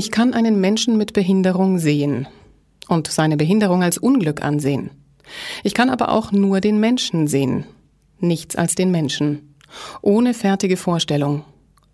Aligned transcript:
Ich 0.00 0.10
kann 0.10 0.32
einen 0.32 0.62
Menschen 0.62 0.96
mit 0.96 1.12
Behinderung 1.12 1.78
sehen 1.78 2.26
und 2.88 3.08
seine 3.08 3.36
Behinderung 3.36 3.82
als 3.82 3.98
Unglück 3.98 4.42
ansehen. 4.42 4.88
Ich 5.62 5.74
kann 5.74 5.90
aber 5.90 6.08
auch 6.08 6.32
nur 6.32 6.62
den 6.62 6.80
Menschen 6.80 7.28
sehen, 7.28 7.66
nichts 8.18 8.56
als 8.56 8.74
den 8.74 8.90
Menschen, 8.90 9.56
ohne 10.00 10.32
fertige 10.32 10.78
Vorstellung, 10.78 11.44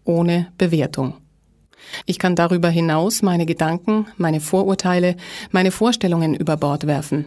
ohne 0.05 0.53
Bewertung. 0.57 1.15
Ich 2.05 2.21
kann 2.21 2.37
darüber 2.37 2.69
hinaus 2.69 3.23
meine 3.23 3.45
Gedanken, 3.45 4.07
meine 4.17 4.39
Vorurteile, 4.39 5.17
meine 5.51 5.73
Vorstellungen 5.73 6.37
über 6.37 6.57
Bord 6.57 6.87
werfen. 6.87 7.25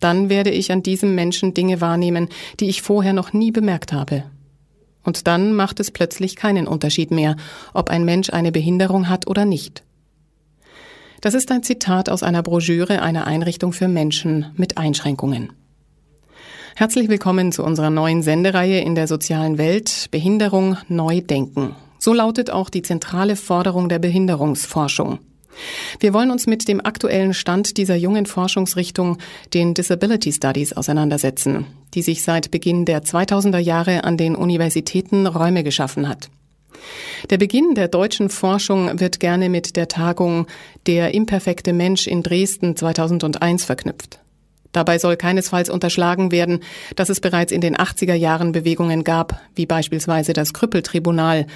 Dann 0.00 0.30
werde 0.30 0.52
ich 0.52 0.72
an 0.72 0.82
diesem 0.82 1.14
Menschen 1.14 1.52
Dinge 1.52 1.82
wahrnehmen, 1.82 2.30
die 2.60 2.70
ich 2.70 2.80
vorher 2.80 3.12
noch 3.12 3.34
nie 3.34 3.50
bemerkt 3.50 3.92
habe. 3.92 4.24
Und 5.02 5.26
dann 5.26 5.52
macht 5.52 5.80
es 5.80 5.90
plötzlich 5.90 6.34
keinen 6.34 6.66
Unterschied 6.66 7.10
mehr, 7.10 7.36
ob 7.74 7.90
ein 7.90 8.06
Mensch 8.06 8.30
eine 8.30 8.52
Behinderung 8.52 9.10
hat 9.10 9.26
oder 9.26 9.44
nicht. 9.44 9.83
Das 11.24 11.32
ist 11.32 11.50
ein 11.50 11.62
Zitat 11.62 12.10
aus 12.10 12.22
einer 12.22 12.42
Broschüre 12.42 13.00
einer 13.00 13.26
Einrichtung 13.26 13.72
für 13.72 13.88
Menschen 13.88 14.52
mit 14.56 14.76
Einschränkungen. 14.76 15.54
Herzlich 16.76 17.08
willkommen 17.08 17.50
zu 17.50 17.64
unserer 17.64 17.88
neuen 17.88 18.20
Sendereihe 18.20 18.82
in 18.82 18.94
der 18.94 19.08
sozialen 19.08 19.56
Welt 19.56 20.08
Behinderung 20.10 20.76
neu 20.88 21.22
denken. 21.22 21.76
So 21.98 22.12
lautet 22.12 22.50
auch 22.50 22.68
die 22.68 22.82
zentrale 22.82 23.36
Forderung 23.36 23.88
der 23.88 24.00
Behinderungsforschung. 24.00 25.18
Wir 25.98 26.12
wollen 26.12 26.30
uns 26.30 26.46
mit 26.46 26.68
dem 26.68 26.84
aktuellen 26.84 27.32
Stand 27.32 27.78
dieser 27.78 27.96
jungen 27.96 28.26
Forschungsrichtung, 28.26 29.16
den 29.54 29.72
Disability 29.72 30.30
Studies, 30.30 30.74
auseinandersetzen, 30.74 31.64
die 31.94 32.02
sich 32.02 32.22
seit 32.22 32.50
Beginn 32.50 32.84
der 32.84 33.02
2000er 33.02 33.56
Jahre 33.56 34.04
an 34.04 34.18
den 34.18 34.36
Universitäten 34.36 35.26
Räume 35.26 35.64
geschaffen 35.64 36.06
hat. 36.06 36.28
Der 37.30 37.38
Beginn 37.38 37.74
der 37.74 37.88
deutschen 37.88 38.28
Forschung 38.28 39.00
wird 39.00 39.20
gerne 39.20 39.48
mit 39.48 39.76
der 39.76 39.88
Tagung 39.88 40.46
Der 40.86 41.14
imperfekte 41.14 41.72
Mensch 41.72 42.06
in 42.06 42.22
Dresden 42.22 42.76
2001 42.76 43.64
verknüpft. 43.64 44.20
Dabei 44.72 44.98
soll 44.98 45.16
keinesfalls 45.16 45.70
unterschlagen 45.70 46.32
werden, 46.32 46.60
dass 46.96 47.08
es 47.08 47.20
bereits 47.20 47.52
in 47.52 47.60
den 47.60 47.76
80er 47.76 48.14
Jahren 48.14 48.50
Bewegungen 48.50 49.04
gab, 49.04 49.40
wie 49.54 49.66
beispielsweise 49.66 50.32
das 50.32 50.52
Krüppeltribunal, 50.52 51.46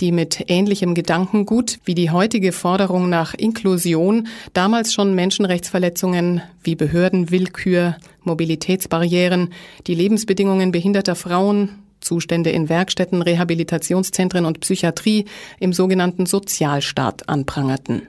die 0.00 0.10
mit 0.10 0.44
ähnlichem 0.48 0.94
Gedankengut 0.94 1.78
wie 1.84 1.94
die 1.94 2.10
heutige 2.10 2.50
Forderung 2.52 3.10
nach 3.10 3.34
Inklusion 3.34 4.26
damals 4.54 4.94
schon 4.94 5.14
Menschenrechtsverletzungen 5.14 6.40
wie 6.62 6.74
Behördenwillkür, 6.74 7.96
Mobilitätsbarrieren, 8.22 9.52
die 9.86 9.94
Lebensbedingungen 9.94 10.72
behinderter 10.72 11.14
Frauen, 11.14 11.81
Zustände 12.02 12.50
in 12.50 12.68
Werkstätten, 12.68 13.22
Rehabilitationszentren 13.22 14.44
und 14.44 14.60
Psychiatrie 14.60 15.24
im 15.58 15.72
sogenannten 15.72 16.26
Sozialstaat 16.26 17.28
anprangerten. 17.28 18.08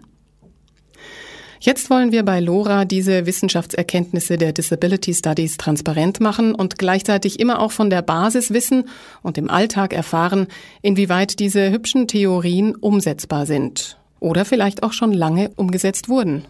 Jetzt 1.65 1.89
wollen 1.89 2.11
wir 2.11 2.23
bei 2.23 2.41
LoRa 2.41 2.83
diese 2.83 3.25
Wissenschaftserkenntnisse 3.25 4.35
der 4.37 4.51
Disability 4.51 5.13
Studies 5.13 5.55
transparent 5.55 6.19
machen 6.19 6.53
und 6.53 6.77
gleichzeitig 6.77 7.39
immer 7.39 7.61
auch 7.61 7.71
von 7.71 7.89
der 7.89 8.01
Basis 8.01 8.51
wissen 8.51 8.89
und 9.21 9.37
im 9.37 9.49
Alltag 9.49 9.93
erfahren, 9.93 10.47
inwieweit 10.81 11.39
diese 11.39 11.71
hübschen 11.71 12.09
Theorien 12.09 12.75
umsetzbar 12.75 13.45
sind 13.45 13.97
oder 14.19 14.43
vielleicht 14.43 14.83
auch 14.83 14.91
schon 14.91 15.13
lange 15.13 15.51
umgesetzt 15.55 16.09
wurden. 16.09 16.43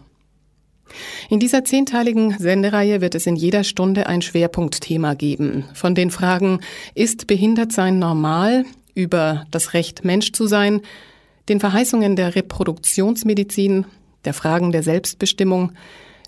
In 1.30 1.40
dieser 1.40 1.64
zehnteiligen 1.64 2.38
Sendereihe 2.38 3.02
wird 3.02 3.16
es 3.16 3.26
in 3.26 3.36
jeder 3.36 3.64
Stunde 3.64 4.08
ein 4.08 4.22
Schwerpunktthema 4.22 5.14
geben. 5.14 5.66
Von 5.74 5.96
den 5.96 6.12
Fragen 6.12 6.60
Ist 6.96 7.28
Behindertsein 7.28 8.00
normal? 8.00 8.66
über 8.96 9.46
das 9.52 9.74
Recht 9.74 10.06
Mensch 10.06 10.34
zu 10.34 10.48
sein, 10.48 10.82
den 11.50 11.60
Verheißungen 11.60 12.16
der 12.16 12.36
Reproduktionsmedizin, 12.36 13.86
der 14.26 14.34
Fragen 14.34 14.72
der 14.72 14.84
Selbstbestimmung, 14.84 15.74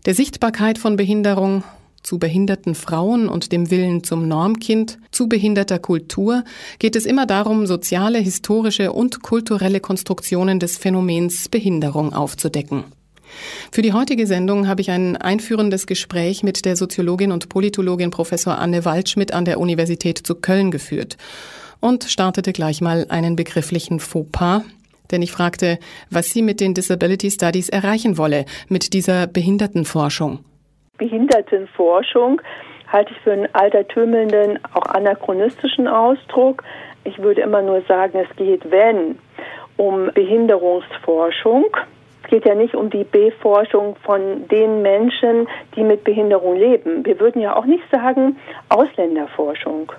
der 0.06 0.16
Sichtbarkeit 0.16 0.78
von 0.78 0.96
Behinderung, 0.98 1.64
zu 2.04 2.20
behinderten 2.20 2.76
Frauen 2.76 3.28
und 3.28 3.52
dem 3.52 3.72
Willen 3.72 4.04
zum 4.04 4.28
Normkind, 4.28 5.00
zu 5.10 5.28
behinderter 5.28 5.80
Kultur 5.80 6.44
geht 6.78 6.96
es 6.96 7.06
immer 7.06 7.26
darum, 7.26 7.66
soziale, 7.66 8.20
historische 8.20 8.94
und 8.94 9.24
kulturelle 9.24 9.80
Konstruktionen 9.80 10.60
des 10.60 10.78
Phänomens 10.78 11.50
Behinderung 11.50 12.14
aufzudecken. 12.14 12.84
Für 13.72 13.82
die 13.82 13.94
heutige 13.94 14.28
Sendung 14.28 14.68
habe 14.68 14.82
ich 14.82 14.92
ein 14.92 15.18
einführendes 15.18 15.88
Gespräch 15.88 16.44
mit 16.44 16.66
der 16.66 16.76
Soziologin 16.76 17.32
und 17.32 17.50
Politologin 17.50 18.12
Professor 18.12 18.58
Anne 18.58 18.86
Waldschmidt 18.86 19.34
an 19.34 19.46
der 19.46 19.60
Universität 19.60 20.18
zu 20.18 20.36
Köln 20.36 20.72
geführt 20.72 21.18
und 21.80 22.04
startete 22.06 22.54
gleich 22.54 22.82
mal 22.82 23.06
einen 23.10 23.36
begrifflichen 23.36 24.00
Fauxpas, 24.00 24.64
denn 25.12 25.22
ich 25.22 25.32
fragte, 25.32 25.78
was 26.10 26.32
sie 26.32 26.42
mit 26.42 26.60
den 26.60 26.74
Disability 26.74 27.30
Studies 27.30 27.70
erreichen 27.70 28.18
wolle, 28.18 28.46
mit 28.70 28.94
dieser 28.94 29.28
Behindertenforschung. 29.28 30.40
Behindertenforschung 30.98 32.42
halte 32.88 33.12
ich 33.12 33.20
für 33.20 33.34
einen 33.34 33.54
altertümelnden, 33.54 34.60
auch 34.74 34.86
anachronistischen 34.88 35.88
Ausdruck. 35.88 36.64
Ich 37.04 37.20
würde 37.20 37.42
immer 37.42 37.62
nur 37.62 37.82
sagen, 37.88 38.18
es 38.18 38.36
geht, 38.38 38.70
wenn, 38.72 39.20
um 39.78 40.10
Behinderungsforschung. 40.14 41.66
Es 42.26 42.32
geht 42.32 42.46
ja 42.48 42.56
nicht 42.56 42.74
um 42.74 42.90
die 42.90 43.04
Beforschung 43.04 43.96
von 44.04 44.48
den 44.48 44.82
Menschen, 44.82 45.48
die 45.76 45.84
mit 45.84 46.04
Behinderung 46.04 46.56
leben. 46.56 47.06
Wir 47.06 47.20
würden 47.20 47.40
ja 47.40 47.56
auch 47.56 47.66
nicht 47.66 47.84
sagen 47.92 48.38
Ausländerforschung. 48.70 49.92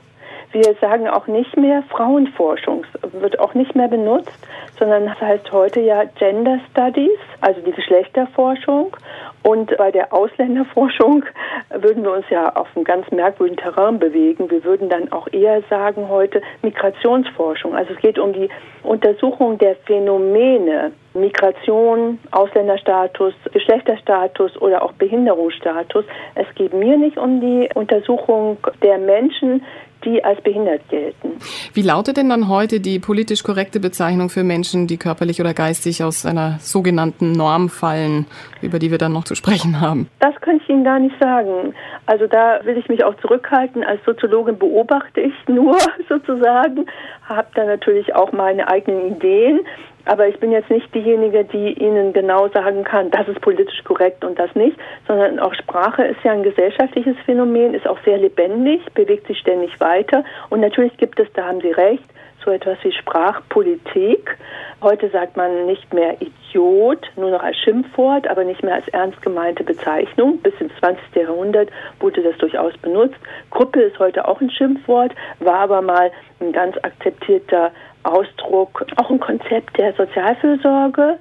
Wir 0.51 0.75
sagen 0.81 1.07
auch 1.07 1.29
nicht 1.29 1.57
mehr 1.57 1.85
Frauenforschung, 1.89 2.85
wird 3.13 3.39
auch 3.39 3.55
nicht 3.55 3.77
mehr 3.77 3.87
benutzt, 3.87 4.39
sondern 4.77 5.07
das 5.07 5.21
heißt 5.21 5.53
heute 5.53 5.81
ja 5.81 6.03
Gender 6.19 6.59
Studies, 6.71 7.19
also 7.41 7.61
die 7.61 7.73
Geschlechterforschung. 7.73 8.97
Und 9.45 9.77
bei 9.77 9.93
der 9.93 10.13
Ausländerforschung 10.13 11.25
würden 11.71 12.03
wir 12.03 12.13
uns 12.13 12.29
ja 12.31 12.57
auf 12.57 12.69
einem 12.75 12.85
ganz 12.85 13.09
merkwürdigen 13.13 13.63
Terrain 13.63 14.01
bewegen. 14.01 14.51
Wir 14.51 14.65
würden 14.65 14.89
dann 14.89 15.13
auch 15.13 15.29
eher 15.31 15.63
sagen 15.71 16.09
heute 16.09 16.43
Migrationsforschung. 16.63 17.77
Also 17.77 17.93
es 17.95 18.01
geht 18.01 18.19
um 18.19 18.33
die 18.33 18.49
Untersuchung 18.83 19.59
der 19.59 19.77
Phänomene 19.77 20.91
Migration, 21.17 22.19
Ausländerstatus, 22.31 23.35
Geschlechterstatus 23.53 24.57
oder 24.61 24.83
auch 24.83 24.93
Behinderungsstatus. 24.93 26.05
Es 26.35 26.47
geht 26.55 26.73
mir 26.73 26.97
nicht 26.97 27.19
um 27.19 27.41
die 27.41 27.69
Untersuchung 27.75 28.59
der 28.83 28.99
Menschen, 28.99 29.63
die 30.05 30.23
als 30.25 30.41
behindert 30.43 30.89
gelten. 30.89 31.33
Wie 31.75 31.83
lautet 31.83 32.17
denn 32.17 32.29
dann 32.29 32.49
heute 32.49 32.81
die 32.81 32.99
politisch 32.99 33.43
korrekte 33.43 33.81
Bezeichnung 33.81 34.29
für 34.31 34.45
Menschen, 34.45 34.87
die 34.87 34.97
körperlich 34.97 35.41
oder 35.41 35.53
geistig 35.53 36.03
aus 36.05 36.25
einer 36.25 36.59
sogenannten 36.61 37.33
Norm 37.33 37.69
fallen, 37.69 38.27
über 38.63 38.79
die 38.79 38.91
wir 38.91 38.99
dann 38.99 39.13
noch 39.13 39.25
zu 39.25 39.35
sprechen 39.35 39.81
haben? 39.81 40.09
Das 40.21 40.35
könnte 40.41 40.63
ich 40.63 40.71
Ihnen 40.71 40.85
gar 40.85 40.99
nicht 40.99 41.17
sagen. 41.21 41.75
Also 42.07 42.27
da 42.27 42.61
will 42.65 42.79
ich 42.79 42.89
mich 42.89 43.05
auch 43.05 43.17
zurückhalten. 43.17 43.83
Als 43.83 44.03
Soziologin 44.05 44.59
beobachte 44.59 45.21
ich 45.21 45.35
nur 45.49 45.77
sozusagen, 46.09 46.87
habe 47.29 47.49
da 47.55 47.65
natürlich 47.65 48.15
auch 48.15 48.33
meine 48.33 48.69
eigenen 48.69 49.17
Ideen. 49.17 49.61
Aber 50.07 50.29
ich 50.29 50.39
bin 50.39 50.53
jetzt 50.53 50.71
nicht 50.71 50.95
diejenige, 50.95 51.45
die 51.45 51.73
Ihnen 51.73 52.13
genau 52.13 52.49
sagen 52.49 52.85
kann, 52.85 53.11
das 53.11 53.27
ist 53.29 53.41
politisch 53.41 53.83
korrekt 53.85 54.25
und 54.25 54.39
das 54.39 54.55
nicht, 54.55 54.77
sondern 55.07 55.41
auch 55.41 55.53
Sprache 55.55 56.05
ist 56.05 56.23
ja 56.23 56.33
ein 56.33 56.45
gesellschaftliches 56.45 57.17
Phänomen, 57.25 57.75
ist 57.75 57.89
auch 57.89 57.99
sehr 58.05 58.17
lebendig, 58.17 58.81
bewegt 58.95 59.27
sich 59.27 59.39
ständig 59.39 59.79
weiter. 59.81 60.25
Und 60.49 60.61
natürlich 60.61 60.97
gibt 60.97 61.19
es, 61.19 61.27
da 61.35 61.47
haben 61.47 61.61
Sie 61.61 61.73
recht, 61.73 62.05
so 62.45 62.53
etwas 62.53 62.79
wie 62.83 62.93
Sprachpolitik. 62.93 64.39
Heute 64.81 65.11
sagt 65.11 65.37
man 65.37 65.67
nicht 65.67 65.93
mehr 65.93 66.17
Idiot, 66.21 67.11
nur 67.17 67.31
noch 67.31 67.43
als 67.43 67.57
Schimpfwort, 67.59 68.29
aber 68.29 68.45
nicht 68.45 68.63
mehr 68.63 68.75
als 68.75 68.87
ernst 68.89 69.21
gemeinte 69.21 69.65
Bezeichnung. 69.65 70.39
Bis 70.39 70.55
ins 70.61 70.73
20. 70.79 71.03
Jahrhundert 71.17 71.71
wurde 71.99 72.23
das 72.23 72.39
durchaus 72.39 72.77
benutzt. 72.79 73.17
Gruppe 73.51 73.83
ist 73.83 73.99
heute 73.99 74.29
auch 74.29 74.41
ein 74.41 74.51
Schimpfwort, 74.51 75.13
war 75.41 75.59
aber 75.59 75.83
mal 75.83 76.13
ein 76.41 76.53
ganz 76.53 76.77
akzeptierter 76.77 77.73
Ausdruck, 78.07 78.87
auch 78.97 79.11
ein 79.11 79.21
Konzept 79.21 79.77
der 79.79 79.93
Sozialfürsorge. 79.95 81.19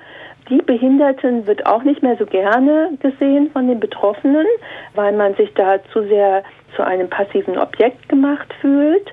Die 0.50 0.62
Behinderten 0.62 1.48
wird 1.48 1.66
auch 1.66 1.84
nicht 1.84 2.04
mehr 2.04 2.18
so 2.18 2.26
gerne 2.26 2.92
gesehen 3.02 3.50
von 3.52 3.68
den 3.68 3.80
Betroffenen, 3.80 4.46
weil 4.94 5.14
man 5.14 5.34
sich 5.36 5.54
da 5.56 5.80
zu 5.92 6.04
sehr 6.04 6.44
zu 6.76 6.84
einem 6.84 7.10
passiven 7.10 7.58
Objekt 7.58 8.08
gemacht 8.10 8.54
fühlt. 8.62 9.12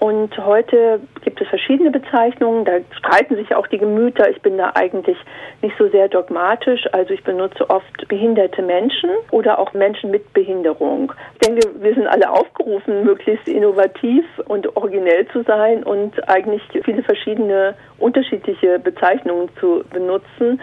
Und 0.00 0.36
heute 0.36 1.00
gibt 1.22 1.40
es 1.40 1.48
verschiedene 1.48 1.90
Bezeichnungen, 1.90 2.64
da 2.64 2.72
streiten 2.98 3.36
sich 3.36 3.54
auch 3.54 3.66
die 3.68 3.78
Gemüter. 3.78 4.28
Ich 4.28 4.42
bin 4.42 4.58
da 4.58 4.72
eigentlich 4.74 5.16
nicht 5.62 5.74
so 5.78 5.88
sehr 5.88 6.08
dogmatisch. 6.08 6.86
Also 6.92 7.14
ich 7.14 7.22
benutze 7.22 7.68
oft 7.70 8.08
behinderte 8.08 8.62
Menschen 8.62 9.10
oder 9.30 9.58
auch 9.58 9.72
Menschen 9.72 10.10
mit 10.10 10.32
Behinderung. 10.32 11.12
Ich 11.34 11.48
denke, 11.48 11.68
wir 11.80 11.94
sind 11.94 12.06
alle 12.06 12.30
aufgerufen, 12.30 13.04
möglichst 13.04 13.48
innovativ 13.48 14.24
und 14.46 14.76
originell 14.76 15.26
zu 15.28 15.42
sein 15.42 15.84
und 15.84 16.28
eigentlich 16.28 16.62
viele 16.84 17.02
verschiedene 17.02 17.74
unterschiedliche 17.98 18.78
Bezeichnungen 18.78 19.48
zu 19.60 19.84
benutzen. 19.90 20.60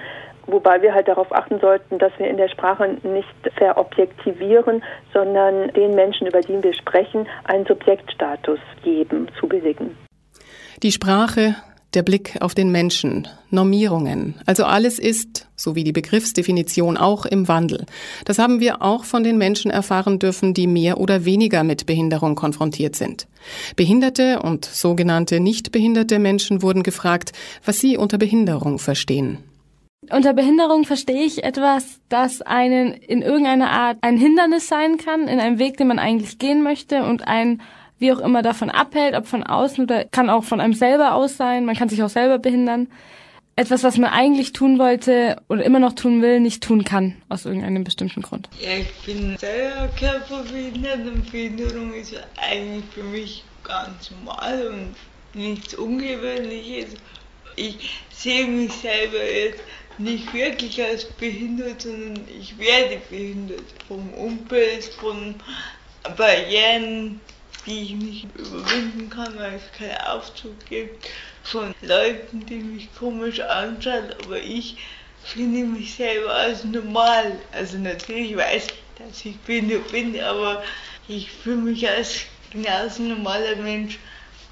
Wobei 0.48 0.82
wir 0.82 0.94
halt 0.94 1.08
darauf 1.08 1.32
achten 1.32 1.60
sollten, 1.60 2.00
dass 2.00 2.12
wir 2.18 2.30
in 2.30 2.38
der 2.38 2.50
Sprache 2.50 2.98
nicht 3.04 3.28
verobjektivieren, 3.58 4.84
sondern 5.14 5.70
den 5.74 5.96
Menschen, 5.96 6.28
über 6.28 6.42
die 6.42 6.62
wir 6.62 6.74
sprechen, 6.74 7.28
einen 7.46 7.66
Subjektstatus 7.66 8.60
geben, 8.84 9.28
zu 9.40 9.48
billigen. 9.48 9.96
Die 10.84 10.92
Sprache, 10.92 11.56
der 11.94 12.04
Blick 12.04 12.38
auf 12.40 12.56
den 12.56 12.72
Menschen, 12.72 13.28
Normierungen. 13.50 14.36
Also 14.46 14.64
alles 14.64 14.98
ist, 14.98 15.48
so 15.56 15.76
wie 15.76 15.84
die 15.84 15.92
Begriffsdefinition, 15.92 16.98
auch 16.98 17.26
im 17.26 17.48
Wandel. 17.48 17.86
Das 18.26 18.40
haben 18.40 18.60
wir 18.60 18.82
auch 18.82 19.04
von 19.04 19.24
den 19.24 19.38
Menschen 19.38 19.72
erfahren 19.72 20.18
dürfen, 20.18 20.54
die 20.54 20.68
mehr 20.68 21.00
oder 21.00 21.26
weniger 21.26 21.64
mit 21.64 21.86
Behinderung 21.86 22.36
konfrontiert 22.36 22.96
sind. 22.96 23.28
Behinderte 23.76 24.42
und 24.42 24.66
sogenannte 24.66 25.40
nicht 25.40 25.72
behinderte 25.72 26.18
Menschen 26.18 26.62
wurden 26.62 26.84
gefragt, 26.84 27.34
was 27.66 27.80
sie 27.80 27.98
unter 27.98 28.18
Behinderung 28.18 28.80
verstehen. 28.80 29.40
Unter 30.09 30.33
Behinderung 30.33 30.83
verstehe 30.83 31.24
ich 31.24 31.44
etwas, 31.44 32.00
das 32.09 32.42
einen 32.42 32.94
in 32.94 33.21
irgendeiner 33.21 33.69
Art 33.69 33.98
ein 34.01 34.18
Hindernis 34.18 34.68
sein 34.68 34.98
kann, 34.98 35.27
in 35.27 35.39
einem 35.39 35.59
Weg, 35.59 35.77
den 35.77 35.88
man 35.88 36.00
eigentlich 36.00 36.39
gehen 36.39 36.63
möchte 36.63 37.03
und 37.03 37.27
ein 37.27 37.62
wie 38.00 38.12
auch 38.12 38.18
immer 38.19 38.42
davon 38.42 38.71
abhält, 38.71 39.13
ob 39.13 39.27
von 39.27 39.44
außen 39.44 39.83
oder 39.83 40.06
kann 40.06 40.31
auch 40.31 40.44
von 40.44 40.59
einem 40.59 40.74
selber 40.74 41.13
aus 41.13 41.38
sein, 41.38 41.65
man 41.65 41.75
kann 41.75 41.88
sich 41.88 42.01
auch 42.01 42.09
selber 42.09 42.39
behindern. 42.39 42.88
Etwas, 43.56 43.83
was 43.83 44.00
man 44.00 44.09
eigentlich 44.09 44.53
tun 44.53 44.80
wollte 44.80 45.39
oder 45.50 45.63
immer 45.63 45.77
noch 45.77 45.94
tun 45.94 46.24
will, 46.24 46.39
nicht 46.39 46.63
tun 46.63 46.83
kann, 46.83 47.21
aus 47.30 47.45
irgendeinem 47.45 47.83
bestimmten 47.83 48.24
Grund. 48.24 48.50
Ja, 48.59 48.69
ich 48.80 48.92
bin 49.06 49.38
selber 49.38 49.88
körperbehindert 50.00 51.06
und 51.06 51.31
Behinderung 51.31 51.94
ist 51.94 52.15
eigentlich 52.38 52.86
für 52.92 53.03
mich 53.03 53.44
ganz 53.63 54.09
normal 54.09 54.68
und 54.68 55.39
nichts 55.39 55.75
Ungewöhnliches. 55.75 56.95
Ich 57.56 58.01
sehe 58.09 58.48
mich 58.48 58.71
selber 58.71 59.24
jetzt 59.24 59.62
nicht 60.03 60.33
wirklich 60.33 60.81
als 60.81 61.06
behindert, 61.06 61.81
sondern 61.81 62.27
ich 62.39 62.57
werde 62.57 63.01
behindert 63.09 63.63
vom 63.88 64.13
Umfeld, 64.13 64.86
von 64.86 65.36
Barrieren, 66.18 67.19
die 67.65 67.83
ich 67.83 67.92
nicht 67.92 68.27
überwinden 68.36 69.09
kann, 69.09 69.38
weil 69.38 69.56
es 69.56 69.77
keinen 69.77 69.98
Aufzug 70.07 70.53
gibt, 70.68 71.07
von 71.44 71.74
Leuten, 71.81 72.45
die 72.45 72.56
mich 72.56 72.89
komisch 72.98 73.39
anschauen, 73.39 74.13
aber 74.24 74.39
ich 74.39 74.77
finde 75.24 75.63
mich 75.63 75.94
selber 75.94 76.33
als 76.33 76.63
normal. 76.63 77.39
Also 77.51 77.77
natürlich 77.77 78.36
weiß 78.36 78.65
ich, 78.65 78.74
dass 78.98 79.25
ich 79.25 79.38
behindert 79.39 79.92
bin, 79.92 80.19
aber 80.21 80.63
ich 81.07 81.31
fühle 81.31 81.57
mich 81.57 81.88
als 81.88 82.21
genauso 82.51 83.03
normaler 83.03 83.56
Mensch 83.57 84.00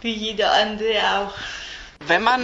wie 0.01 0.13
jeder 0.13 0.51
andere 0.51 0.99
auch. 1.17 1.33
Wenn 2.07 2.23
man 2.23 2.41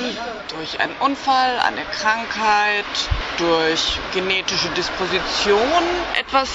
durch 0.49 0.79
einen 0.79 0.95
Unfall, 0.99 1.57
eine 1.59 1.85
Krankheit, 1.85 2.85
durch 3.37 3.97
genetische 4.13 4.69
Disposition 4.69 5.83
etwas 6.19 6.49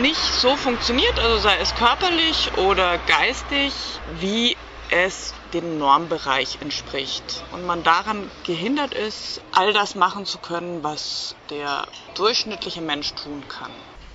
nicht 0.00 0.20
so 0.40 0.56
funktioniert, 0.56 1.16
also 1.20 1.38
sei 1.38 1.58
es 1.58 1.74
körperlich 1.76 2.56
oder 2.56 2.98
geistig, 3.06 3.72
wie 4.20 4.56
es 4.90 5.32
dem 5.52 5.78
Normbereich 5.78 6.58
entspricht 6.60 7.44
und 7.52 7.66
man 7.66 7.84
daran 7.84 8.30
gehindert 8.44 8.94
ist, 8.94 9.42
all 9.52 9.72
das 9.72 9.94
machen 9.94 10.26
zu 10.26 10.38
können, 10.38 10.82
was 10.82 11.36
der 11.50 11.86
durchschnittliche 12.14 12.80
Mensch 12.80 13.12
tun 13.14 13.44
kann. 13.48 13.70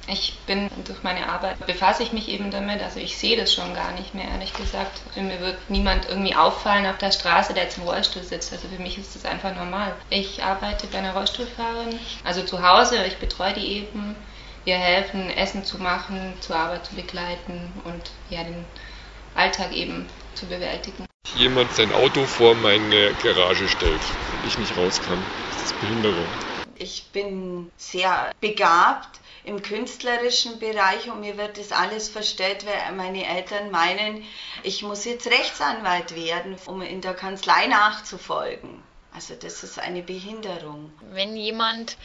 Ich 0.08 0.38
bin 0.48 0.70
durch 0.86 1.04
meine 1.04 1.30
Arbeit 1.30 1.66
befasse 1.66 2.04
ich 2.04 2.12
mich 2.12 2.28
eben 2.28 2.52
damit, 2.52 2.82
also 2.82 3.00
ich 3.00 3.18
sehe 3.18 3.38
das 3.38 3.54
schon 3.54 3.74
gar 3.74 3.92
nicht 3.92 4.14
mehr, 4.14 4.28
ehrlich 4.28 4.54
gesagt. 4.54 5.00
Für 5.14 5.22
mir 5.22 5.40
wird 5.40 5.58
niemand 5.70 6.10
irgendwie 6.10 6.36
auffallen 6.36 6.88
auf 6.88 6.98
der 6.98 7.12
Straße, 7.12 7.54
der 7.54 7.64
jetzt 7.64 7.78
im 7.78 7.84
Rollstuhl 7.84 8.24
sitzt. 8.24 8.52
Also 8.52 8.68
für 8.68 8.82
mich 8.82 8.98
ist 8.98 9.16
das 9.16 9.26
einfach 9.26 9.56
normal. 9.56 9.94
Ich 10.10 10.44
arbeite 10.44 10.88
bei 10.88 10.98
einer 10.98 11.14
Rollstuhlfahrerin, 11.14 12.00
also 12.24 12.42
zu 12.44 12.68
Hause, 12.68 13.06
ich 13.06 13.18
betreue 13.18 13.54
die 13.54 13.66
eben. 13.66 14.16
Wir 14.64 14.78
helfen, 14.78 15.30
Essen 15.32 15.66
zu 15.66 15.80
machen, 15.80 16.34
zur 16.40 16.56
Arbeit 16.56 16.86
zu 16.86 16.94
begleiten 16.94 17.74
und 17.84 18.12
ja, 18.30 18.44
den 18.44 18.64
Alltag 19.34 19.72
eben 19.72 20.08
zu 20.36 20.46
bewältigen. 20.46 21.06
Jemand 21.36 21.74
sein 21.74 21.92
Auto 21.94 22.26
vor 22.26 22.54
meine 22.56 23.14
Garage 23.24 23.68
stellt 23.68 23.94
und 23.94 24.48
ich 24.48 24.58
nicht 24.60 24.78
raus 24.78 25.02
kann. 25.08 25.24
Das 25.52 25.64
ist 25.64 25.80
Behinderung. 25.80 26.28
Ich 26.76 27.06
bin 27.12 27.72
sehr 27.78 28.32
begabt 28.40 29.21
im 29.44 29.62
künstlerischen 29.62 30.60
Bereich 30.60 31.10
und 31.10 31.22
mir 31.22 31.38
wird 31.38 31.58
das 31.58 31.72
alles 31.72 32.10
verstellt, 32.10 32.66
weil 32.66 32.94
meine 32.94 33.26
Eltern 33.26 33.72
meinen, 33.72 34.26
ich 34.64 34.84
muss 34.84 35.06
jetzt 35.06 35.28
Rechtsanwalt 35.28 36.16
werden, 36.16 36.58
um 36.66 36.82
in 36.82 37.02
der 37.02 37.14
Kanzlei 37.14 37.68
nachzufolgen. 37.68 38.84
Also 39.14 39.36
das 39.36 39.64
ist 39.64 39.80
eine 39.80 40.04
Behinderung. 40.04 40.92
Wenn 41.12 41.36
jemand 41.36 41.98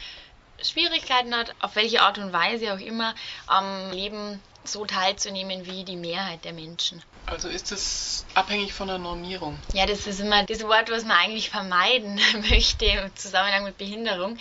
Schwierigkeiten 0.61 1.35
hat, 1.35 1.55
auf 1.59 1.75
welche 1.75 2.01
Art 2.01 2.17
und 2.17 2.33
Weise 2.33 2.73
auch 2.73 2.79
immer, 2.79 3.13
am 3.45 3.91
Leben 3.91 4.41
so 4.63 4.85
teilzunehmen 4.85 5.65
wie 5.65 5.85
die 5.85 5.95
Mehrheit 5.95 6.43
der 6.43 6.53
Menschen. 6.53 7.03
Also 7.29 7.49
ist 7.49 7.73
es 7.73 8.25
abhängig 8.35 8.73
von 8.73 8.87
der 8.87 8.99
Normierung? 8.99 9.59
Ja, 9.73 9.85
das 9.85 10.07
ist 10.07 10.21
immer 10.21 10.45
das 10.45 10.63
Wort, 10.63 10.89
was 10.89 11.03
man 11.03 11.17
eigentlich 11.17 11.49
vermeiden 11.49 12.19
möchte 12.49 12.85
im 12.85 13.13
Zusammenhang 13.15 13.65
mit 13.65 13.77
Behinderung. 13.77 14.37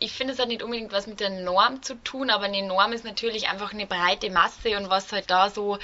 Ich 0.00 0.12
finde, 0.12 0.32
es 0.32 0.40
hat 0.40 0.48
nicht 0.48 0.62
unbedingt 0.62 0.92
was 0.92 1.06
mit 1.06 1.20
der 1.20 1.30
Norm 1.30 1.82
zu 1.82 1.94
tun, 2.02 2.30
aber 2.30 2.46
eine 2.46 2.66
Norm 2.66 2.92
ist 2.92 3.04
natürlich 3.04 3.48
einfach 3.48 3.72
eine 3.72 3.86
breite 3.86 4.30
Masse 4.30 4.76
und 4.76 4.90
was 4.90 5.12
halt 5.12 5.30
da 5.30 5.48
so 5.48 5.78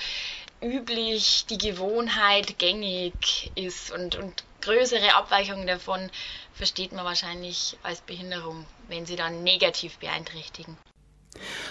üblich, 0.60 1.46
die 1.48 1.58
Gewohnheit 1.58 2.58
gängig 2.58 3.52
ist 3.54 3.92
und, 3.92 4.16
und 4.16 4.44
größere 4.60 5.14
Abweichungen 5.14 5.68
davon 5.68 6.10
versteht 6.52 6.92
man 6.92 7.04
wahrscheinlich 7.04 7.78
als 7.82 8.00
Behinderung, 8.00 8.66
wenn 8.88 9.06
sie 9.06 9.16
dann 9.16 9.44
negativ 9.44 9.98
beeinträchtigen. 9.98 10.76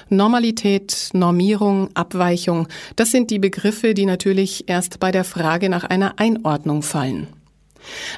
Normalität, 0.09 1.09
Normierung, 1.13 1.89
Abweichung, 1.93 2.67
das 2.95 3.11
sind 3.11 3.29
die 3.29 3.39
Begriffe, 3.39 3.93
die 3.93 4.05
natürlich 4.05 4.67
erst 4.67 4.99
bei 4.99 5.11
der 5.11 5.23
Frage 5.23 5.69
nach 5.69 5.83
einer 5.83 6.19
Einordnung 6.19 6.81
fallen. 6.81 7.27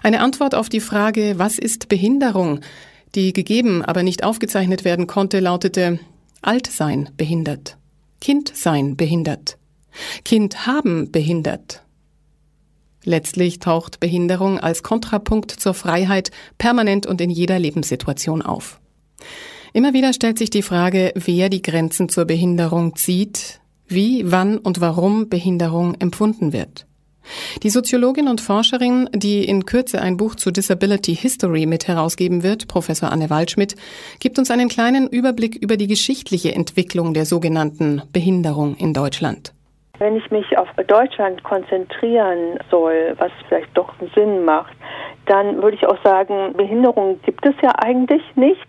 Eine 0.02 0.22
Antwort 0.22 0.56
auf 0.56 0.70
die 0.70 0.80
Frage, 0.80 1.36
was 1.38 1.58
ist 1.58 1.90
Behinderung, 1.90 2.62
die 3.16 3.34
gegeben, 3.34 3.84
aber 3.84 4.04
nicht 4.04 4.24
aufgezeichnet 4.24 4.84
werden 4.84 5.08
konnte, 5.08 5.40
lautete 5.40 6.00
Alt 6.42 6.68
sein 6.68 7.10
behindert, 7.18 7.78
Kind 8.20 8.52
sein 8.56 8.96
behindert, 8.96 9.58
Kind 10.24 10.66
haben 10.66 11.12
behindert. 11.12 11.84
Letztlich 13.04 13.60
taucht 13.60 14.00
Behinderung 14.00 14.60
als 14.60 14.84
Kontrapunkt 14.84 15.52
zur 15.52 15.74
Freiheit 15.74 16.32
permanent 16.58 17.06
und 17.06 17.20
in 17.20 17.32
jeder 17.32 17.58
Lebenssituation 17.58 18.42
auf. 18.42 18.80
Immer 19.74 19.94
wieder 19.94 20.12
stellt 20.12 20.38
sich 20.38 20.50
die 20.50 20.64
Frage, 20.64 21.14
wer 21.16 21.48
die 21.48 21.62
Grenzen 21.62 22.10
zur 22.10 22.26
Behinderung 22.26 22.96
zieht, 22.98 23.62
wie, 23.88 24.30
wann 24.30 24.58
und 24.58 24.82
warum 24.82 25.30
Behinderung 25.30 25.96
empfunden 26.00 26.52
wird. 26.52 26.86
Die 27.64 27.70
Soziologin 27.70 28.28
und 28.28 28.42
Forscherin, 28.42 29.10
die 29.14 29.46
in 29.46 29.66
Kürze 29.66 30.02
ein 30.02 30.18
Buch 30.18 30.36
zu 30.36 30.52
Disability 30.52 31.16
History 31.16 31.68
mit 31.68 31.88
herausgeben 31.88 32.44
wird, 32.44 32.68
Professor 32.68 33.14
Anne 33.14 33.30
Waldschmidt, 33.30 33.76
gibt 34.20 34.38
uns 34.40 34.52
einen 34.52 34.68
kleinen 34.68 35.08
Überblick 35.08 35.56
über 35.56 35.78
die 35.78 35.88
geschichtliche 35.88 36.54
Entwicklung 36.54 37.14
der 37.14 37.26
sogenannten 37.26 38.02
Behinderung 38.12 38.76
in 38.76 38.94
Deutschland. 38.94 39.54
Wenn 40.00 40.18
ich 40.18 40.32
mich 40.32 40.58
auf 40.58 40.68
Deutschland 40.88 41.44
konzentrieren 41.44 42.58
soll, 42.70 43.16
was 43.20 43.32
vielleicht 43.48 43.70
doch 43.78 43.94
Sinn 44.16 44.44
macht, 44.44 44.76
dann 45.28 45.62
würde 45.62 45.78
ich 45.78 45.86
auch 45.86 46.04
sagen, 46.04 46.54
Behinderung 46.58 47.22
gibt 47.24 47.46
es 47.46 47.54
ja 47.62 47.72
eigentlich 47.78 48.24
nicht 48.36 48.68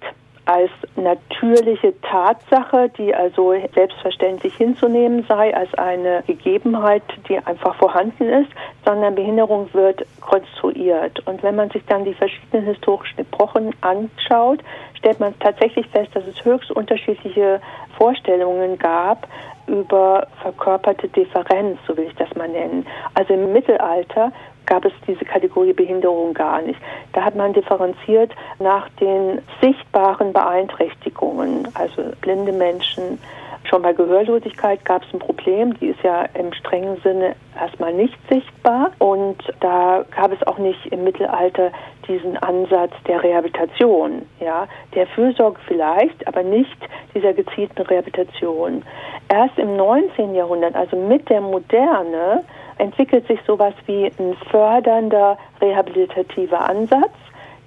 als 0.52 0.70
natürliche 0.96 1.94
Tatsache, 2.02 2.90
die 2.98 3.14
also 3.14 3.54
selbstverständlich 3.74 4.54
hinzunehmen 4.54 5.24
sei, 5.26 5.56
als 5.56 5.72
eine 5.74 6.22
Gegebenheit, 6.26 7.02
die 7.28 7.38
einfach 7.38 7.74
vorhanden 7.76 8.28
ist, 8.28 8.50
sondern 8.84 9.14
Behinderung 9.14 9.72
wird 9.72 10.04
konstruiert. 10.20 11.26
Und 11.26 11.42
wenn 11.42 11.56
man 11.56 11.70
sich 11.70 11.82
dann 11.86 12.04
die 12.04 12.12
verschiedenen 12.12 12.66
historischen 12.66 13.20
Epochen 13.20 13.70
anschaut, 13.80 14.60
stellt 14.98 15.20
man 15.20 15.38
tatsächlich 15.38 15.86
fest, 15.88 16.10
dass 16.14 16.26
es 16.26 16.44
höchst 16.44 16.70
unterschiedliche 16.70 17.60
Vorstellungen 18.02 18.80
gab 18.80 19.28
über 19.68 20.26
verkörperte 20.42 21.06
Differenz, 21.06 21.78
so 21.86 21.96
will 21.96 22.08
ich 22.08 22.16
das 22.16 22.34
mal 22.34 22.48
nennen. 22.48 22.84
Also 23.14 23.34
im 23.34 23.52
Mittelalter 23.52 24.32
gab 24.66 24.84
es 24.84 24.92
diese 25.06 25.24
Kategorie 25.24 25.72
Behinderung 25.72 26.34
gar 26.34 26.62
nicht. 26.62 26.80
Da 27.12 27.22
hat 27.22 27.36
man 27.36 27.52
differenziert 27.52 28.32
nach 28.58 28.88
den 29.00 29.40
sichtbaren 29.60 30.32
Beeinträchtigungen, 30.32 31.68
also 31.74 32.02
blinde 32.20 32.50
Menschen. 32.50 33.20
Schon 33.64 33.82
bei 33.82 33.92
Gehörlosigkeit 33.92 34.84
gab 34.84 35.02
es 35.02 35.14
ein 35.14 35.18
Problem, 35.18 35.78
die 35.78 35.88
ist 35.88 36.02
ja 36.02 36.24
im 36.34 36.52
strengen 36.52 36.96
Sinne 37.02 37.36
erstmal 37.58 37.92
nicht 37.92 38.18
sichtbar 38.28 38.90
und 38.98 39.38
da 39.60 40.04
gab 40.14 40.32
es 40.32 40.46
auch 40.46 40.58
nicht 40.58 40.86
im 40.86 41.04
Mittelalter 41.04 41.70
diesen 42.08 42.36
Ansatz 42.38 42.92
der 43.06 43.22
Rehabilitation, 43.22 44.22
ja, 44.40 44.66
der 44.94 45.06
Fürsorge 45.06 45.60
vielleicht, 45.66 46.26
aber 46.26 46.42
nicht 46.42 46.76
dieser 47.14 47.32
gezielten 47.32 47.82
Rehabilitation. 47.82 48.82
Erst 49.28 49.58
im 49.58 49.76
19. 49.76 50.34
Jahrhundert, 50.34 50.74
also 50.74 50.96
mit 50.96 51.28
der 51.30 51.40
Moderne, 51.40 52.44
entwickelt 52.78 53.26
sich 53.28 53.38
sowas 53.46 53.74
wie 53.86 54.06
ein 54.18 54.36
fördernder 54.50 55.38
rehabilitativer 55.60 56.68
Ansatz, 56.68 57.12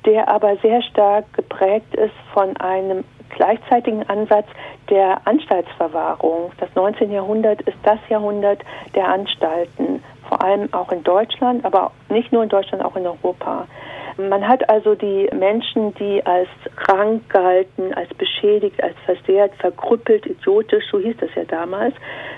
der 0.06 0.28
aber 0.28 0.58
sehr 0.58 0.82
stark 0.84 1.26
geprägt 1.34 1.96
ist 1.96 2.14
von 2.34 2.56
einem 2.58 3.04
gleichzeitigen 3.30 4.08
Ansatz 4.10 4.48
der 4.90 5.22
Anstaltsverwahrung. 5.26 6.52
Das 6.60 6.70
19. 6.76 7.12
Jahrhundert 7.12 7.62
ist 7.62 7.78
das 7.84 8.00
Jahrhundert 8.10 8.60
der 8.94 9.08
Anstalten, 9.08 10.04
vor 10.28 10.42
allem 10.42 10.74
auch 10.74 10.92
in 10.92 11.04
Deutschland, 11.04 11.66
aber 11.66 11.92
nicht 12.10 12.32
nur 12.32 12.44
in 12.44 12.50
Deutschland, 12.50 12.84
auch 12.84 12.96
in 12.96 13.06
Europa. 13.06 13.68
Man 14.18 14.48
hat 14.48 14.70
also 14.70 14.96
die 14.96 15.30
Menschen, 15.38 15.94
die 15.96 16.26
als 16.26 16.48
krank 16.78 17.30
galten, 17.30 17.94
als 17.96 18.14
beschädigt, 18.14 18.82
als 18.82 18.96
versehrt, 19.06 19.54
verkrüppelt, 19.56 20.26
idiotisch, 20.26 20.86
so 20.90 21.00
hieß 21.00 21.18
das 21.20 21.30
ja 21.36 21.44
damals, 21.44 21.94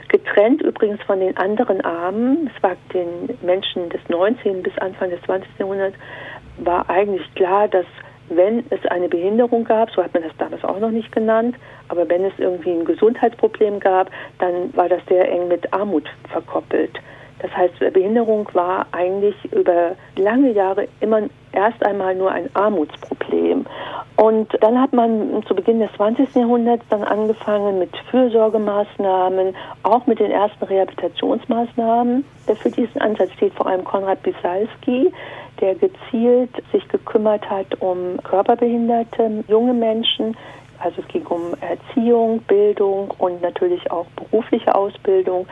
getrennt 0.07 0.63
übrigens 0.63 1.01
von 1.03 1.19
den 1.19 1.37
anderen 1.37 1.81
Armen. 1.81 2.49
Es 2.55 2.63
war 2.63 2.75
den 2.93 3.37
Menschen 3.43 3.89
des 3.89 4.01
19. 4.09 4.63
bis 4.63 4.75
Anfang 4.79 5.11
des 5.11 5.21
20. 5.23 5.47
Jahrhunderts 5.59 5.95
war 6.57 6.89
eigentlich 6.89 7.31
klar, 7.35 7.67
dass 7.67 7.85
wenn 8.29 8.65
es 8.69 8.85
eine 8.87 9.09
Behinderung 9.09 9.63
gab, 9.63 9.89
so 9.91 10.03
hat 10.03 10.13
man 10.13 10.23
das 10.23 10.33
damals 10.37 10.63
auch 10.63 10.79
noch 10.79 10.91
nicht 10.91 11.11
genannt, 11.11 11.55
aber 11.87 12.07
wenn 12.09 12.25
es 12.25 12.33
irgendwie 12.37 12.71
ein 12.71 12.85
Gesundheitsproblem 12.85 13.79
gab, 13.79 14.09
dann 14.39 14.75
war 14.75 14.89
das 14.89 15.01
sehr 15.07 15.31
eng 15.31 15.47
mit 15.47 15.71
Armut 15.73 16.05
verkoppelt. 16.29 16.99
Das 17.39 17.55
heißt, 17.55 17.79
Behinderung 17.93 18.49
war 18.53 18.87
eigentlich 18.91 19.35
über 19.51 19.95
lange 20.15 20.51
Jahre 20.51 20.87
immer 21.01 21.21
erst 21.51 21.85
einmal 21.85 22.15
nur 22.15 22.31
ein 22.31 22.49
Armutsproblem. 22.55 23.65
Und 24.15 24.57
dann 24.61 24.81
hat 24.81 24.93
man 24.93 25.43
zu 25.47 25.53
Beginn 25.53 25.79
des 25.79 25.91
20. 25.93 26.33
Jahrhunderts 26.33 26.83
dann 26.89 27.03
angefangen 27.03 27.77
mit 27.77 27.95
Fürsorgemaßnahmen, 28.09 29.55
auch 29.83 30.07
mit 30.07 30.19
den 30.19 30.31
ersten 30.31 30.65
Rehabilitationsmaßnahmen. 30.65 32.25
Für 32.55 32.71
diesen 32.71 33.01
Ansatz 33.01 33.31
steht 33.33 33.53
vor 33.53 33.67
allem 33.67 33.83
Konrad 33.83 34.23
Bisalski, 34.23 35.11
der 35.61 35.75
gezielt 35.75 36.51
sich 36.71 36.87
gekümmert 36.89 37.49
hat 37.49 37.79
um 37.81 38.17
körperbehinderte 38.23 39.43
junge 39.47 39.73
Menschen, 39.73 40.35
also 40.79 41.01
es 41.01 41.07
ging 41.07 41.25
um 41.27 41.53
Erziehung, 41.59 42.39
Bildung 42.41 43.11
und 43.17 43.41
natürlich 43.41 43.89
auch 43.89 44.05
berufliche 44.15 44.75
Ausbildung, 44.75 45.47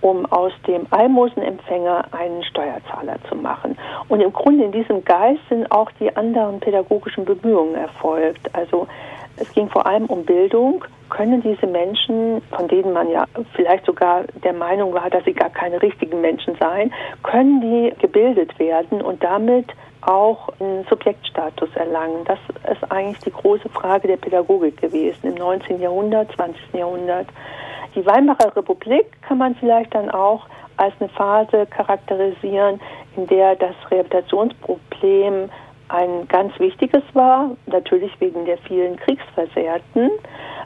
um 0.00 0.24
aus 0.26 0.52
dem 0.66 0.86
Almosenempfänger 0.90 2.06
einen 2.12 2.42
Steuerzahler 2.44 3.16
zu 3.28 3.34
machen. 3.34 3.76
Und 4.08 4.20
im 4.20 4.32
Grunde 4.32 4.64
in 4.64 4.72
diesem 4.72 5.04
Geist 5.04 5.40
sind 5.48 5.70
auch 5.70 5.90
die 6.00 6.14
anderen 6.16 6.60
pädagogischen 6.60 7.24
Bemühungen 7.24 7.74
erfolgt. 7.74 8.54
Also 8.54 8.86
es 9.36 9.52
ging 9.52 9.68
vor 9.68 9.86
allem 9.86 10.06
um 10.06 10.24
Bildung. 10.24 10.84
Können 11.10 11.42
diese 11.42 11.66
Menschen, 11.66 12.40
von 12.50 12.68
denen 12.68 12.92
man 12.92 13.10
ja 13.10 13.24
vielleicht 13.54 13.84
sogar 13.84 14.24
der 14.42 14.52
Meinung 14.52 14.94
war, 14.94 15.10
dass 15.10 15.24
sie 15.24 15.34
gar 15.34 15.50
keine 15.50 15.82
richtigen 15.82 16.20
Menschen 16.20 16.56
seien, 16.58 16.92
können 17.22 17.60
die 17.60 17.92
gebildet 18.00 18.58
werden 18.58 19.02
und 19.02 19.22
damit 19.22 19.66
auch 20.02 20.48
einen 20.60 20.84
Subjektstatus 20.88 21.68
erlangen. 21.74 22.24
Das 22.24 22.38
ist 22.70 22.90
eigentlich 22.90 23.18
die 23.18 23.32
große 23.32 23.68
Frage 23.68 24.08
der 24.08 24.16
Pädagogik 24.16 24.80
gewesen 24.80 25.28
im 25.28 25.34
19. 25.34 25.80
Jahrhundert, 25.80 26.32
20. 26.36 26.74
Jahrhundert. 26.74 27.26
Die 27.94 28.06
Weimarer 28.06 28.56
Republik 28.56 29.06
kann 29.22 29.38
man 29.38 29.54
vielleicht 29.56 29.94
dann 29.94 30.10
auch 30.10 30.46
als 30.76 30.94
eine 31.00 31.10
Phase 31.10 31.66
charakterisieren, 31.66 32.80
in 33.16 33.26
der 33.26 33.56
das 33.56 33.74
Rehabilitationsproblem 33.90 35.50
ein 35.92 36.28
ganz 36.28 36.58
wichtiges 36.58 37.02
war, 37.14 37.50
natürlich 37.66 38.12
wegen 38.20 38.44
der 38.44 38.58
vielen 38.58 38.96
Kriegsversehrten, 38.96 40.10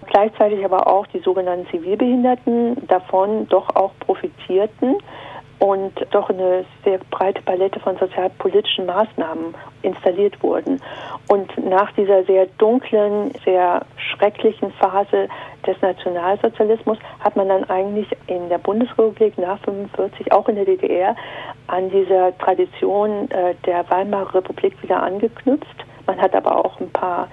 gleichzeitig 0.06 0.64
aber 0.64 0.86
auch 0.86 1.06
die 1.08 1.20
sogenannten 1.20 1.66
Zivilbehinderten 1.70 2.86
davon 2.86 3.48
doch 3.48 3.74
auch 3.74 3.92
profitierten 4.00 4.96
und 5.64 5.94
doch 6.11 6.28
eine 6.28 6.66
sehr 6.85 6.99
breite 7.11 7.40
Palette 7.40 7.80
von 7.80 7.97
sozialpolitischen 7.97 8.85
Maßnahmen 8.85 9.54
installiert 9.80 10.42
wurden. 10.42 10.78
Und 11.28 11.56
nach 11.56 11.90
dieser 11.92 12.23
sehr 12.25 12.44
dunklen, 12.59 13.33
sehr 13.47 13.80
schrecklichen 13.97 14.73
Phase 14.73 15.26
des 15.66 15.80
Nationalsozialismus 15.80 16.99
hat 17.21 17.35
man 17.37 17.49
dann 17.49 17.64
eigentlich 17.71 18.09
in 18.26 18.50
der 18.50 18.59
Bundesrepublik 18.59 19.38
nach 19.38 19.59
45, 19.61 20.33
auch 20.33 20.50
in 20.50 20.56
der 20.56 20.66
DDR, 20.66 21.16
an 21.68 21.88
dieser 21.88 22.37
Tradition 22.37 23.30
äh, 23.30 23.54
der 23.64 23.88
Weimarer 23.88 24.35
Republik 24.35 24.75
wieder 24.83 25.02
angeknüpft. 25.02 25.87
Man 26.06 26.21
hat 26.21 26.35
aber 26.35 26.62
auch 26.62 26.78
ein 26.78 26.90
paar 26.90 27.28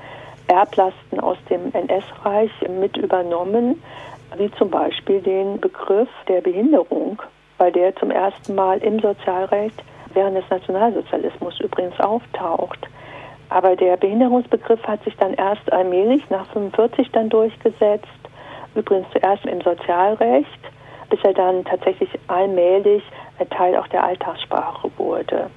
Erblasten 0.47 1.19
aus 1.19 1.37
dem 1.49 1.73
NS-Reich 1.73 2.51
mit 2.79 2.95
übernommen, 2.95 3.83
wie 4.37 4.49
zum 4.51 4.69
Beispiel 4.69 5.19
den 5.19 5.59
Begriff 5.59 6.07
der 6.29 6.39
Behinderung 6.39 7.21
weil 7.61 7.71
der 7.71 7.95
zum 7.97 8.09
ersten 8.09 8.55
Mal 8.55 8.79
im 8.79 8.99
Sozialrecht 8.99 9.83
während 10.15 10.35
des 10.35 10.49
Nationalsozialismus 10.49 11.59
übrigens 11.59 11.93
auftaucht. 11.99 12.79
Aber 13.49 13.75
der 13.75 13.97
Behinderungsbegriff 13.97 14.81
hat 14.81 15.03
sich 15.03 15.15
dann 15.17 15.35
erst 15.35 15.71
allmählich 15.71 16.27
nach 16.31 16.51
45 16.53 17.11
dann 17.11 17.29
durchgesetzt, 17.29 18.07
übrigens 18.73 19.05
zuerst 19.11 19.45
im 19.45 19.61
Sozialrecht, 19.61 20.59
bis 21.11 21.19
er 21.21 21.35
dann 21.35 21.63
tatsächlich 21.63 22.09
allmählich 22.25 23.03
Teil 23.51 23.75
auch 23.75 23.87
der 23.89 24.05
Alltagssprache 24.05 24.89
wurde. 24.97 25.51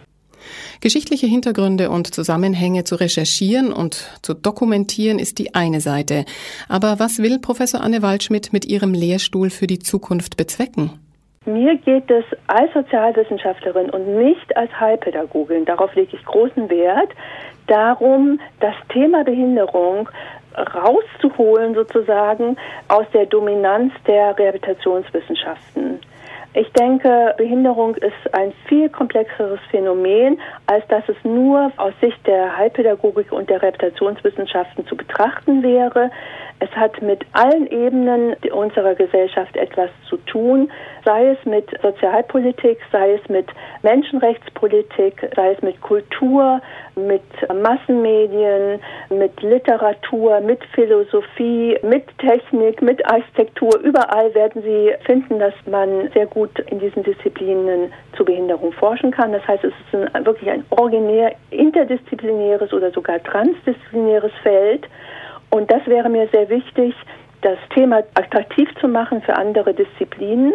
Geschichtliche 0.82 1.26
Hintergründe 1.26 1.88
und 1.88 2.14
Zusammenhänge 2.14 2.84
zu 2.84 2.96
recherchieren 2.96 3.72
und 3.72 4.10
zu 4.20 4.34
dokumentieren 4.34 5.18
ist 5.18 5.38
die 5.38 5.54
eine 5.54 5.80
Seite. 5.80 6.26
Aber 6.68 6.98
was 6.98 7.16
will 7.16 7.38
Professor 7.38 7.80
Anne 7.80 8.02
Waldschmidt 8.02 8.52
mit 8.52 8.66
ihrem 8.66 8.92
Lehrstuhl 8.92 9.48
für 9.48 9.66
die 9.66 9.78
Zukunft 9.78 10.36
bezwecken? 10.36 11.00
Mir 11.46 11.76
geht 11.76 12.10
es 12.10 12.24
als 12.46 12.72
Sozialwissenschaftlerin 12.72 13.90
und 13.90 14.16
nicht 14.16 14.56
als 14.56 14.70
Heilpädagogin, 14.80 15.64
darauf 15.66 15.94
lege 15.94 16.16
ich 16.16 16.24
großen 16.24 16.70
Wert, 16.70 17.10
darum, 17.66 18.40
das 18.60 18.74
Thema 18.88 19.24
Behinderung 19.24 20.08
rauszuholen 20.56 21.74
sozusagen 21.74 22.56
aus 22.88 23.06
der 23.12 23.26
Dominanz 23.26 23.92
der 24.06 24.38
Rehabilitationswissenschaften. 24.38 26.00
Ich 26.56 26.72
denke, 26.72 27.34
Behinderung 27.36 27.96
ist 27.96 28.32
ein 28.32 28.52
viel 28.68 28.88
komplexeres 28.88 29.58
Phänomen, 29.72 30.38
als 30.66 30.86
dass 30.86 31.02
es 31.08 31.16
nur 31.24 31.72
aus 31.76 31.92
Sicht 32.00 32.24
der 32.28 32.56
Heilpädagogik 32.56 33.32
und 33.32 33.50
der 33.50 33.60
Rehabilitationswissenschaften 33.60 34.86
zu 34.86 34.96
betrachten 34.96 35.64
wäre. 35.64 36.12
Es 36.64 36.70
hat 36.76 37.02
mit 37.02 37.20
allen 37.32 37.66
Ebenen 37.66 38.36
unserer 38.50 38.94
Gesellschaft 38.94 39.54
etwas 39.54 39.90
zu 40.08 40.16
tun, 40.16 40.72
sei 41.04 41.32
es 41.32 41.44
mit 41.44 41.68
Sozialpolitik, 41.82 42.78
sei 42.90 43.12
es 43.12 43.28
mit 43.28 43.46
Menschenrechtspolitik, 43.82 45.28
sei 45.36 45.52
es 45.52 45.60
mit 45.60 45.78
Kultur, 45.82 46.62
mit 46.96 47.22
Massenmedien, 47.52 48.80
mit 49.10 49.42
Literatur, 49.42 50.40
mit 50.40 50.64
Philosophie, 50.74 51.76
mit 51.82 52.04
Technik, 52.16 52.80
mit 52.80 53.04
Architektur. 53.04 53.78
Überall 53.80 54.34
werden 54.34 54.62
Sie 54.62 54.94
finden, 55.04 55.38
dass 55.38 55.54
man 55.66 56.10
sehr 56.14 56.26
gut 56.26 56.58
in 56.70 56.78
diesen 56.78 57.02
Disziplinen 57.02 57.92
zu 58.16 58.24
Behinderung 58.24 58.72
forschen 58.72 59.10
kann. 59.10 59.32
Das 59.32 59.46
heißt, 59.46 59.64
es 59.64 59.72
ist 59.92 60.14
ein, 60.14 60.24
wirklich 60.24 60.48
ein 60.48 60.64
originär 60.70 61.34
interdisziplinäres 61.50 62.72
oder 62.72 62.90
sogar 62.90 63.22
transdisziplinäres 63.22 64.32
Feld. 64.42 64.88
Und 65.54 65.70
das 65.70 65.86
wäre 65.86 66.08
mir 66.08 66.26
sehr 66.32 66.48
wichtig, 66.48 66.96
das 67.42 67.58
Thema 67.72 67.98
attraktiv 68.14 68.68
zu 68.80 68.88
machen 68.88 69.22
für 69.22 69.36
andere 69.36 69.72
Disziplinen. 69.72 70.52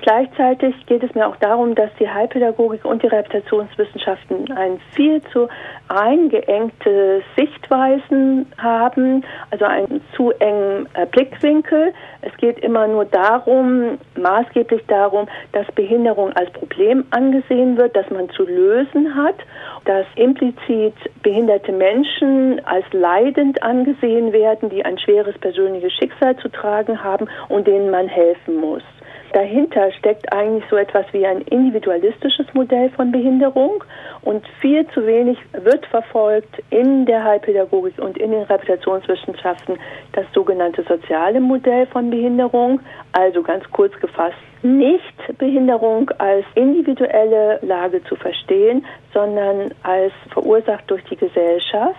Gleichzeitig 0.00 0.74
geht 0.86 1.02
es 1.02 1.14
mir 1.14 1.26
auch 1.26 1.36
darum, 1.36 1.74
dass 1.74 1.90
die 2.00 2.08
Heilpädagogik 2.08 2.86
und 2.86 3.02
die 3.02 3.06
Rehabilitationswissenschaften 3.08 4.50
ein 4.52 4.80
viel 4.94 5.20
zu 5.30 5.46
eingeengte 5.88 7.22
Sichtweisen 7.36 8.46
haben, 8.56 9.24
also 9.50 9.66
einen 9.66 10.00
zu 10.16 10.30
engen 10.38 10.88
äh, 10.94 11.04
Blickwinkel. 11.04 11.92
Es 12.22 12.34
geht 12.38 12.60
immer 12.60 12.86
nur 12.86 13.04
darum, 13.04 13.98
maßgeblich 14.16 14.86
darum, 14.86 15.26
dass 15.52 15.66
Behinderung 15.72 16.32
als 16.32 16.50
Problem 16.52 17.04
angesehen 17.10 17.76
wird, 17.76 17.94
dass 17.94 18.08
man 18.08 18.30
zu 18.30 18.44
lösen 18.44 19.14
hat, 19.14 19.36
dass 19.84 20.06
implizit 20.14 20.94
behinderte 21.22 21.72
Menschen 21.72 22.64
als 22.64 22.86
leidend 22.92 23.62
angesehen 23.62 24.32
werden, 24.32 24.70
die 24.70 24.82
ein 24.82 24.98
schweres 24.98 25.36
persönliches 25.38 25.92
Schicksal 25.92 26.36
zu 26.36 26.48
tragen 26.48 27.04
haben 27.04 27.28
und 27.48 27.66
denen 27.66 27.90
man 27.90 28.08
helfen 28.08 28.56
muss. 28.56 28.82
Dahinter 29.32 29.92
steckt 29.92 30.32
eigentlich 30.32 30.64
so 30.68 30.76
etwas 30.76 31.06
wie 31.12 31.24
ein 31.24 31.42
individualistisches 31.42 32.46
Modell 32.52 32.90
von 32.90 33.12
Behinderung 33.12 33.84
und 34.22 34.46
viel 34.60 34.86
zu 34.88 35.06
wenig 35.06 35.38
wird 35.52 35.86
verfolgt 35.86 36.62
in 36.70 37.06
der 37.06 37.22
Heilpädagogik 37.22 37.98
und 37.98 38.18
in 38.18 38.32
den 38.32 38.42
Reputationswissenschaften 38.42 39.78
das 40.12 40.26
sogenannte 40.34 40.82
soziale 40.82 41.40
Modell 41.40 41.86
von 41.86 42.10
Behinderung, 42.10 42.80
also 43.12 43.42
ganz 43.42 43.64
kurz 43.70 43.92
gefasst 44.00 44.36
nicht 44.62 45.38
Behinderung 45.38 46.10
als 46.18 46.44
individuelle 46.54 47.60
Lage 47.62 48.02
zu 48.04 48.16
verstehen, 48.16 48.84
sondern 49.12 49.72
als 49.82 50.12
verursacht 50.32 50.90
durch 50.90 51.02
die 51.04 51.16
Gesellschaft. 51.16 51.96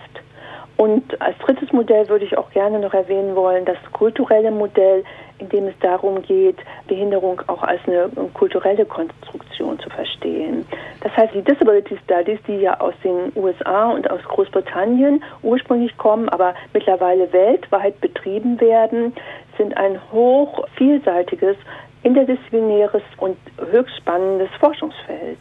Und 0.78 1.20
als 1.22 1.38
drittes 1.40 1.72
Modell 1.72 2.08
würde 2.10 2.26
ich 2.26 2.38
auch 2.38 2.50
gerne 2.52 2.80
noch 2.80 2.94
erwähnen 2.94 3.36
wollen, 3.36 3.66
das 3.66 3.78
kulturelle 3.92 4.52
Modell, 4.52 5.04
in 5.42 5.50
dem 5.50 5.68
es 5.68 5.74
darum 5.82 6.22
geht, 6.22 6.58
Behinderung 6.88 7.42
auch 7.48 7.64
als 7.64 7.82
eine 7.88 8.10
kulturelle 8.34 8.86
Konstruktion 8.86 9.80
zu 9.80 9.90
verstehen. 9.90 10.66
Das 11.02 11.16
heißt, 11.18 11.34
die 11.34 11.42
Disability 11.42 11.98
Studies, 12.04 12.40
die 12.48 12.58
ja 12.58 12.80
aus 12.80 12.94
den 13.04 13.32
USA 13.36 13.90
und 13.92 14.10
aus 14.10 14.22
Großbritannien 14.24 15.24
ursprünglich 15.42 15.98
kommen, 15.98 16.30
aber 16.30 16.54
mittlerweile 16.74 17.34
weltweit 17.34 18.00
betrieben 18.00 18.62
werden, 18.62 19.14
sind 19.58 19.76
ein 19.76 20.00
hoch 20.12 20.66
vielseitiges, 20.78 21.58
interdisziplinäres 22.04 23.04
und 23.18 23.38
höchst 23.72 23.98
spannendes 23.98 24.50
Forschungsfeld. 24.60 25.40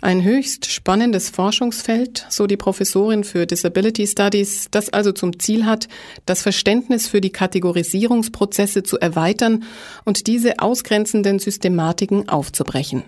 Ein 0.00 0.22
höchst 0.22 0.70
spannendes 0.70 1.30
Forschungsfeld, 1.30 2.26
so 2.28 2.46
die 2.46 2.56
Professorin 2.56 3.24
für 3.24 3.46
Disability 3.46 4.06
Studies, 4.06 4.68
das 4.70 4.90
also 4.90 5.12
zum 5.12 5.38
Ziel 5.38 5.66
hat, 5.66 5.88
das 6.26 6.42
Verständnis 6.42 7.08
für 7.08 7.20
die 7.20 7.30
Kategorisierungsprozesse 7.30 8.82
zu 8.82 8.98
erweitern 8.98 9.64
und 10.04 10.26
diese 10.26 10.58
ausgrenzenden 10.58 11.38
Systematiken 11.38 12.28
aufzubrechen. 12.28 13.04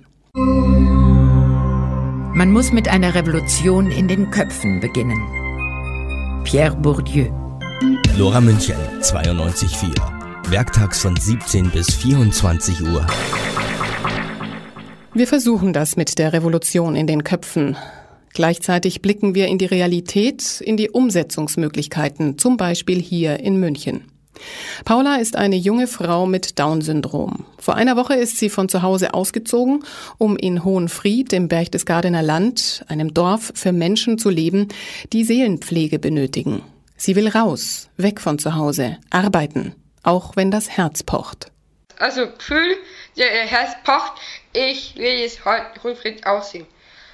Man 2.32 2.52
muss 2.52 2.72
mit 2.72 2.88
einer 2.88 3.14
Revolution 3.14 3.90
in 3.90 4.08
den 4.08 4.30
Köpfen 4.30 4.80
beginnen. 4.80 5.20
Pierre 6.44 6.76
Bourdieu. 6.76 7.26
Lora 8.16 8.40
München, 8.40 8.76
92.4. 9.00 10.50
Werktags 10.50 11.00
von 11.00 11.16
17 11.16 11.70
bis 11.70 11.94
24 11.94 12.82
Uhr. 12.82 13.06
Wir 15.12 15.26
versuchen 15.26 15.72
das 15.72 15.96
mit 15.96 16.20
der 16.20 16.32
Revolution 16.32 16.94
in 16.94 17.08
den 17.08 17.24
Köpfen. 17.24 17.76
Gleichzeitig 18.32 19.02
blicken 19.02 19.34
wir 19.34 19.48
in 19.48 19.58
die 19.58 19.66
Realität, 19.66 20.60
in 20.60 20.76
die 20.76 20.88
Umsetzungsmöglichkeiten, 20.88 22.38
zum 22.38 22.56
Beispiel 22.56 23.00
hier 23.00 23.40
in 23.40 23.58
München. 23.58 24.04
Paula 24.84 25.16
ist 25.16 25.34
eine 25.34 25.56
junge 25.56 25.88
Frau 25.88 26.26
mit 26.26 26.60
Down-Syndrom. 26.60 27.44
Vor 27.58 27.74
einer 27.74 27.96
Woche 27.96 28.14
ist 28.14 28.38
sie 28.38 28.48
von 28.50 28.68
zu 28.68 28.82
Hause 28.82 29.12
ausgezogen, 29.12 29.82
um 30.16 30.36
in 30.36 30.64
Hohenfried 30.64 31.32
im 31.32 31.48
Berchtesgadener 31.48 32.22
Land, 32.22 32.84
einem 32.86 33.12
Dorf 33.12 33.50
für 33.56 33.72
Menschen 33.72 34.16
zu 34.16 34.30
leben, 34.30 34.68
die 35.12 35.24
Seelenpflege 35.24 35.98
benötigen. 35.98 36.62
Sie 36.96 37.16
will 37.16 37.28
raus, 37.28 37.88
weg 37.96 38.20
von 38.20 38.38
zu 38.38 38.54
Hause, 38.54 38.96
arbeiten, 39.10 39.74
auch 40.04 40.36
wenn 40.36 40.52
das 40.52 40.70
Herz 40.70 41.02
pocht. 41.02 41.50
Also 41.98 42.22
Gefühl, 42.30 42.76
der 43.16 43.46
Herz 43.46 43.76
pocht, 43.84 44.20
ich 44.52 44.96
will 44.96 45.20
jetzt 45.20 45.44
heute 45.44 45.82
Hohenfried 45.82 46.26
aussehen. 46.26 46.66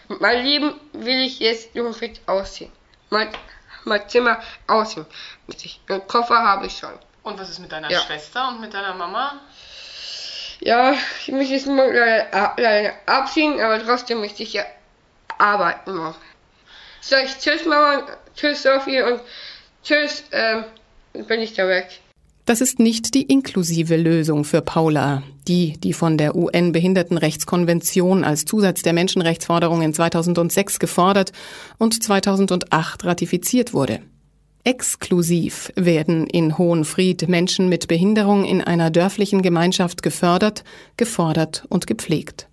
Mein 0.08 0.44
Leben 0.44 0.80
will 0.92 1.22
ich 1.22 1.40
jetzt 1.40 1.74
Hohenfried 1.74 2.20
aussehen. 2.26 2.72
Mein, 3.10 3.28
mein 3.84 4.08
Zimmer 4.08 4.40
aussehen. 4.66 5.06
Einen 5.88 6.06
Koffer 6.06 6.38
habe 6.38 6.66
ich 6.66 6.76
schon. 6.76 6.92
Und 7.22 7.38
was 7.38 7.50
ist 7.50 7.58
mit 7.58 7.72
deiner 7.72 7.90
ja. 7.90 8.00
Schwester 8.00 8.48
und 8.48 8.60
mit 8.60 8.72
deiner 8.72 8.94
Mama? 8.94 9.40
Ja, 10.60 10.94
ich 11.20 11.32
muss 11.32 11.50
jetzt 11.50 11.66
mal 11.66 11.92
leider 12.56 12.94
abziehen, 13.06 13.60
aber 13.60 13.84
trotzdem 13.84 14.20
möchte 14.20 14.42
ich 14.42 14.52
ja 14.54 14.64
arbeiten 15.38 15.94
noch. 15.96 16.16
Sag 17.00 17.24
ich 17.24 17.36
Tschüss 17.38 17.64
Mama, 17.66 18.06
Tschüss 18.34 18.62
Sophie 18.62 19.02
und 19.02 19.20
Tschüss, 19.82 20.24
ähm, 20.32 20.64
bin 21.12 21.40
ich 21.40 21.54
da 21.54 21.68
weg. 21.68 22.00
Das 22.46 22.60
ist 22.60 22.78
nicht 22.78 23.14
die 23.14 23.22
inklusive 23.22 23.96
Lösung 23.96 24.44
für 24.44 24.62
Paula, 24.62 25.24
die, 25.48 25.72
die 25.80 25.92
von 25.92 26.16
der 26.16 26.36
UN-Behindertenrechtskonvention 26.36 28.22
als 28.22 28.44
Zusatz 28.44 28.82
der 28.82 28.92
Menschenrechtsforderungen 28.92 29.92
2006 29.92 30.78
gefordert 30.78 31.32
und 31.78 32.00
2008 32.00 33.04
ratifiziert 33.04 33.74
wurde. 33.74 33.98
Exklusiv 34.62 35.72
werden 35.74 36.28
in 36.28 36.56
Hohenfried 36.56 37.28
Menschen 37.28 37.68
mit 37.68 37.88
Behinderung 37.88 38.44
in 38.44 38.62
einer 38.62 38.90
dörflichen 38.90 39.42
Gemeinschaft 39.42 40.04
gefördert, 40.04 40.62
gefordert 40.96 41.64
und 41.68 41.88
gepflegt. 41.88 42.46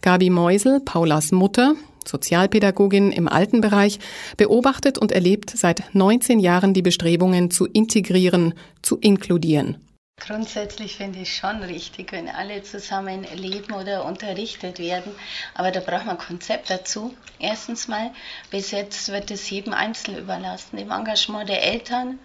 Gabi 0.00 0.30
Meusel, 0.30 0.80
Paulas 0.80 1.30
Mutter, 1.30 1.74
Sozialpädagogin 2.08 3.12
im 3.12 3.28
Altenbereich, 3.28 3.98
beobachtet 4.36 4.98
und 4.98 5.12
erlebt 5.12 5.50
seit 5.50 5.94
19 5.94 6.38
Jahren 6.38 6.74
die 6.74 6.82
Bestrebungen 6.82 7.50
zu 7.50 7.66
integrieren, 7.66 8.54
zu 8.82 8.98
inkludieren. 8.98 9.78
Grundsätzlich 10.24 10.96
finde 10.96 11.18
ich 11.20 11.34
schon 11.34 11.64
richtig, 11.64 12.12
wenn 12.12 12.28
alle 12.28 12.62
zusammen 12.62 13.26
leben 13.34 13.72
oder 13.72 14.04
unterrichtet 14.04 14.78
werden. 14.78 15.12
Aber 15.52 15.72
da 15.72 15.80
braucht 15.80 16.06
man 16.06 16.16
ein 16.16 16.24
Konzept 16.24 16.70
dazu. 16.70 17.16
Erstens 17.40 17.88
mal, 17.88 18.12
bis 18.50 18.70
jetzt 18.70 19.08
wird 19.10 19.32
es 19.32 19.50
jedem 19.50 19.72
Einzelnen 19.72 20.20
überlassen, 20.20 20.76
dem 20.76 20.92
Engagement 20.92 21.48
der 21.48 21.64
Eltern 21.64 22.20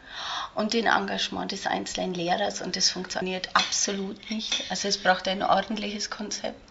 und 0.53 0.73
dem 0.73 0.85
Engagement 0.85 1.51
des 1.51 1.65
einzelnen 1.65 2.13
Lehrers. 2.13 2.61
Und 2.61 2.75
das 2.75 2.91
funktioniert 2.91 3.49
absolut 3.55 4.29
nicht. 4.29 4.65
Also 4.69 4.87
es 4.87 4.99
braucht 4.99 5.27
ein 5.27 5.41
ordentliches 5.41 6.11
Konzept. 6.11 6.66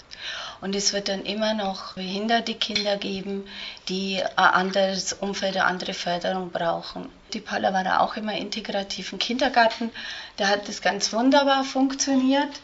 Und 0.61 0.75
es 0.75 0.93
wird 0.93 1.09
dann 1.09 1.25
immer 1.25 1.55
noch 1.55 1.95
behinderte 1.95 2.55
Kinder 2.55 2.97
geben, 2.97 3.47
die 3.89 4.23
ein 4.37 4.37
anderes 4.37 5.13
Umfeld, 5.13 5.57
eine 5.57 5.67
andere 5.67 5.95
Förderung 5.95 6.51
brauchen. 6.51 7.11
Die 7.33 7.41
Paula 7.41 7.73
war 7.73 7.85
da 7.85 8.01
auch 8.01 8.17
immer 8.17 8.35
integrativ 8.35 9.13
im 9.13 9.19
Kindergarten. 9.19 9.91
Da 10.37 10.49
hat 10.49 10.69
das 10.69 10.81
ganz 10.81 11.13
wunderbar 11.13 11.65
funktioniert. 11.65 12.61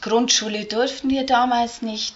Grundschule 0.00 0.64
durften 0.64 1.10
wir 1.10 1.26
damals 1.26 1.82
nicht. 1.82 2.14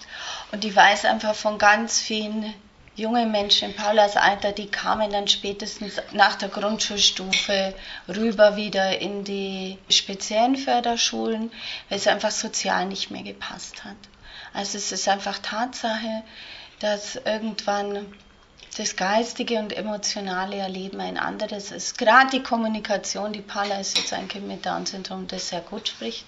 Und 0.53 0.65
ich 0.65 0.75
weiß 0.75 1.05
einfach 1.05 1.35
von 1.35 1.59
ganz 1.59 2.01
vielen 2.01 2.55
jungen 2.97 3.31
Menschen 3.31 3.71
in 3.71 3.77
Paulas 3.77 4.17
Alter, 4.17 4.53
die 4.53 4.69
kamen 4.69 5.13
dann 5.13 5.29
spätestens 5.29 6.01
nach 6.13 6.37
der 6.37 6.49
Grundschulstufe 6.49 7.75
rüber 8.09 8.57
wieder 8.57 9.01
in 9.01 9.23
die 9.23 9.79
speziellen 9.91 10.57
Förderschulen, 10.57 11.53
weil 11.89 11.99
es 11.99 12.07
einfach 12.07 12.31
sozial 12.31 12.87
nicht 12.87 13.11
mehr 13.11 13.23
gepasst 13.23 13.85
hat. 13.85 13.97
Also 14.57 14.79
es 14.79 14.91
ist 14.91 15.07
einfach 15.07 15.39
Tatsache, 15.39 16.23
dass 16.81 17.17
irgendwann 17.17 18.07
das 18.79 18.97
geistige 18.97 19.59
und 19.59 19.77
emotionale 19.77 20.57
Erleben 20.57 20.99
ein 20.99 21.19
anderes 21.19 21.73
ist. 21.73 21.99
Gerade 21.99 22.31
die 22.31 22.43
Kommunikation, 22.43 23.35
die 23.35 23.43
Paula 23.43 23.79
ist 23.81 23.99
jetzt 23.99 24.15
ein 24.15 24.29
Kind 24.29 24.49
mit 24.49 24.65
Down-Syndrom, 24.65 25.27
das 25.29 25.51
sehr 25.51 25.61
gut 25.61 25.89
spricht. 25.89 26.25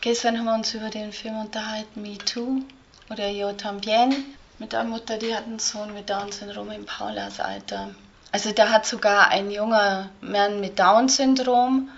Gestern 0.00 0.38
haben 0.38 0.46
wir 0.46 0.54
uns 0.54 0.72
über 0.72 0.88
den 0.88 1.12
Film 1.12 1.38
unterhalten, 1.38 2.00
Me 2.00 2.16
Too 2.16 2.62
oder 3.10 3.28
Yo 3.28 3.52
Tambien, 3.52 4.24
mit 4.58 4.74
einer 4.74 4.88
Mutter, 4.88 5.18
die 5.18 5.34
hat 5.34 5.44
einen 5.44 5.58
Sohn 5.58 5.92
mit 5.92 6.08
Down-Syndrom 6.08 6.70
in 6.70 6.86
Paulas 6.86 7.40
Alter. 7.40 7.90
Also 8.32 8.52
da 8.52 8.70
hat 8.70 8.86
sogar 8.86 9.28
ein 9.28 9.50
junger 9.50 10.08
Mann 10.22 10.60
mit 10.60 10.78
Down-Syndrom 10.78 11.90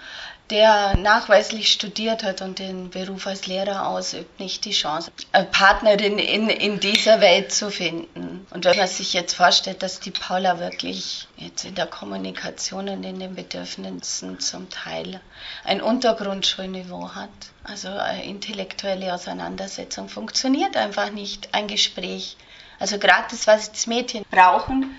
der 0.51 0.97
nachweislich 0.97 1.71
studiert 1.71 2.23
hat 2.23 2.41
und 2.41 2.59
den 2.59 2.91
Beruf 2.91 3.27
als 3.27 3.47
Lehrer 3.47 3.87
ausübt, 3.87 4.41
nicht 4.41 4.65
die 4.65 4.73
Chance, 4.73 5.11
eine 5.33 5.45
Partnerin 5.45 6.19
in, 6.19 6.49
in 6.49 6.81
dieser 6.81 7.21
Welt 7.21 7.53
zu 7.53 7.71
finden. 7.71 8.47
Und 8.51 8.65
wenn 8.65 8.77
man 8.77 8.89
sich 8.89 9.13
jetzt 9.13 9.35
vorstellt, 9.35 9.83
dass 9.83 10.01
die 10.01 10.11
Paula 10.11 10.59
wirklich 10.59 11.29
jetzt 11.37 11.65
in 11.65 11.75
der 11.75 11.87
Kommunikation 11.87 12.89
und 12.89 13.05
in 13.05 13.21
den 13.21 13.35
Bedürfnissen 13.35 14.41
zum 14.41 14.71
Teil 14.71 15.21
ein 15.65 15.83
Untergrundschulniveau 15.83 17.15
hat, 17.15 17.29
also 17.65 17.89
eine 17.89 18.25
intellektuelle 18.25 19.13
Auseinandersetzung 19.13 20.09
funktioniert 20.09 20.77
einfach 20.77 21.11
nicht, 21.11 21.51
ein 21.53 21.69
Gespräch. 21.69 22.37
Also 22.81 22.99
gerade 22.99 23.27
das, 23.31 23.47
was 23.47 23.71
das 23.71 23.87
Mädchen 23.87 24.25
brauchen, 24.31 24.97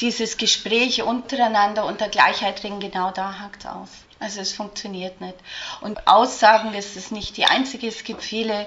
dieses 0.00 0.36
Gespräch 0.36 1.02
untereinander 1.02 1.84
unter 1.84 2.08
Gleichheit 2.08 2.62
drin, 2.62 2.80
genau 2.80 3.10
da 3.12 3.38
hakt 3.38 3.64
es 3.64 3.66
aus. 3.66 3.88
Also 4.20 4.42
es 4.42 4.52
funktioniert 4.52 5.22
nicht. 5.22 5.36
Und 5.80 6.06
Aussagen, 6.06 6.72
das 6.74 6.94
ist 6.94 7.10
nicht 7.10 7.38
die 7.38 7.46
einzige. 7.46 7.88
Es 7.88 8.04
gibt 8.04 8.22
viele, 8.22 8.66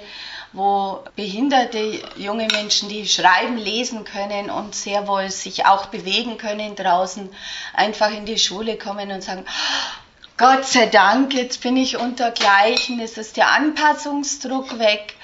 wo 0.51 1.03
behinderte 1.15 2.01
junge 2.17 2.47
Menschen, 2.47 2.89
die 2.89 3.07
schreiben, 3.07 3.57
lesen 3.57 4.03
können 4.03 4.49
und 4.49 4.73
sehr 4.73 5.07
wohl 5.07 5.29
sich 5.29 5.67
auch 5.67 5.85
bewegen 5.85 6.39
können 6.39 6.75
draußen, 6.75 7.29
einfach 7.75 8.11
in 8.11 8.25
die 8.25 8.39
Schule 8.39 8.77
kommen 8.77 9.11
und 9.11 9.23
sagen, 9.23 9.45
Gott 10.37 10.65
sei 10.65 10.87
Dank, 10.87 11.35
jetzt 11.35 11.61
bin 11.61 11.77
ich 11.77 11.97
unter 11.97 12.31
Gleichen, 12.31 12.99
es 12.99 13.19
ist 13.19 13.37
der 13.37 13.49
Anpassungsdruck 13.49 14.79
weg 14.79 15.15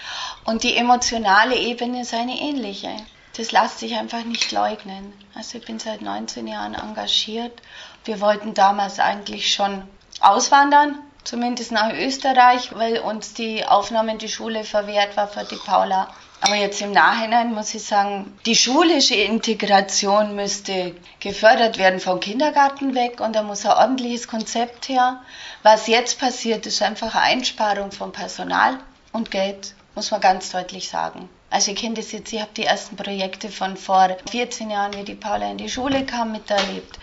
und 0.46 0.62
die 0.62 0.78
emotionale 0.78 1.56
Ebene 1.56 2.02
ist 2.02 2.14
eine 2.14 2.40
ähnliche. 2.40 2.96
Das 3.36 3.52
lässt 3.52 3.80
sich 3.80 3.96
einfach 3.96 4.24
nicht 4.24 4.52
leugnen. 4.52 5.14
Also 5.34 5.58
ich 5.58 5.66
bin 5.66 5.80
seit 5.80 6.02
19 6.02 6.46
Jahren 6.46 6.76
engagiert. 6.76 7.60
Wir 8.06 8.22
wollten 8.22 8.54
damals 8.54 9.00
eigentlich 9.00 9.54
schon 9.54 9.88
auswandern, 10.20 11.00
zumindest 11.24 11.72
nach 11.72 11.94
Österreich, 11.94 12.76
weil 12.76 13.00
uns 13.00 13.34
die 13.34 13.66
Aufnahme 13.66 14.14
in 14.14 14.18
die 14.18 14.30
Schule 14.30 14.64
verwehrt 14.64 15.16
war 15.18 15.28
für 15.28 15.44
die 15.44 15.56
Paula. 15.56 16.08
Aber 16.42 16.56
jetzt 16.56 16.82
im 16.82 16.92
Nachhinein 16.92 17.54
muss 17.54 17.74
ich 17.74 17.84
sagen, 17.84 18.38
die 18.46 18.56
schulische 18.56 19.16
Integration 19.16 20.36
müsste 20.36 20.96
gefördert 21.20 21.78
werden 21.78 22.00
vom 22.00 22.22
Kindergarten 22.22 22.96
weg 22.96 23.20
und 23.20 23.36
da 23.36 23.44
muss 23.44 23.66
ein 23.66 23.74
ordentliches 23.74 24.28
Konzept 24.28 24.88
her. 24.88 25.22
Was 25.64 25.88
jetzt 25.88 26.18
passiert, 26.20 26.66
ist 26.66 26.82
einfach 26.82 27.14
eine 27.14 27.26
Einsparung 27.26 27.92
von 27.92 28.14
Personal 28.14 28.80
und 29.12 29.32
Geld, 29.32 29.74
muss 29.96 30.12
man 30.12 30.22
ganz 30.22 30.52
deutlich 30.52 30.88
sagen. 30.88 31.30
Also 31.50 31.72
ich 31.72 31.78
kenne 31.78 31.96
das 31.96 32.12
jetzt, 32.12 32.32
ich 32.32 32.40
habe 32.40 32.52
die 32.56 32.64
ersten 32.64 32.96
Projekte 32.96 33.50
von 33.50 33.76
vor 33.76 34.16
14 34.30 34.70
Jahren, 34.70 34.94
wie 34.94 35.04
die 35.04 35.16
Paula 35.16 35.52
in 35.52 35.58
die 35.58 35.70
Schule 35.70 36.06
kam, 36.06 36.32
miterlebt. 36.32 37.00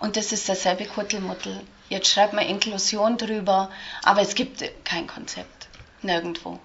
Und 0.00 0.16
das 0.16 0.32
ist 0.32 0.48
dasselbe 0.48 0.86
Kuttelmuttel. 0.86 1.60
Jetzt 1.92 2.08
schreibt 2.08 2.32
man 2.32 2.46
Inklusion 2.46 3.18
drüber, 3.18 3.68
aber 4.02 4.22
es 4.22 4.34
gibt 4.34 4.64
kein 4.82 5.06
Konzept. 5.06 5.68
Nirgendwo. 6.00 6.58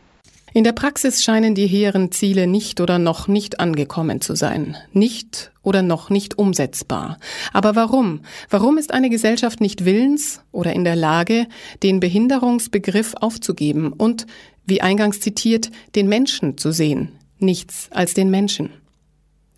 In 0.54 0.64
der 0.64 0.72
Praxis 0.72 1.22
scheinen 1.22 1.54
die 1.54 1.68
hehren 1.68 2.14
Ziele 2.14 2.48
nicht 2.48 2.80
oder 2.80 2.98
noch 2.98 3.28
nicht 3.28 3.60
angekommen 3.60 4.22
zu 4.22 4.38
sein. 4.38 4.78
Nicht 4.94 5.52
oder 5.64 5.82
noch 5.82 6.10
nicht 6.10 6.38
umsetzbar. 6.38 7.20
Aber 7.52 7.76
warum? 7.76 8.22
Warum 8.50 8.78
ist 8.78 8.94
eine 8.94 9.10
Gesellschaft 9.10 9.60
nicht 9.60 9.84
willens 9.84 10.40
oder 10.54 10.72
in 10.72 10.86
der 10.86 10.96
Lage, 10.96 11.48
den 11.84 12.00
Behinderungsbegriff 12.00 13.14
aufzugeben 13.20 13.92
und, 13.92 14.28
wie 14.66 14.80
eingangs 14.80 15.20
zitiert, 15.20 15.72
den 15.96 16.08
Menschen 16.08 16.58
zu 16.58 16.72
sehen, 16.72 17.20
nichts 17.38 17.90
als 17.92 18.14
den 18.14 18.30
Menschen? 18.30 18.70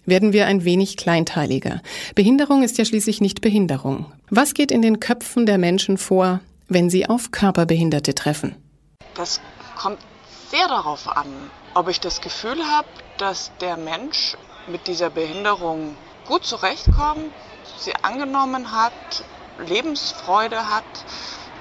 Werden 0.09 0.33
wir 0.33 0.45
ein 0.45 0.63
wenig 0.63 0.97
kleinteiliger. 0.97 1.81
Behinderung 2.15 2.63
ist 2.63 2.77
ja 2.77 2.85
schließlich 2.85 3.21
nicht 3.21 3.41
Behinderung. 3.41 4.11
Was 4.29 4.53
geht 4.53 4.71
in 4.71 4.81
den 4.81 4.99
Köpfen 4.99 5.45
der 5.45 5.57
Menschen 5.57 5.97
vor, 5.97 6.39
wenn 6.67 6.89
sie 6.89 7.07
auf 7.07 7.31
Körperbehinderte 7.31 8.15
treffen? 8.15 8.55
Das 9.15 9.41
kommt 9.77 9.99
sehr 10.49 10.67
darauf 10.67 11.07
an, 11.07 11.27
ob 11.73 11.89
ich 11.89 11.99
das 11.99 12.21
Gefühl 12.21 12.57
habe, 12.65 12.87
dass 13.17 13.51
der 13.61 13.77
Mensch 13.77 14.35
mit 14.67 14.87
dieser 14.87 15.09
Behinderung 15.09 15.95
gut 16.27 16.45
zurechtkommt, 16.45 17.31
sie 17.77 17.93
angenommen 18.01 18.71
hat, 18.71 19.23
Lebensfreude 19.67 20.69
hat 20.69 20.83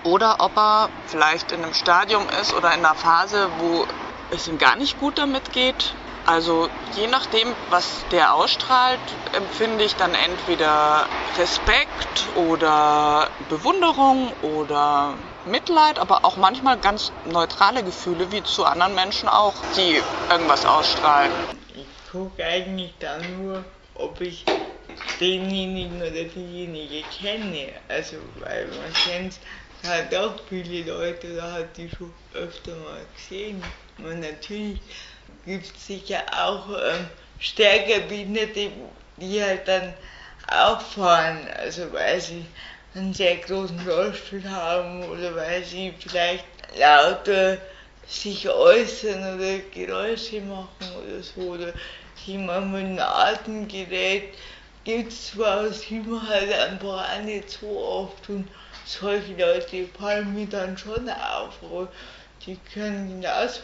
oder 0.05 0.37
ob 0.41 0.57
er 0.57 0.89
vielleicht 1.07 1.53
in 1.53 1.63
einem 1.63 1.75
Stadium 1.75 2.23
ist 2.41 2.55
oder 2.55 2.73
in 2.73 2.85
einer 2.85 2.95
Phase, 2.95 3.49
wo 3.59 3.87
es 4.31 4.47
ihm 4.47 4.59
gar 4.59 4.77
nicht 4.77 5.01
gut 5.01 5.19
damit 5.19 5.53
geht. 5.53 5.95
Also 6.29 6.69
je 6.95 7.07
nachdem, 7.07 7.55
was 7.71 8.05
der 8.13 8.35
ausstrahlt, 8.35 9.01
empfinde 9.33 9.83
ich 9.85 9.97
dann 9.97 10.13
entweder 10.13 11.07
Respekt 11.39 12.27
oder 12.37 13.31
Bewunderung 13.49 14.31
oder 14.43 15.15
Mitleid, 15.47 15.99
aber 15.99 16.27
auch 16.27 16.37
manchmal 16.37 16.77
ganz 16.77 17.13
neutrale 17.25 17.83
Gefühle, 17.83 18.31
wie 18.31 18.45
zu 18.45 18.67
anderen 18.67 18.95
Menschen 18.95 19.27
auch, 19.31 19.55
die 19.75 20.03
irgendwas 20.31 20.67
ausstrahlen. 20.67 21.33
Ich 21.75 22.13
gucke 22.13 22.45
eigentlich 22.45 22.93
dann 23.01 23.43
nur, 23.43 23.65
ob 23.95 24.21
ich 24.21 24.45
denjenigen 25.21 25.97
oder 25.97 26.11
diejenige 26.11 27.05
kenne. 27.05 27.73
Also, 27.89 28.17
weil 28.41 28.67
man 28.67 28.93
kennt 28.93 29.39
halt 29.83 30.15
auch 30.15 30.35
viele 30.47 30.93
Leute 30.93 31.33
oder 31.33 31.53
hat 31.55 31.77
die 31.79 31.89
schon 31.89 32.13
öfter 32.35 32.73
mal 32.73 33.01
gesehen. 33.15 33.63
Und 33.97 34.21
natürlich 34.21 34.81
gibt 35.45 35.67
es 35.67 35.87
sicher 35.87 36.23
auch 36.33 36.69
ähm, 36.71 37.07
stärker 37.39 38.01
Behinderte, 38.01 38.71
die 39.17 39.43
halt 39.43 39.67
dann 39.67 39.95
auch 40.51 40.81
fahren, 40.81 41.47
also 41.57 41.93
weil 41.93 42.21
sie 42.21 42.45
einen 42.95 43.13
sehr 43.13 43.37
großen 43.37 43.81
Rollstuhl 43.89 44.43
haben 44.49 45.05
oder 45.05 45.35
weil 45.35 45.63
sie 45.63 45.93
vielleicht 45.99 46.45
lauter 46.79 47.59
sich 48.07 48.49
äußern 48.49 49.37
oder 49.37 49.59
Geräusche 49.73 50.41
machen 50.41 50.89
oder 50.97 51.23
so 51.23 51.53
oder 51.53 51.73
jemand 52.25 52.73
mit 52.73 52.85
einem 52.85 52.99
Atemgerät. 52.99 54.35
Gibt 54.85 55.13
es 55.13 55.33
zwar, 55.33 55.69
sieht 55.71 56.07
man 56.07 56.27
halt 56.27 56.51
einfach 56.51 57.21
nicht 57.23 57.51
so 57.51 57.69
oft 57.79 58.29
und 58.31 58.49
solche 58.87 59.35
Leute 59.35 59.87
fallen 59.99 60.35
mir 60.35 60.47
dann 60.47 60.79
schon 60.79 61.09
auf, 61.11 61.59
aber 61.63 61.89
die 62.47 62.57
können 62.73 63.21
genauso 63.21 63.61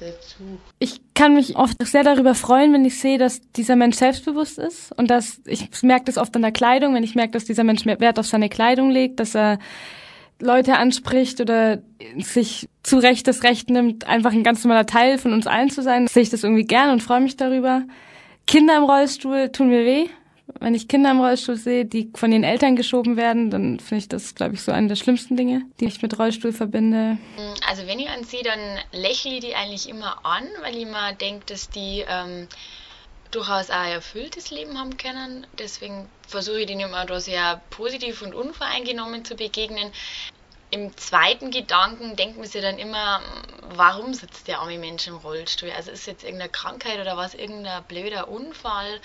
dazu. 0.00 0.58
Ich 0.78 1.00
kann 1.14 1.34
mich 1.34 1.56
oft 1.56 1.76
sehr 1.86 2.02
darüber 2.02 2.34
freuen, 2.34 2.72
wenn 2.72 2.84
ich 2.84 2.98
sehe, 2.98 3.18
dass 3.18 3.40
dieser 3.52 3.76
Mensch 3.76 3.96
selbstbewusst 3.96 4.58
ist 4.58 4.92
und 4.98 5.10
dass 5.10 5.40
ich 5.44 5.68
merke 5.82 6.06
das 6.06 6.18
oft 6.18 6.34
an 6.36 6.42
der 6.42 6.52
Kleidung, 6.52 6.94
wenn 6.94 7.04
ich 7.04 7.14
merke, 7.14 7.32
dass 7.32 7.44
dieser 7.44 7.64
Mensch 7.64 7.84
mehr 7.84 8.00
Wert 8.00 8.18
auf 8.18 8.26
seine 8.26 8.48
Kleidung 8.48 8.90
legt, 8.90 9.20
dass 9.20 9.34
er 9.34 9.58
Leute 10.40 10.76
anspricht 10.76 11.40
oder 11.40 11.82
sich 12.16 12.68
zu 12.82 12.98
Recht 12.98 13.28
das 13.28 13.42
Recht 13.42 13.68
nimmt, 13.68 14.06
einfach 14.06 14.32
ein 14.32 14.42
ganz 14.42 14.64
normaler 14.64 14.86
Teil 14.86 15.18
von 15.18 15.32
uns 15.32 15.46
allen 15.46 15.70
zu 15.70 15.82
sein, 15.82 16.06
sehe 16.06 16.22
ich 16.22 16.30
das 16.30 16.44
irgendwie 16.44 16.64
gern 16.64 16.90
und 16.90 17.02
freue 17.02 17.20
mich 17.20 17.36
darüber. 17.36 17.82
Kinder 18.46 18.76
im 18.76 18.84
Rollstuhl 18.84 19.50
tun 19.50 19.68
mir 19.68 19.84
weh 19.84 20.08
wenn 20.58 20.74
ich 20.74 20.88
Kinder 20.88 21.10
im 21.10 21.20
Rollstuhl 21.20 21.56
sehe, 21.56 21.84
die 21.84 22.10
von 22.14 22.32
ihren 22.32 22.44
Eltern 22.44 22.76
geschoben 22.76 23.16
werden, 23.16 23.50
dann 23.50 23.80
finde 23.80 23.98
ich 23.98 24.08
das, 24.08 24.34
glaube 24.34 24.54
ich, 24.54 24.62
so 24.62 24.72
eine 24.72 24.88
der 24.88 24.96
schlimmsten 24.96 25.36
Dinge, 25.36 25.62
die 25.78 25.86
ich 25.86 26.02
mit 26.02 26.18
Rollstuhl 26.18 26.52
verbinde. 26.52 27.18
Also 27.68 27.86
wenn 27.86 27.98
ich 27.98 28.08
an 28.08 28.24
sie, 28.24 28.42
dann 28.42 28.58
lächle 28.92 29.34
ich 29.34 29.40
die 29.40 29.54
eigentlich 29.54 29.88
immer 29.88 30.24
an, 30.24 30.44
weil 30.62 30.76
ich 30.76 30.82
immer 30.82 31.12
denke, 31.12 31.46
dass 31.46 31.70
die 31.70 32.04
ähm, 32.08 32.48
durchaus 33.30 33.70
auch 33.70 33.76
ein 33.76 33.92
erfülltes 33.92 34.50
Leben 34.50 34.78
haben 34.78 34.96
können. 34.96 35.46
Deswegen 35.58 36.08
versuche 36.26 36.60
ich 36.60 36.66
denen 36.66 36.80
immer 36.80 37.04
da 37.06 37.20
sehr 37.20 37.60
positiv 37.70 38.22
und 38.22 38.34
unvoreingenommen 38.34 39.24
zu 39.24 39.36
begegnen. 39.36 39.90
Im 40.72 40.96
zweiten 40.96 41.50
Gedanken 41.50 42.14
denkt 42.14 42.38
man 42.38 42.46
sich 42.46 42.62
dann 42.62 42.78
immer, 42.78 43.20
warum 43.74 44.14
sitzt 44.14 44.46
der 44.46 44.60
arme 44.60 44.78
Mensch 44.78 45.06
im 45.08 45.16
Rollstuhl? 45.16 45.70
Also 45.76 45.90
ist 45.90 46.06
jetzt 46.06 46.22
irgendeine 46.22 46.50
Krankheit 46.50 47.00
oder 47.00 47.16
was, 47.16 47.34
irgendein 47.34 47.82
blöder 47.84 48.28
Unfall? 48.28 49.00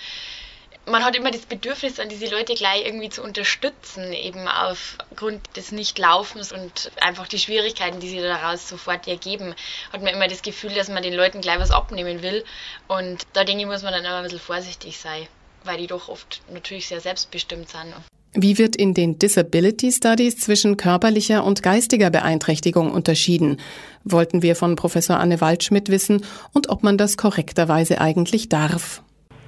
Man 0.86 1.04
hat 1.04 1.16
immer 1.16 1.30
das 1.30 1.42
Bedürfnis, 1.42 1.98
an 1.98 2.08
diese 2.08 2.26
Leute 2.26 2.54
gleich 2.54 2.86
irgendwie 2.86 3.08
zu 3.08 3.22
unterstützen, 3.22 4.12
eben 4.12 4.46
aufgrund 4.48 5.40
des 5.56 5.72
Nichtlaufens 5.72 6.52
und 6.52 6.92
einfach 7.00 7.26
die 7.26 7.38
Schwierigkeiten, 7.38 8.00
die 8.00 8.08
sich 8.08 8.20
daraus 8.20 8.68
sofort 8.68 9.06
ergeben, 9.08 9.54
hat 9.92 10.02
man 10.02 10.14
immer 10.14 10.28
das 10.28 10.42
Gefühl, 10.42 10.74
dass 10.74 10.88
man 10.88 11.02
den 11.02 11.14
Leuten 11.14 11.40
gleich 11.40 11.58
was 11.58 11.70
abnehmen 11.70 12.22
will. 12.22 12.44
Und 12.86 13.26
da 13.32 13.44
denke 13.44 13.62
ich, 13.62 13.68
muss 13.68 13.82
man 13.82 13.92
dann 13.92 14.04
immer 14.04 14.18
ein 14.18 14.22
bisschen 14.24 14.38
vorsichtig 14.38 14.98
sein, 14.98 15.26
weil 15.64 15.78
die 15.78 15.88
doch 15.88 16.08
oft 16.08 16.40
natürlich 16.50 16.86
sehr 16.86 17.00
selbstbestimmt 17.00 17.68
sind. 17.68 17.94
Wie 18.38 18.58
wird 18.58 18.76
in 18.76 18.92
den 18.92 19.18
Disability 19.18 19.90
Studies 19.90 20.36
zwischen 20.36 20.76
körperlicher 20.76 21.42
und 21.42 21.62
geistiger 21.62 22.10
Beeinträchtigung 22.10 22.92
unterschieden? 22.92 23.60
Wollten 24.04 24.42
wir 24.42 24.54
von 24.54 24.76
Professor 24.76 25.18
Anne 25.18 25.40
Waldschmidt 25.40 25.88
wissen 25.88 26.24
und 26.52 26.68
ob 26.68 26.82
man 26.82 26.98
das 26.98 27.16
korrekterweise 27.16 28.00
eigentlich 28.00 28.50
darf. 28.50 29.02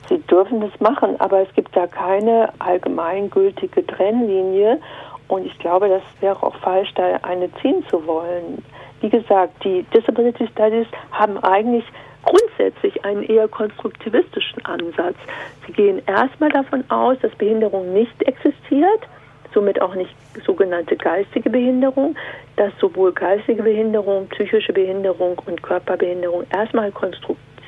Sie 0.08 0.18
dürfen 0.22 0.60
das 0.60 0.80
machen, 0.80 1.20
aber 1.20 1.42
es 1.42 1.52
gibt 1.54 1.76
da 1.76 1.86
keine 1.86 2.50
allgemeingültige 2.58 3.86
Trennlinie. 3.86 4.80
Und 5.28 5.44
ich 5.44 5.58
glaube, 5.58 5.88
das 5.88 6.02
wäre 6.20 6.42
auch 6.42 6.56
falsch, 6.56 6.92
da 6.94 7.18
eine 7.22 7.52
ziehen 7.60 7.84
zu 7.90 8.06
wollen. 8.06 8.64
Wie 9.00 9.10
gesagt, 9.10 9.62
die 9.62 9.84
Disability 9.94 10.48
Studies 10.48 10.86
haben 11.12 11.38
eigentlich 11.38 11.84
grundsätzlich 12.24 13.04
einen 13.04 13.22
eher 13.22 13.48
konstruktivistischen 13.48 14.64
Ansatz. 14.64 15.16
Sie 15.66 15.72
gehen 15.72 16.02
erstmal 16.06 16.50
davon 16.50 16.84
aus, 16.90 17.18
dass 17.20 17.34
Behinderung 17.36 17.92
nicht 17.92 18.22
existiert, 18.22 19.06
somit 19.54 19.80
auch 19.80 19.94
nicht 19.94 20.14
sogenannte 20.44 20.96
geistige 20.96 21.50
Behinderung, 21.50 22.16
dass 22.56 22.72
sowohl 22.80 23.12
geistige 23.12 23.62
Behinderung, 23.62 24.28
psychische 24.28 24.72
Behinderung 24.72 25.40
und 25.46 25.62
Körperbehinderung 25.62 26.44
erstmal 26.52 26.90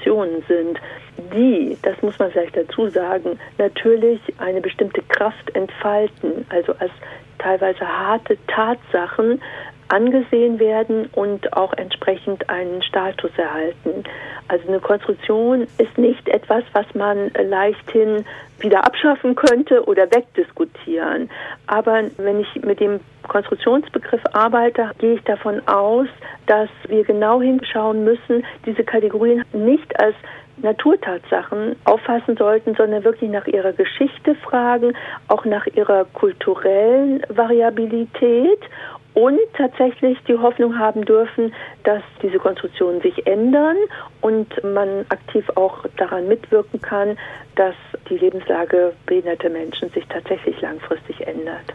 Konstruktionen 0.00 0.42
sind 0.48 0.80
die, 1.32 1.76
das 1.82 2.00
muss 2.02 2.18
man 2.18 2.30
vielleicht 2.30 2.56
dazu 2.56 2.88
sagen, 2.88 3.38
natürlich 3.58 4.20
eine 4.38 4.60
bestimmte 4.60 5.02
Kraft 5.02 5.54
entfalten, 5.54 6.46
also 6.48 6.72
als 6.78 6.92
teilweise 7.38 7.86
harte 7.86 8.38
Tatsachen 8.46 9.40
angesehen 9.88 10.58
werden 10.58 11.08
und 11.12 11.52
auch 11.54 11.72
entsprechend 11.74 12.48
einen 12.48 12.82
Status 12.82 13.30
erhalten. 13.36 14.04
Also 14.48 14.68
eine 14.68 14.80
Konstruktion 14.80 15.66
ist 15.78 15.98
nicht 15.98 16.28
etwas, 16.28 16.62
was 16.72 16.86
man 16.94 17.30
leichthin 17.34 18.24
wieder 18.60 18.84
abschaffen 18.84 19.34
könnte 19.34 19.84
oder 19.86 20.04
wegdiskutieren. 20.10 21.28
Aber 21.66 22.04
wenn 22.18 22.40
ich 22.40 22.62
mit 22.62 22.80
dem 22.80 23.00
Konstruktionsbegriff 23.30 24.22
arbeite, 24.32 24.90
gehe 24.98 25.14
ich 25.14 25.22
davon 25.22 25.66
aus, 25.66 26.08
dass 26.46 26.68
wir 26.88 27.04
genau 27.04 27.40
hinschauen 27.40 28.04
müssen, 28.04 28.44
diese 28.66 28.82
Kategorien 28.82 29.44
nicht 29.52 29.98
als 30.00 30.16
Naturtatsachen 30.56 31.76
auffassen 31.84 32.36
sollten, 32.36 32.74
sondern 32.74 33.04
wirklich 33.04 33.30
nach 33.30 33.46
ihrer 33.46 33.72
Geschichte 33.72 34.34
fragen, 34.34 34.94
auch 35.28 35.44
nach 35.44 35.64
ihrer 35.68 36.04
kulturellen 36.06 37.22
Variabilität 37.28 38.60
und 39.14 39.38
tatsächlich 39.56 40.18
die 40.26 40.36
Hoffnung 40.36 40.76
haben 40.78 41.04
dürfen, 41.04 41.54
dass 41.84 42.02
diese 42.22 42.38
Konstruktionen 42.38 43.00
sich 43.00 43.26
ändern 43.26 43.76
und 44.20 44.48
man 44.64 45.06
aktiv 45.08 45.48
auch 45.54 45.84
daran 45.96 46.26
mitwirken 46.26 46.80
kann, 46.80 47.16
dass 47.54 47.74
die 48.08 48.18
Lebenslage 48.18 48.92
behinderter 49.06 49.50
Menschen 49.50 49.88
sich 49.90 50.04
tatsächlich 50.06 50.60
langfristig 50.60 51.26
ändert. 51.26 51.74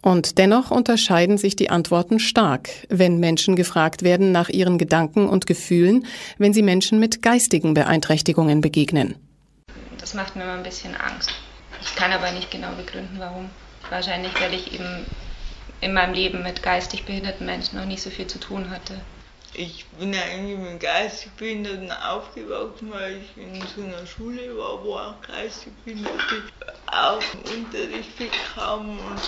Und 0.00 0.38
dennoch 0.38 0.70
unterscheiden 0.70 1.38
sich 1.38 1.56
die 1.56 1.70
Antworten 1.70 2.20
stark, 2.20 2.70
wenn 2.88 3.18
Menschen 3.18 3.56
gefragt 3.56 4.02
werden 4.02 4.30
nach 4.30 4.48
ihren 4.48 4.78
Gedanken 4.78 5.28
und 5.28 5.46
Gefühlen, 5.46 6.06
wenn 6.38 6.54
sie 6.54 6.62
Menschen 6.62 7.00
mit 7.00 7.20
geistigen 7.20 7.74
Beeinträchtigungen 7.74 8.60
begegnen. 8.60 9.16
Das 10.00 10.14
macht 10.14 10.36
mir 10.36 10.44
immer 10.44 10.54
ein 10.54 10.62
bisschen 10.62 10.94
Angst. 10.94 11.30
Ich 11.80 11.94
kann 11.96 12.12
aber 12.12 12.30
nicht 12.30 12.50
genau 12.50 12.72
begründen, 12.76 13.16
warum. 13.18 13.50
Wahrscheinlich, 13.90 14.32
weil 14.40 14.54
ich 14.54 14.72
eben 14.72 15.04
in 15.80 15.94
meinem 15.94 16.14
Leben 16.14 16.42
mit 16.42 16.62
geistig 16.62 17.04
behinderten 17.04 17.46
Menschen 17.46 17.78
noch 17.78 17.86
nicht 17.86 18.02
so 18.02 18.10
viel 18.10 18.26
zu 18.26 18.38
tun 18.38 18.70
hatte. 18.70 19.00
Ich 19.54 19.86
bin 19.98 20.14
eigentlich 20.14 20.58
mit 20.58 20.80
geistig 20.80 21.30
Behinderten 21.32 21.90
aufgewachsen, 21.90 22.90
weil 22.90 23.16
ich 23.16 23.42
in 23.42 23.60
so 23.74 23.82
einer 23.82 24.06
Schule 24.06 24.56
war, 24.56 24.84
wo 24.84 24.94
auch 24.94 25.20
geistig 25.22 25.72
Behinderte 25.84 26.42
auch 26.86 27.22
Unterricht 27.56 28.16
bekamen 28.18 28.98
und 28.98 29.20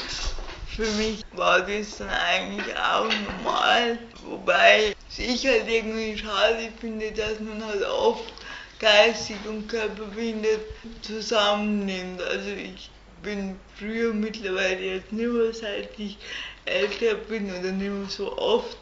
für 0.76 0.86
mich 0.92 1.20
war 1.32 1.60
das 1.60 1.98
dann 1.98 2.08
eigentlich 2.08 2.76
auch 2.76 3.08
normal. 3.42 3.98
Wobei 4.24 4.94
ich 5.16 5.46
halt 5.46 5.68
irgendwie 5.68 6.16
schade 6.16 6.70
finde, 6.80 7.12
dass 7.12 7.40
man 7.40 7.64
halt 7.64 7.84
oft 7.84 8.32
geistig 8.78 9.36
und 9.48 9.68
körperbehindert 9.68 10.60
zusammennimmt. 11.02 12.22
Also 12.22 12.50
ich 12.50 12.90
bin 13.22 13.58
früher 13.76 14.14
mittlerweile 14.14 14.80
jetzt 14.80 15.12
nicht 15.12 15.28
mehr, 15.28 15.52
seit 15.52 15.98
ich 15.98 16.18
älter 16.64 17.14
bin 17.14 17.50
oder 17.50 17.72
nicht 17.72 17.90
mehr 17.90 18.08
so 18.08 18.36
oft, 18.38 18.78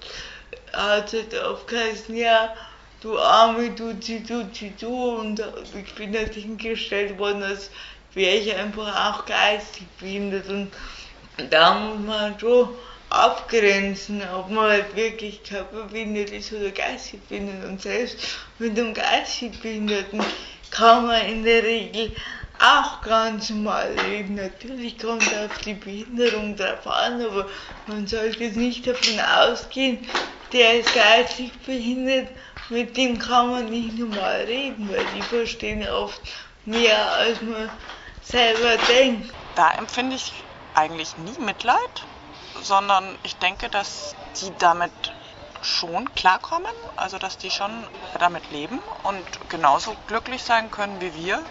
hat 0.73 1.13
es 1.13 1.21
halt 1.21 1.43
oft 1.43 1.67
geheißen, 1.69 2.17
ja, 2.17 2.55
du 3.01 3.19
Arme, 3.19 3.71
du, 3.71 3.95
du, 3.95 4.21
du, 4.21 4.45
du, 4.45 4.71
du. 4.79 5.19
Und 5.19 5.43
ich 5.75 5.95
bin 5.95 6.17
halt 6.17 6.35
hingestellt 6.35 7.19
worden, 7.19 7.43
als 7.43 7.71
wäre 8.15 8.37
ich 8.37 8.55
einfach 8.55 9.17
auch 9.17 9.27
geistig 9.27 9.87
behindert. 9.99 10.49
Und 10.49 10.71
da 11.51 11.75
muss 11.75 12.07
man 12.07 12.39
schon 12.39 12.69
abgrenzen, 13.11 14.23
ob 14.35 14.51
man 14.51 14.71
halt 14.71 14.97
wirklich 14.97 15.43
körperbehindert 15.43 16.31
ist 16.31 16.53
oder 16.53 16.71
geistig 16.71 17.21
behindert. 17.29 17.65
Und 17.65 17.81
selbst 17.83 18.19
mit 18.59 18.77
dem 18.77 18.93
geistig 18.93 19.61
Behinderten 19.61 20.23
kann 20.71 21.07
man 21.07 21.23
in 21.27 21.45
der 21.45 21.63
Regel 21.63 22.15
auch 22.59 23.01
ganz 23.03 23.51
normal 23.51 23.95
leben. 24.09 24.35
Natürlich 24.35 24.99
kommt 24.99 25.23
auf 25.23 25.59
die 25.65 25.75
Behinderung 25.75 26.57
drauf 26.57 26.87
an, 26.87 27.23
aber 27.23 27.49
man 27.87 28.07
sollte 28.07 28.45
nicht 28.45 28.87
davon 28.87 29.21
ausgehen, 29.21 30.07
der 30.53 30.81
ist 30.81 30.95
geistig 30.95 31.53
behindert, 31.65 32.29
mit 32.69 32.97
dem 32.97 33.19
kann 33.19 33.51
man 33.51 33.67
nicht 33.67 33.99
normal 33.99 34.43
reden, 34.47 34.89
weil 34.91 35.07
die 35.15 35.23
verstehen 35.23 35.89
oft 35.89 36.21
mehr, 36.67 37.13
als 37.13 37.41
man 37.41 37.71
selber 38.23 38.77
denkt. 38.89 39.33
Da 39.55 39.73
empfinde 39.79 40.17
ich 40.17 40.48
eigentlich 40.79 41.17
nie 41.19 41.39
Mitleid, 41.41 42.07
sondern 42.63 43.19
ich 43.25 43.37
denke, 43.37 43.69
dass 43.69 44.15
die 44.41 44.53
damit 44.59 44.93
schon 45.61 46.15
klarkommen, 46.15 46.73
also 46.97 47.19
dass 47.19 47.37
die 47.37 47.51
schon 47.51 47.71
damit 48.19 48.51
leben 48.53 48.81
und 49.03 49.25
genauso 49.51 49.97
glücklich 50.07 50.43
sein 50.43 50.71
können 50.71 51.01
wie 51.01 51.15
wir. 51.15 51.43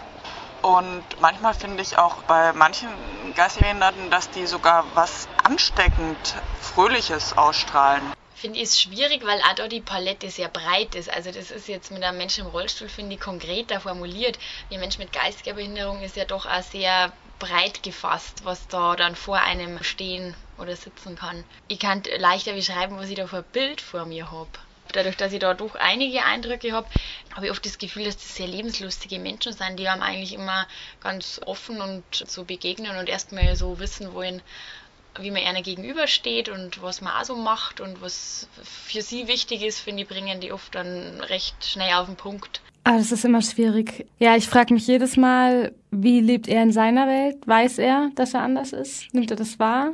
Und 0.62 1.04
manchmal 1.20 1.54
finde 1.54 1.82
ich 1.82 1.98
auch 1.98 2.22
bei 2.22 2.52
manchen 2.52 2.88
Geistbehinderten, 3.36 4.10
dass 4.10 4.30
die 4.30 4.46
sogar 4.46 4.84
was 4.94 5.28
ansteckend 5.44 6.34
Fröhliches 6.60 7.36
ausstrahlen. 7.36 8.02
Finde 8.34 8.58
ich 8.58 8.64
es 8.64 8.80
schwierig, 8.80 9.24
weil 9.26 9.40
auch 9.42 9.54
da 9.54 9.68
die 9.68 9.80
Palette 9.80 10.30
sehr 10.30 10.48
breit 10.48 10.94
ist. 10.94 11.10
Also 11.10 11.30
das 11.30 11.50
ist 11.50 11.68
jetzt 11.68 11.90
mit 11.90 12.02
einem 12.02 12.18
Menschen 12.18 12.44
im 12.44 12.50
Rollstuhl, 12.50 12.88
finde 12.88 13.14
ich, 13.14 13.20
konkreter 13.20 13.80
formuliert. 13.80 14.38
Ein 14.70 14.80
Mensch 14.80 14.98
mit 14.98 15.12
geistiger 15.12 15.54
Behinderung 15.54 16.02
ist 16.02 16.16
ja 16.16 16.24
doch 16.24 16.46
auch 16.46 16.62
sehr 16.62 17.12
breit 17.38 17.82
gefasst, 17.82 18.44
was 18.44 18.66
da 18.68 18.96
dann 18.96 19.16
vor 19.16 19.38
einem 19.38 19.82
stehen 19.82 20.34
oder 20.58 20.76
sitzen 20.76 21.16
kann. 21.16 21.44
Ich 21.68 21.78
kann 21.78 22.02
leichter 22.18 22.52
beschreiben, 22.52 22.96
was 22.96 23.08
ich 23.08 23.16
da 23.16 23.26
für 23.26 23.38
ein 23.38 23.52
Bild 23.52 23.80
vor 23.80 24.06
mir 24.06 24.30
habe. 24.30 24.50
Dadurch, 24.92 25.16
dass 25.16 25.32
ich 25.32 25.38
da 25.38 25.52
doch 25.52 25.74
einige 25.74 26.24
Eindrücke 26.24 26.72
habe, 26.72 26.88
habe 27.34 27.46
ich 27.46 27.52
oft 27.52 27.64
das 27.64 27.78
Gefühl, 27.78 28.04
dass 28.04 28.16
das 28.16 28.36
sehr 28.36 28.46
lebenslustige 28.46 29.18
Menschen 29.18 29.52
sind, 29.52 29.78
die 29.78 29.88
einem 29.88 30.02
eigentlich 30.02 30.32
immer 30.32 30.66
ganz 31.00 31.40
offen 31.44 31.80
und 31.80 32.04
so 32.10 32.44
begegnen 32.44 32.96
und 32.96 33.08
erstmal 33.08 33.54
so 33.54 33.78
wissen 33.78 34.14
wollen, 34.14 34.42
wie 35.18 35.30
man 35.30 35.44
einer 35.44 35.62
gegenübersteht 35.62 36.48
und 36.48 36.80
was 36.80 37.00
man 37.00 37.12
auch 37.12 37.24
so 37.24 37.36
macht 37.36 37.80
und 37.80 38.00
was 38.00 38.48
für 38.62 39.02
sie 39.02 39.28
wichtig 39.28 39.62
ist, 39.62 39.80
finde 39.80 40.02
ich, 40.02 40.08
bringen 40.08 40.40
die 40.40 40.52
oft 40.52 40.74
dann 40.74 41.20
recht 41.20 41.64
schnell 41.64 41.94
auf 41.94 42.06
den 42.06 42.16
Punkt. 42.16 42.62
Ah, 42.90 42.96
das 42.96 43.12
ist 43.12 43.26
immer 43.26 43.42
schwierig. 43.42 44.06
Ja, 44.18 44.34
ich 44.34 44.48
frage 44.48 44.72
mich 44.72 44.86
jedes 44.86 45.18
Mal, 45.18 45.74
wie 45.90 46.20
lebt 46.20 46.48
er 46.48 46.62
in 46.62 46.72
seiner 46.72 47.06
Welt? 47.06 47.36
Weiß 47.46 47.78
er, 47.78 48.08
dass 48.14 48.32
er 48.32 48.40
anders 48.40 48.72
ist? 48.72 49.12
Nimmt 49.12 49.30
er 49.30 49.36
das 49.36 49.58
wahr? 49.58 49.92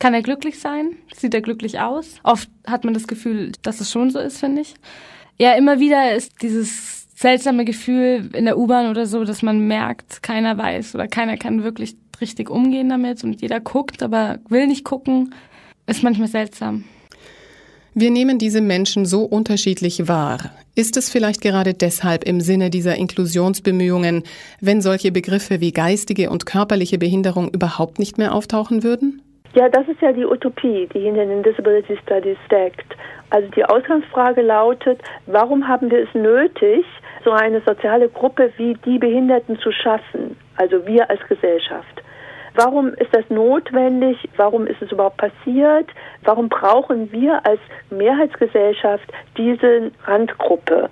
Kann 0.00 0.14
er 0.14 0.22
glücklich 0.22 0.58
sein? 0.58 0.96
Sieht 1.14 1.32
er 1.32 1.42
glücklich 1.42 1.78
aus? 1.78 2.16
Oft 2.24 2.50
hat 2.66 2.82
man 2.82 2.92
das 2.92 3.06
Gefühl, 3.06 3.52
dass 3.62 3.80
es 3.80 3.92
schon 3.92 4.10
so 4.10 4.18
ist, 4.18 4.38
finde 4.38 4.62
ich. 4.62 4.74
Ja, 5.38 5.52
immer 5.52 5.78
wieder 5.78 6.12
ist 6.16 6.42
dieses 6.42 7.06
seltsame 7.14 7.64
Gefühl 7.64 8.28
in 8.32 8.46
der 8.46 8.58
U-Bahn 8.58 8.90
oder 8.90 9.06
so, 9.06 9.22
dass 9.22 9.42
man 9.42 9.68
merkt, 9.68 10.24
keiner 10.24 10.58
weiß 10.58 10.96
oder 10.96 11.06
keiner 11.06 11.36
kann 11.36 11.62
wirklich 11.62 11.94
richtig 12.20 12.50
umgehen 12.50 12.88
damit 12.88 13.22
und 13.22 13.42
jeder 13.42 13.60
guckt, 13.60 14.02
aber 14.02 14.40
will 14.48 14.66
nicht 14.66 14.84
gucken, 14.84 15.32
ist 15.86 16.02
manchmal 16.02 16.26
seltsam. 16.26 16.82
Wir 17.96 18.10
nehmen 18.10 18.38
diese 18.38 18.60
Menschen 18.60 19.06
so 19.06 19.22
unterschiedlich 19.22 20.08
wahr. 20.08 20.50
Ist 20.74 20.96
es 20.96 21.12
vielleicht 21.12 21.40
gerade 21.40 21.74
deshalb 21.74 22.24
im 22.24 22.40
Sinne 22.40 22.68
dieser 22.68 22.96
Inklusionsbemühungen, 22.96 24.24
wenn 24.60 24.80
solche 24.80 25.12
Begriffe 25.12 25.60
wie 25.60 25.70
geistige 25.70 26.28
und 26.28 26.44
körperliche 26.44 26.98
Behinderung 26.98 27.50
überhaupt 27.50 28.00
nicht 28.00 28.18
mehr 28.18 28.34
auftauchen 28.34 28.82
würden? 28.82 29.22
Ja, 29.54 29.68
das 29.68 29.86
ist 29.86 30.00
ja 30.00 30.12
die 30.12 30.24
Utopie, 30.24 30.88
die 30.92 30.98
hinter 31.02 31.24
den 31.24 31.44
Disability 31.44 31.96
Studies 32.02 32.36
steckt. 32.46 32.96
Also 33.30 33.48
die 33.52 33.64
Ausgangsfrage 33.64 34.42
lautet, 34.42 35.00
warum 35.26 35.68
haben 35.68 35.88
wir 35.88 36.02
es 36.02 36.12
nötig, 36.14 36.84
so 37.24 37.30
eine 37.30 37.62
soziale 37.64 38.08
Gruppe 38.08 38.52
wie 38.56 38.74
die 38.84 38.98
Behinderten 38.98 39.56
zu 39.60 39.70
schaffen, 39.70 40.36
also 40.56 40.84
wir 40.84 41.08
als 41.08 41.20
Gesellschaft? 41.28 42.02
Warum 42.54 42.88
ist 42.94 43.12
das 43.12 43.28
notwendig? 43.30 44.16
Warum 44.36 44.66
ist 44.66 44.80
es 44.80 44.92
überhaupt 44.92 45.16
passiert? 45.16 45.88
Warum 46.22 46.48
brauchen 46.48 47.10
wir 47.10 47.44
als 47.44 47.60
Mehrheitsgesellschaft 47.90 49.12
diese 49.36 49.90
Randgruppe? 50.04 50.88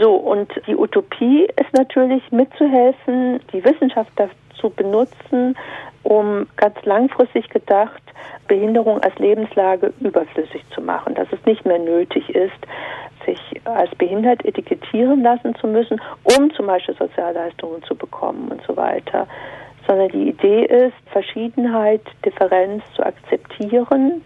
So, 0.00 0.14
und 0.14 0.50
die 0.66 0.74
Utopie 0.74 1.44
ist 1.44 1.76
natürlich 1.76 2.22
mitzuhelfen, 2.32 3.40
die 3.52 3.62
Wissenschaft 3.62 4.10
dazu 4.16 4.70
benutzen, 4.70 5.54
um 6.02 6.46
ganz 6.56 6.82
langfristig 6.84 7.48
gedacht 7.50 8.02
Behinderung 8.48 9.00
als 9.00 9.16
Lebenslage 9.18 9.92
überflüssig 10.00 10.62
zu 10.74 10.80
machen, 10.80 11.14
dass 11.14 11.28
es 11.30 11.44
nicht 11.44 11.64
mehr 11.64 11.78
nötig 11.78 12.28
ist, 12.30 12.52
sich 13.24 13.60
als 13.64 13.94
behindert 13.94 14.44
etikettieren 14.44 15.22
lassen 15.22 15.54
zu 15.56 15.66
müssen, 15.66 16.00
um 16.24 16.52
zum 16.52 16.66
Beispiel 16.66 16.96
Sozialleistungen 16.96 17.82
zu 17.84 17.94
bekommen 17.94 18.48
und 18.48 18.62
so 18.66 18.76
weiter. 18.76 19.26
Sondern 19.86 20.08
die 20.10 20.28
Idee 20.28 20.64
ist, 20.64 20.94
Verschiedenheit, 21.10 22.02
Differenz 22.24 22.82
zu 22.94 23.04
akzeptieren 23.04 24.22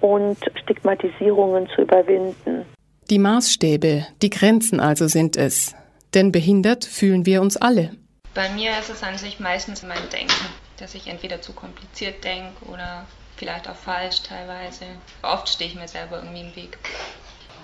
und 0.00 0.38
Stigmatisierungen 0.62 1.68
zu 1.74 1.82
überwinden. 1.82 2.64
Die 3.10 3.18
Maßstäbe, 3.18 4.06
die 4.22 4.30
Grenzen 4.30 4.80
also 4.80 5.08
sind 5.08 5.36
es. 5.36 5.74
Denn 6.14 6.32
behindert 6.32 6.84
fühlen 6.84 7.26
wir 7.26 7.40
uns 7.42 7.56
alle. 7.56 7.90
Bei 8.34 8.48
mir 8.50 8.70
ist 8.78 8.90
es 8.90 9.02
an 9.02 9.18
sich 9.18 9.40
meistens 9.40 9.82
mein 9.82 10.08
Denken, 10.12 10.46
dass 10.78 10.94
ich 10.94 11.08
entweder 11.08 11.42
zu 11.42 11.52
kompliziert 11.52 12.22
denke 12.24 12.64
oder 12.66 13.06
vielleicht 13.36 13.68
auch 13.68 13.76
falsch 13.76 14.22
teilweise. 14.22 14.84
Oft 15.22 15.48
stehe 15.48 15.70
ich 15.70 15.76
mir 15.76 15.88
selber 15.88 16.18
irgendwie 16.18 16.42
im 16.42 16.56
Weg. 16.56 16.78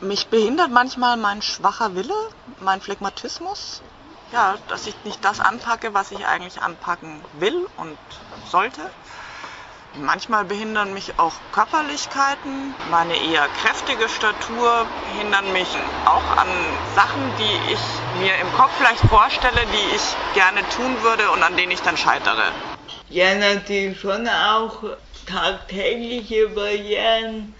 Mich 0.00 0.26
behindert 0.26 0.70
manchmal 0.70 1.16
mein 1.16 1.42
schwacher 1.42 1.94
Wille, 1.94 2.14
mein 2.60 2.80
Phlegmatismus. 2.80 3.82
Ja, 4.32 4.56
dass 4.68 4.86
ich 4.86 4.96
nicht 5.04 5.24
das 5.24 5.40
anpacke, 5.40 5.94
was 5.94 6.10
ich 6.10 6.26
eigentlich 6.26 6.60
anpacken 6.60 7.22
will 7.34 7.66
und 7.76 7.96
sollte. 8.50 8.82
Manchmal 9.98 10.44
behindern 10.44 10.92
mich 10.92 11.18
auch 11.18 11.32
Körperlichkeiten. 11.52 12.74
Meine 12.90 13.16
eher 13.16 13.48
kräftige 13.62 14.08
Statur 14.08 14.86
hindern 15.18 15.50
mich 15.52 15.68
auch 16.04 16.36
an 16.36 16.48
Sachen, 16.94 17.32
die 17.38 17.72
ich 17.72 17.80
mir 18.20 18.36
im 18.38 18.52
Kopf 18.52 18.72
vielleicht 18.76 19.00
vorstelle, 19.08 19.60
die 19.66 19.96
ich 19.96 20.34
gerne 20.34 20.60
tun 20.70 21.02
würde 21.02 21.30
und 21.30 21.42
an 21.42 21.56
denen 21.56 21.72
ich 21.72 21.80
dann 21.80 21.96
scheitere. 21.96 22.52
Ja, 23.08 23.34
natürlich 23.36 23.98
schon 23.98 24.28
auch 24.28 24.82
tagtägliche 25.26 26.48
Barrieren 26.48 27.54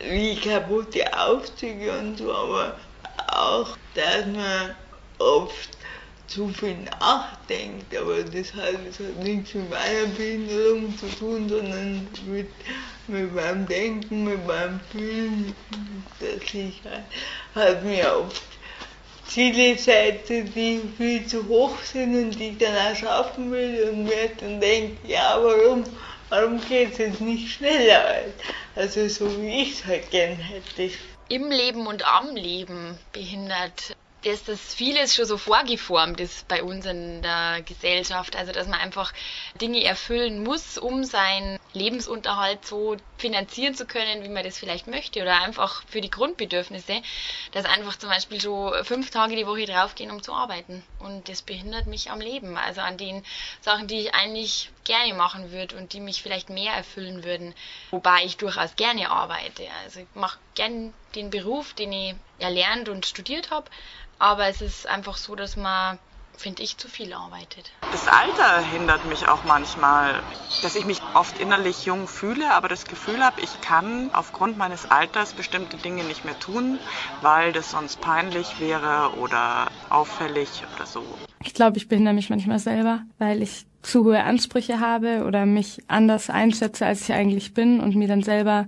wie 0.00 0.40
kaputte 0.40 1.04
Aufzüge 1.16 1.92
und 1.98 2.16
so, 2.16 2.32
aber 2.34 2.76
auch, 3.28 3.76
dass 3.94 4.26
man 4.26 4.74
oft 5.18 5.75
zu 6.26 6.48
viel 6.48 6.76
nachdenkt, 7.00 7.96
aber 7.96 8.22
das 8.22 8.52
hat, 8.54 8.74
das 8.86 8.98
hat 8.98 9.16
nichts 9.22 9.54
mit 9.54 9.70
meiner 9.70 10.06
Behinderung 10.16 10.96
zu 10.98 11.06
tun, 11.18 11.48
sondern 11.48 12.08
mit, 12.26 12.48
mit 13.06 13.34
meinem 13.34 13.66
Denken, 13.66 14.24
mit 14.24 14.46
meinem 14.46 14.80
Fühlen, 14.90 15.54
dass 16.20 16.54
ich 16.54 16.82
halt, 16.84 17.04
halt 17.54 17.84
mir 17.84 18.16
oft 18.16 18.42
Ziele 19.28 19.76
setze, 19.76 20.44
die 20.44 20.80
viel 20.96 21.26
zu 21.26 21.46
hoch 21.48 21.78
sind 21.82 22.14
und 22.16 22.38
die 22.38 22.50
ich 22.50 22.58
dann 22.58 22.76
auch 22.76 22.96
schaffen 22.96 23.50
will 23.50 23.90
und 23.90 24.04
mir 24.04 24.30
dann 24.40 24.60
denke, 24.60 24.96
ja, 25.06 25.38
warum 25.40 25.84
warum 26.28 26.60
geht 26.68 26.92
es 26.92 26.98
jetzt 26.98 27.20
nicht 27.20 27.52
schneller? 27.52 28.24
Also 28.74 29.08
so 29.08 29.40
wie 29.40 29.62
ich 29.62 29.72
es 29.72 29.86
halt 29.86 30.10
gern 30.10 30.36
hätte. 30.36 30.90
Im 31.28 31.50
Leben 31.50 31.86
und 31.86 32.06
am 32.06 32.36
Leben 32.36 32.98
behindert 33.12 33.96
dass 34.26 34.42
das 34.42 34.74
vieles 34.74 35.14
schon 35.14 35.24
so 35.24 35.38
vorgeformt 35.38 36.18
ist 36.18 36.48
bei 36.48 36.62
uns 36.62 36.84
in 36.84 37.22
der 37.22 37.62
Gesellschaft. 37.62 38.34
Also 38.34 38.52
dass 38.52 38.66
man 38.66 38.80
einfach 38.80 39.12
Dinge 39.60 39.84
erfüllen 39.84 40.42
muss, 40.42 40.78
um 40.78 41.04
seinen 41.04 41.60
Lebensunterhalt 41.72 42.66
so 42.66 42.96
finanzieren 43.18 43.74
zu 43.74 43.86
können, 43.86 44.24
wie 44.24 44.28
man 44.28 44.42
das 44.42 44.58
vielleicht 44.58 44.88
möchte. 44.88 45.22
Oder 45.22 45.40
einfach 45.42 45.84
für 45.86 46.00
die 46.00 46.10
Grundbedürfnisse, 46.10 47.02
dass 47.52 47.66
einfach 47.66 47.96
zum 47.96 48.10
Beispiel 48.10 48.40
so 48.40 48.72
fünf 48.82 49.10
Tage 49.10 49.36
die 49.36 49.46
Woche 49.46 49.66
draufgehen, 49.66 50.10
um 50.10 50.22
zu 50.22 50.32
arbeiten. 50.32 50.82
Und 50.98 51.28
das 51.28 51.42
behindert 51.42 51.86
mich 51.86 52.10
am 52.10 52.20
Leben. 52.20 52.56
Also 52.56 52.80
an 52.80 52.98
den 52.98 53.24
Sachen, 53.60 53.86
die 53.86 54.00
ich 54.00 54.14
eigentlich 54.14 54.70
gerne 54.82 55.14
machen 55.14 55.52
würde 55.52 55.76
und 55.76 55.92
die 55.92 56.00
mich 56.00 56.22
vielleicht 56.22 56.50
mehr 56.50 56.72
erfüllen 56.72 57.22
würden. 57.22 57.54
Wobei 57.90 58.24
ich 58.24 58.36
durchaus 58.36 58.74
gerne 58.74 59.08
arbeite. 59.10 59.68
Also 59.84 60.00
ich 60.00 60.06
mache 60.14 60.38
gern 60.56 60.92
den 61.14 61.30
Beruf, 61.30 61.74
den 61.74 61.92
ich 61.92 62.14
erlernt 62.38 62.88
und 62.88 63.06
studiert 63.06 63.50
habe. 63.50 63.70
Aber 64.18 64.46
es 64.46 64.60
ist 64.62 64.86
einfach 64.86 65.16
so, 65.16 65.34
dass 65.36 65.56
man 65.56 65.98
finde 66.36 66.62
ich, 66.62 66.76
zu 66.76 66.88
viel 66.88 67.12
arbeitet. 67.12 67.70
Das 67.92 68.06
Alter 68.08 68.60
hindert 68.60 69.04
mich 69.06 69.28
auch 69.28 69.44
manchmal, 69.44 70.22
dass 70.62 70.76
ich 70.76 70.84
mich 70.84 71.00
oft 71.14 71.38
innerlich 71.40 71.84
jung 71.86 72.06
fühle, 72.06 72.52
aber 72.52 72.68
das 72.68 72.84
Gefühl 72.84 73.24
habe, 73.24 73.40
ich 73.40 73.60
kann 73.60 74.10
aufgrund 74.12 74.58
meines 74.58 74.90
Alters 74.90 75.32
bestimmte 75.32 75.76
Dinge 75.76 76.04
nicht 76.04 76.24
mehr 76.24 76.38
tun, 76.38 76.78
weil 77.22 77.52
das 77.52 77.70
sonst 77.70 78.00
peinlich 78.00 78.60
wäre 78.60 79.12
oder 79.18 79.68
auffällig 79.90 80.48
oder 80.74 80.86
so. 80.86 81.02
Ich 81.42 81.54
glaube, 81.54 81.78
ich 81.78 81.88
behindere 81.88 82.14
mich 82.14 82.30
manchmal 82.30 82.58
selber, 82.58 83.02
weil 83.18 83.42
ich 83.42 83.66
zu 83.82 84.04
hohe 84.04 84.22
Ansprüche 84.22 84.80
habe 84.80 85.24
oder 85.24 85.46
mich 85.46 85.82
anders 85.88 86.28
einschätze, 86.28 86.86
als 86.86 87.02
ich 87.02 87.12
eigentlich 87.12 87.54
bin 87.54 87.80
und 87.80 87.94
mir 87.94 88.08
dann 88.08 88.22
selber 88.22 88.66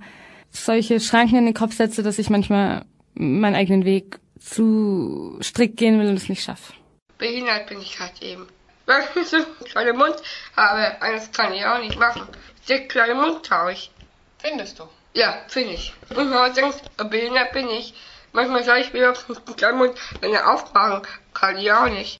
solche 0.50 1.00
Schranken 1.00 1.36
in 1.36 1.44
den 1.46 1.54
Kopf 1.54 1.74
setze, 1.74 2.02
dass 2.02 2.18
ich 2.18 2.30
manchmal 2.30 2.84
meinen 3.18 3.56
eigenen 3.56 3.84
Weg 3.84 4.20
zu 4.38 5.38
strikt 5.42 5.76
gehen 5.76 6.00
will 6.00 6.08
und 6.08 6.16
es 6.16 6.28
nicht 6.28 6.42
schaffe. 6.42 6.72
Behindert 7.18 7.66
bin 7.66 7.80
ich 7.80 7.98
halt 7.98 8.22
eben. 8.22 8.46
Weil 8.86 9.02
ich 9.20 9.28
so 9.28 9.36
einen 9.36 9.46
kleinen 9.64 9.98
Mund 9.98 10.16
habe, 10.56 10.96
das 11.00 11.30
kann 11.32 11.52
ich 11.52 11.64
auch 11.64 11.80
nicht 11.80 11.98
machen. 11.98 12.22
Der 12.68 12.86
kleine 12.86 13.14
Mund 13.14 13.44
traue 13.44 13.72
ich. 13.72 13.90
Findest 14.38 14.78
du? 14.78 14.84
Ja, 15.14 15.36
finde 15.48 15.74
ich. 15.74 15.92
Und 16.14 16.30
man 16.30 16.54
denkt, 16.54 16.80
behindert 17.10 17.52
bin 17.52 17.68
ich. 17.68 17.92
Manchmal 18.32 18.62
sage 18.62 18.82
ich 18.82 18.92
mir 18.92 19.10
auf 19.10 19.26
einen 19.28 19.56
kleinen 19.56 19.78
Mund, 19.78 19.94
wenn 20.20 20.32
er 20.32 20.52
aufmachen 20.52 21.02
kann 21.34 21.58
ich 21.58 21.72
auch 21.72 21.88
nicht. 21.88 22.18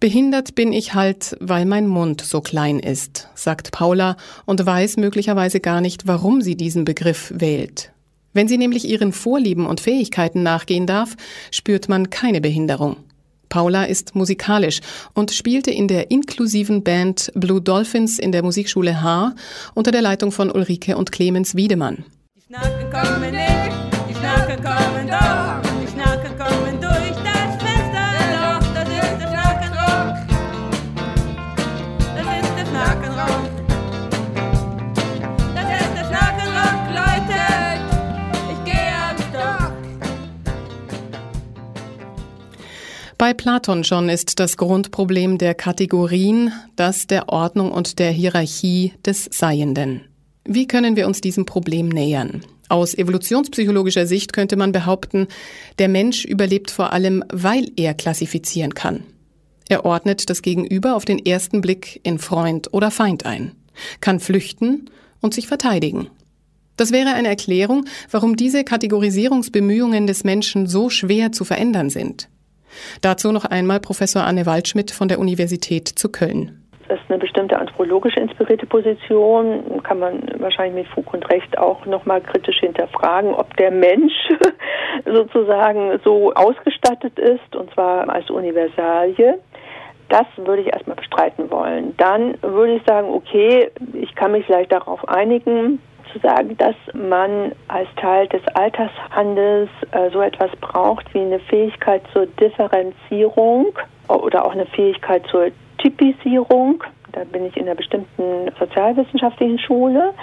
Behindert 0.00 0.54
bin 0.54 0.72
ich 0.72 0.94
halt, 0.94 1.36
weil 1.40 1.64
mein 1.64 1.88
Mund 1.88 2.20
so 2.20 2.40
klein 2.40 2.78
ist, 2.78 3.28
sagt 3.34 3.72
Paula 3.72 4.16
und 4.46 4.64
weiß 4.64 4.96
möglicherweise 4.96 5.58
gar 5.58 5.80
nicht, 5.80 6.06
warum 6.06 6.42
sie 6.42 6.56
diesen 6.56 6.84
Begriff 6.84 7.32
wählt. 7.34 7.90
Wenn 8.32 8.48
sie 8.48 8.58
nämlich 8.58 8.86
ihren 8.88 9.12
Vorlieben 9.12 9.66
und 9.66 9.80
Fähigkeiten 9.80 10.42
nachgehen 10.42 10.86
darf, 10.86 11.16
spürt 11.50 11.88
man 11.88 12.10
keine 12.10 12.40
Behinderung. 12.40 12.96
Paula 13.48 13.84
ist 13.84 14.14
musikalisch 14.14 14.80
und 15.14 15.30
spielte 15.30 15.70
in 15.70 15.88
der 15.88 16.10
inklusiven 16.10 16.84
Band 16.84 17.32
Blue 17.34 17.62
Dolphins 17.62 18.18
in 18.18 18.32
der 18.32 18.42
Musikschule 18.42 19.02
H 19.02 19.34
unter 19.74 19.90
der 19.90 20.02
Leitung 20.02 20.32
von 20.32 20.50
Ulrike 20.50 20.96
und 20.96 21.12
Clemens 21.12 21.54
Wiedemann. 21.54 22.04
Die 22.36 22.42
Schnacken 22.42 22.90
kommen 22.90 23.32
die 24.08 24.14
Schnacken 24.14 24.62
kommen 24.62 25.08
doch. 25.10 25.68
Bei 43.18 43.34
Platon 43.34 43.82
schon 43.82 44.08
ist 44.08 44.38
das 44.38 44.56
Grundproblem 44.56 45.38
der 45.38 45.56
Kategorien 45.56 46.52
das 46.76 47.08
der 47.08 47.28
Ordnung 47.28 47.72
und 47.72 47.98
der 47.98 48.12
Hierarchie 48.12 48.92
des 49.04 49.28
Seienden. 49.32 50.02
Wie 50.44 50.68
können 50.68 50.94
wir 50.94 51.08
uns 51.08 51.20
diesem 51.20 51.44
Problem 51.44 51.88
nähern? 51.88 52.42
Aus 52.68 52.96
evolutionspsychologischer 52.96 54.06
Sicht 54.06 54.32
könnte 54.32 54.54
man 54.54 54.70
behaupten, 54.70 55.26
der 55.80 55.88
Mensch 55.88 56.24
überlebt 56.26 56.70
vor 56.70 56.92
allem, 56.92 57.24
weil 57.32 57.72
er 57.74 57.92
klassifizieren 57.94 58.74
kann. 58.74 59.02
Er 59.68 59.84
ordnet 59.84 60.30
das 60.30 60.40
Gegenüber 60.40 60.94
auf 60.94 61.04
den 61.04 61.18
ersten 61.18 61.60
Blick 61.60 61.98
in 62.04 62.20
Freund 62.20 62.72
oder 62.72 62.92
Feind 62.92 63.26
ein, 63.26 63.50
kann 64.00 64.20
flüchten 64.20 64.90
und 65.20 65.34
sich 65.34 65.48
verteidigen. 65.48 66.08
Das 66.76 66.92
wäre 66.92 67.14
eine 67.14 67.28
Erklärung, 67.28 67.84
warum 68.12 68.36
diese 68.36 68.62
Kategorisierungsbemühungen 68.62 70.06
des 70.06 70.22
Menschen 70.22 70.68
so 70.68 70.88
schwer 70.88 71.32
zu 71.32 71.44
verändern 71.44 71.90
sind. 71.90 72.28
Dazu 73.02 73.32
noch 73.32 73.44
einmal 73.44 73.80
Professor 73.80 74.22
Anne 74.24 74.46
Waldschmidt 74.46 74.90
von 74.90 75.08
der 75.08 75.18
Universität 75.18 75.88
zu 75.88 76.10
Köln. 76.10 76.58
Das 76.88 76.98
ist 77.00 77.10
eine 77.10 77.18
bestimmte 77.18 77.58
anthropologisch 77.58 78.16
inspirierte 78.16 78.64
Position, 78.66 79.82
kann 79.82 79.98
man 79.98 80.22
wahrscheinlich 80.38 80.86
mit 80.86 80.94
Fug 80.94 81.12
und 81.12 81.30
Recht 81.30 81.58
auch 81.58 81.84
nochmal 81.84 82.22
kritisch 82.22 82.60
hinterfragen, 82.60 83.34
ob 83.34 83.54
der 83.58 83.70
Mensch 83.70 84.14
sozusagen 85.04 86.00
so 86.02 86.32
ausgestattet 86.32 87.18
ist, 87.18 87.54
und 87.54 87.70
zwar 87.74 88.08
als 88.08 88.30
Universalie. 88.30 89.38
Das 90.08 90.24
würde 90.36 90.62
ich 90.62 90.72
erstmal 90.72 90.96
bestreiten 90.96 91.50
wollen. 91.50 91.94
Dann 91.98 92.38
würde 92.40 92.76
ich 92.76 92.82
sagen, 92.86 93.08
okay, 93.10 93.70
ich 93.92 94.14
kann 94.14 94.32
mich 94.32 94.46
vielleicht 94.46 94.72
darauf 94.72 95.06
einigen, 95.06 95.80
zu 96.12 96.18
sagen, 96.20 96.56
dass 96.56 96.74
man 96.94 97.52
als 97.68 97.88
Teil 97.96 98.28
des 98.28 98.42
Altershandels 98.54 99.70
äh, 99.92 100.10
so 100.10 100.20
etwas 100.20 100.50
braucht 100.60 101.12
wie 101.14 101.20
eine 101.20 101.38
Fähigkeit 101.40 102.02
zur 102.12 102.26
Differenzierung 102.26 103.78
oder 104.08 104.44
auch 104.44 104.52
eine 104.52 104.66
Fähigkeit 104.66 105.26
zur 105.30 105.50
Typisierung. 105.78 106.82
Da 107.12 107.24
bin 107.24 107.46
ich 107.46 107.56
in 107.56 107.64
einer 107.64 107.74
bestimmten 107.74 108.50
sozialwissenschaftlichen 108.58 109.58
Schule. 109.58 110.14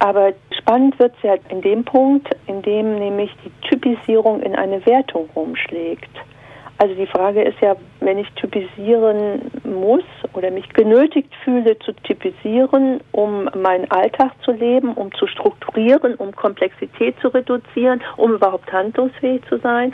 Aber 0.00 0.32
spannend 0.56 0.98
wird 0.98 1.14
es 1.16 1.22
ja 1.22 1.34
in 1.48 1.60
dem 1.60 1.84
Punkt, 1.84 2.28
in 2.46 2.62
dem 2.62 2.98
nämlich 2.98 3.30
die 3.44 3.68
Typisierung 3.68 4.40
in 4.40 4.54
eine 4.54 4.84
Wertung 4.86 5.28
umschlägt. 5.34 6.10
Also 6.80 6.94
die 6.94 7.08
Frage 7.08 7.42
ist 7.42 7.60
ja, 7.60 7.74
wenn 7.98 8.18
ich 8.18 8.30
typisieren 8.34 9.50
muss 9.64 10.04
oder 10.32 10.52
mich 10.52 10.68
genötigt 10.68 11.34
fühle 11.42 11.76
zu 11.80 11.92
typisieren, 11.92 13.00
um 13.10 13.50
meinen 13.56 13.90
Alltag 13.90 14.30
zu 14.44 14.52
leben, 14.52 14.94
um 14.94 15.12
zu 15.12 15.26
strukturieren, 15.26 16.14
um 16.14 16.34
Komplexität 16.34 17.16
zu 17.20 17.28
reduzieren, 17.28 18.00
um 18.16 18.34
überhaupt 18.34 18.72
handlungsfähig 18.72 19.42
zu 19.48 19.58
sein, 19.58 19.92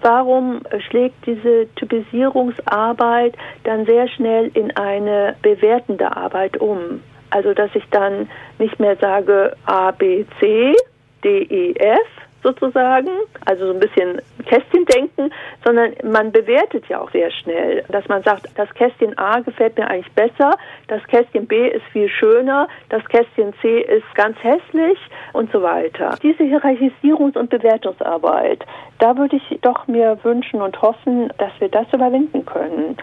warum 0.00 0.62
schlägt 0.88 1.24
diese 1.24 1.68
Typisierungsarbeit 1.76 3.36
dann 3.62 3.86
sehr 3.86 4.08
schnell 4.08 4.50
in 4.54 4.76
eine 4.76 5.36
bewertende 5.40 6.16
Arbeit 6.16 6.56
um? 6.56 7.00
Also 7.30 7.54
dass 7.54 7.70
ich 7.74 7.84
dann 7.92 8.28
nicht 8.58 8.80
mehr 8.80 8.96
sage 8.96 9.56
A, 9.66 9.92
B, 9.92 10.24
C, 10.40 10.74
D, 11.22 11.42
E, 11.42 11.74
F, 11.76 12.23
sozusagen, 12.44 13.08
also 13.46 13.66
so 13.66 13.72
ein 13.72 13.80
bisschen 13.80 14.20
Kästchen 14.46 14.84
denken, 14.84 15.32
sondern 15.64 15.94
man 16.04 16.30
bewertet 16.30 16.84
ja 16.88 17.00
auch 17.00 17.10
sehr 17.10 17.30
schnell, 17.32 17.82
dass 17.88 18.06
man 18.08 18.22
sagt, 18.22 18.48
das 18.56 18.72
Kästchen 18.74 19.18
A 19.18 19.40
gefällt 19.40 19.76
mir 19.76 19.88
eigentlich 19.88 20.12
besser, 20.12 20.52
das 20.86 21.02
Kästchen 21.08 21.46
B 21.46 21.68
ist 21.68 21.84
viel 21.92 22.08
schöner, 22.08 22.68
das 22.90 23.04
Kästchen 23.06 23.52
C 23.60 23.80
ist 23.80 24.14
ganz 24.14 24.36
hässlich 24.42 24.98
und 25.32 25.50
so 25.50 25.62
weiter. 25.62 26.16
Diese 26.22 26.44
Hierarchisierungs- 26.44 27.38
und 27.38 27.50
Bewertungsarbeit, 27.50 28.64
da 28.98 29.16
würde 29.16 29.36
ich 29.36 29.58
doch 29.62 29.86
mir 29.88 30.18
wünschen 30.22 30.62
und 30.62 30.80
hoffen, 30.80 31.32
dass 31.38 31.52
wir 31.58 31.68
das 31.68 31.86
überwinden 31.92 32.44
können. 32.44 32.96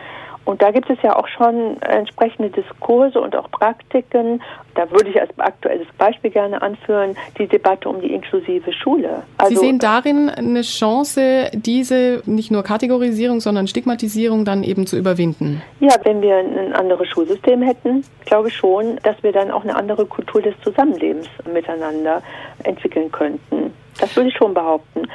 Und 0.45 0.61
da 0.61 0.71
gibt 0.71 0.89
es 0.89 0.97
ja 1.03 1.15
auch 1.15 1.27
schon 1.27 1.81
entsprechende 1.81 2.49
Diskurse 2.49 3.21
und 3.21 3.35
auch 3.35 3.49
Praktiken. 3.51 4.41
Da 4.75 4.89
würde 4.89 5.09
ich 5.09 5.19
als 5.19 5.29
aktuelles 5.37 5.87
Beispiel 5.97 6.31
gerne 6.31 6.61
anführen, 6.61 7.15
die 7.37 7.47
Debatte 7.47 7.87
um 7.87 8.01
die 8.01 8.11
inklusive 8.11 8.73
Schule. 8.73 9.23
Also, 9.37 9.55
Sie 9.55 9.67
sehen 9.67 9.79
darin 9.79 10.29
eine 10.29 10.61
Chance, 10.61 11.51
diese 11.53 12.23
nicht 12.25 12.51
nur 12.51 12.63
Kategorisierung, 12.63 13.39
sondern 13.39 13.67
Stigmatisierung 13.67 14.45
dann 14.45 14.63
eben 14.63 14.87
zu 14.87 14.97
überwinden. 14.97 15.61
Ja, 15.79 15.95
wenn 16.03 16.21
wir 16.21 16.37
ein 16.37 16.73
anderes 16.73 17.07
Schulsystem 17.09 17.61
hätten, 17.61 18.03
glaube 18.25 18.47
ich 18.47 18.55
schon, 18.55 18.99
dass 19.03 19.21
wir 19.21 19.31
dann 19.31 19.51
auch 19.51 19.63
eine 19.63 19.75
andere 19.75 20.05
Kultur 20.05 20.41
des 20.41 20.55
Zusammenlebens 20.63 21.27
miteinander 21.53 22.23
entwickeln 22.63 23.11
könnten. 23.11 23.73
Das 23.99 24.15
würde 24.15 24.29
ich 24.29 24.35
schon 24.35 24.53
behaupten. 24.53 25.07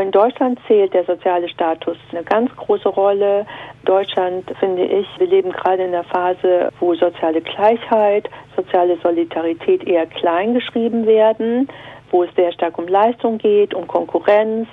In 0.00 0.10
Deutschland 0.10 0.58
zählt 0.66 0.94
der 0.94 1.04
soziale 1.04 1.48
Status 1.48 1.96
eine 2.10 2.24
ganz 2.24 2.54
große 2.56 2.88
Rolle. 2.88 3.46
Deutschland, 3.84 4.50
finde 4.58 4.84
ich, 4.84 5.06
wir 5.18 5.26
leben 5.26 5.52
gerade 5.52 5.84
in 5.84 5.94
einer 5.94 6.04
Phase, 6.04 6.72
wo 6.80 6.94
soziale 6.94 7.40
Gleichheit, 7.40 8.28
soziale 8.56 8.96
Solidarität 9.02 9.84
eher 9.86 10.06
klein 10.06 10.54
geschrieben 10.54 11.06
werden, 11.06 11.68
wo 12.10 12.24
es 12.24 12.34
sehr 12.34 12.52
stark 12.52 12.78
um 12.78 12.88
Leistung 12.88 13.38
geht, 13.38 13.74
um 13.74 13.86
Konkurrenz. 13.86 14.68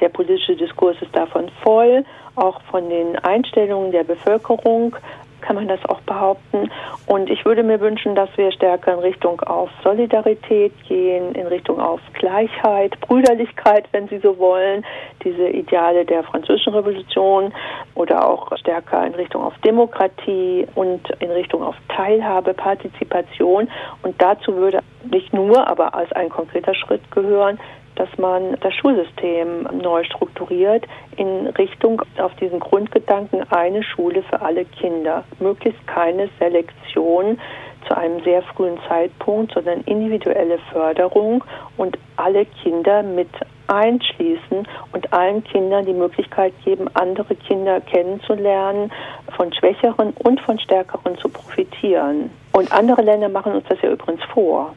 Der 0.00 0.10
politische 0.10 0.54
Diskurs 0.54 0.96
ist 1.00 1.14
davon 1.16 1.48
voll, 1.62 2.04
auch 2.36 2.60
von 2.70 2.88
den 2.88 3.16
Einstellungen 3.18 3.90
der 3.90 4.04
Bevölkerung 4.04 4.94
kann 5.42 5.56
man 5.56 5.68
das 5.68 5.84
auch 5.86 6.00
behaupten. 6.02 6.70
Und 7.06 7.28
ich 7.28 7.44
würde 7.44 7.62
mir 7.62 7.80
wünschen, 7.80 8.14
dass 8.14 8.30
wir 8.36 8.50
stärker 8.52 8.94
in 8.94 9.00
Richtung 9.00 9.40
auf 9.40 9.70
Solidarität 9.82 10.72
gehen, 10.88 11.34
in 11.34 11.46
Richtung 11.46 11.80
auf 11.80 12.00
Gleichheit, 12.14 12.98
Brüderlichkeit, 13.00 13.86
wenn 13.92 14.08
Sie 14.08 14.18
so 14.18 14.38
wollen, 14.38 14.84
diese 15.22 15.48
Ideale 15.48 16.04
der 16.04 16.22
Französischen 16.22 16.74
Revolution 16.74 17.52
oder 17.94 18.26
auch 18.26 18.56
stärker 18.58 19.04
in 19.06 19.14
Richtung 19.14 19.42
auf 19.44 19.54
Demokratie 19.58 20.66
und 20.74 21.10
in 21.20 21.30
Richtung 21.30 21.62
auf 21.62 21.76
Teilhabe, 21.88 22.54
Partizipation. 22.54 23.68
Und 24.02 24.20
dazu 24.22 24.54
würde 24.54 24.80
nicht 25.10 25.32
nur, 25.32 25.66
aber 25.66 25.94
als 25.94 26.10
ein 26.12 26.28
konkreter 26.28 26.74
Schritt 26.74 27.10
gehören, 27.10 27.58
dass 27.96 28.08
man 28.18 28.56
das 28.60 28.74
Schulsystem 28.74 29.68
neu 29.82 30.04
strukturiert 30.04 30.86
in 31.16 31.46
Richtung 31.48 32.02
auf 32.18 32.34
diesen 32.36 32.60
Grundgedanken 32.60 33.42
eine 33.50 33.82
Schule 33.82 34.22
für 34.22 34.40
alle 34.40 34.64
Kinder. 34.64 35.24
Möglichst 35.40 35.86
keine 35.86 36.28
Selektion 36.38 37.38
zu 37.86 37.96
einem 37.96 38.22
sehr 38.22 38.42
frühen 38.42 38.78
Zeitpunkt, 38.88 39.52
sondern 39.52 39.80
individuelle 39.82 40.58
Förderung 40.72 41.44
und 41.76 41.98
alle 42.16 42.46
Kinder 42.46 43.02
mit 43.02 43.28
einschließen 43.66 44.66
und 44.92 45.12
allen 45.12 45.42
Kindern 45.44 45.86
die 45.86 45.92
Möglichkeit 45.92 46.52
geben, 46.64 46.88
andere 46.94 47.34
Kinder 47.34 47.80
kennenzulernen, 47.80 48.92
von 49.36 49.52
Schwächeren 49.52 50.12
und 50.24 50.40
von 50.40 50.58
Stärkeren 50.58 51.16
zu 51.18 51.28
profitieren. 51.28 52.30
Und 52.52 52.70
andere 52.72 53.02
Länder 53.02 53.28
machen 53.28 53.52
uns 53.54 53.64
das 53.68 53.80
ja 53.80 53.90
übrigens 53.90 54.22
vor. 54.24 54.74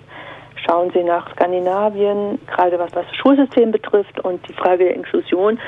Schauen 0.63 0.91
Sie 0.91 1.03
nach 1.03 1.31
Skandinavien, 1.33 2.39
gerade 2.47 2.79
was 2.79 2.91
das 2.91 3.05
Schulsystem 3.15 3.71
betrifft 3.71 4.19
und 4.21 4.47
die 4.47 4.53
Frage 4.53 4.85
der 4.85 4.95
Inklusion, 4.95 5.59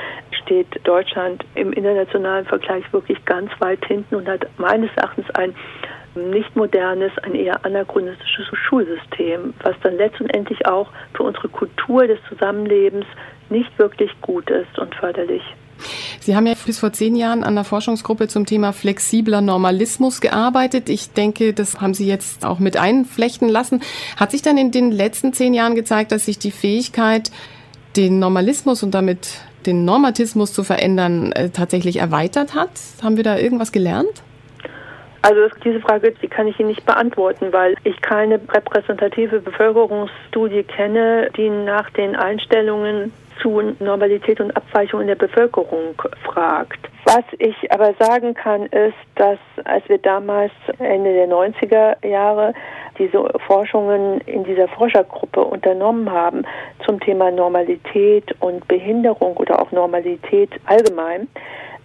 steht 0.42 0.68
Deutschland 0.84 1.44
im 1.54 1.72
internationalen 1.72 2.46
Vergleich 2.46 2.90
wirklich 2.92 3.22
ganz 3.24 3.50
weit 3.60 3.84
hinten 3.84 4.16
und 4.16 4.28
hat 4.28 4.46
meines 4.56 4.90
Erachtens 4.96 5.28
ein 5.34 5.54
nicht 6.14 6.56
modernes, 6.56 7.12
ein 7.22 7.34
eher 7.34 7.64
anachronistisches 7.64 8.46
Schulsystem, 8.52 9.54
was 9.62 9.76
dann 9.82 9.96
letztendlich 9.96 10.66
auch 10.66 10.88
für 11.14 11.22
unsere 11.22 11.48
Kultur 11.48 12.06
des 12.06 12.18
Zusammenlebens 12.28 13.06
nicht 13.50 13.78
wirklich 13.78 14.10
gut 14.20 14.50
ist 14.50 14.78
und 14.78 14.94
förderlich. 14.94 15.42
Sie 16.20 16.36
haben 16.36 16.46
ja 16.46 16.54
bis 16.66 16.78
vor 16.78 16.92
zehn 16.92 17.16
Jahren 17.16 17.44
an 17.44 17.54
der 17.54 17.64
Forschungsgruppe 17.64 18.28
zum 18.28 18.46
Thema 18.46 18.72
flexibler 18.72 19.40
Normalismus 19.40 20.20
gearbeitet. 20.20 20.88
Ich 20.88 21.12
denke, 21.12 21.52
das 21.52 21.80
haben 21.80 21.94
Sie 21.94 22.06
jetzt 22.06 22.44
auch 22.44 22.58
mit 22.58 22.76
einflechten 22.76 23.48
lassen. 23.48 23.80
Hat 24.16 24.30
sich 24.30 24.42
dann 24.42 24.58
in 24.58 24.70
den 24.70 24.92
letzten 24.92 25.32
zehn 25.32 25.54
Jahren 25.54 25.74
gezeigt, 25.74 26.12
dass 26.12 26.26
sich 26.26 26.38
die 26.38 26.50
Fähigkeit, 26.50 27.30
den 27.96 28.18
Normalismus 28.18 28.82
und 28.82 28.92
damit 28.92 29.40
den 29.66 29.84
Normatismus 29.84 30.52
zu 30.52 30.64
verändern, 30.64 31.32
äh, 31.32 31.50
tatsächlich 31.50 31.96
erweitert 31.96 32.54
hat? 32.54 32.70
Haben 33.02 33.16
wir 33.16 33.24
da 33.24 33.38
irgendwas 33.38 33.72
gelernt? 33.72 34.22
Also 35.22 35.40
diese 35.64 35.80
Frage, 35.80 36.14
die 36.22 36.28
kann 36.28 36.46
ich 36.46 36.58
Ihnen 36.60 36.68
nicht 36.68 36.86
beantworten, 36.86 37.52
weil 37.52 37.74
ich 37.84 38.00
keine 38.00 38.40
repräsentative 38.48 39.40
Bevölkerungsstudie 39.40 40.62
kenne, 40.62 41.30
die 41.36 41.50
nach 41.50 41.90
den 41.90 42.14
Einstellungen 42.14 43.12
zu 43.40 43.60
Normalität 43.80 44.40
und 44.40 44.56
Abweichung 44.56 45.00
in 45.00 45.06
der 45.06 45.14
Bevölkerung 45.14 45.94
fragt. 46.24 46.88
Was 47.04 47.24
ich 47.38 47.72
aber 47.72 47.94
sagen 47.98 48.34
kann, 48.34 48.66
ist, 48.66 48.96
dass 49.14 49.38
als 49.64 49.88
wir 49.88 49.98
damals 49.98 50.52
Ende 50.78 51.12
der 51.12 51.28
90er 51.28 52.06
Jahre 52.06 52.52
diese 52.98 53.30
Forschungen 53.46 54.20
in 54.22 54.44
dieser 54.44 54.68
Forschergruppe 54.68 55.42
unternommen 55.42 56.10
haben 56.10 56.44
zum 56.84 57.00
Thema 57.00 57.30
Normalität 57.30 58.34
und 58.40 58.66
Behinderung 58.68 59.36
oder 59.36 59.62
auch 59.62 59.72
Normalität 59.72 60.50
allgemein, 60.66 61.28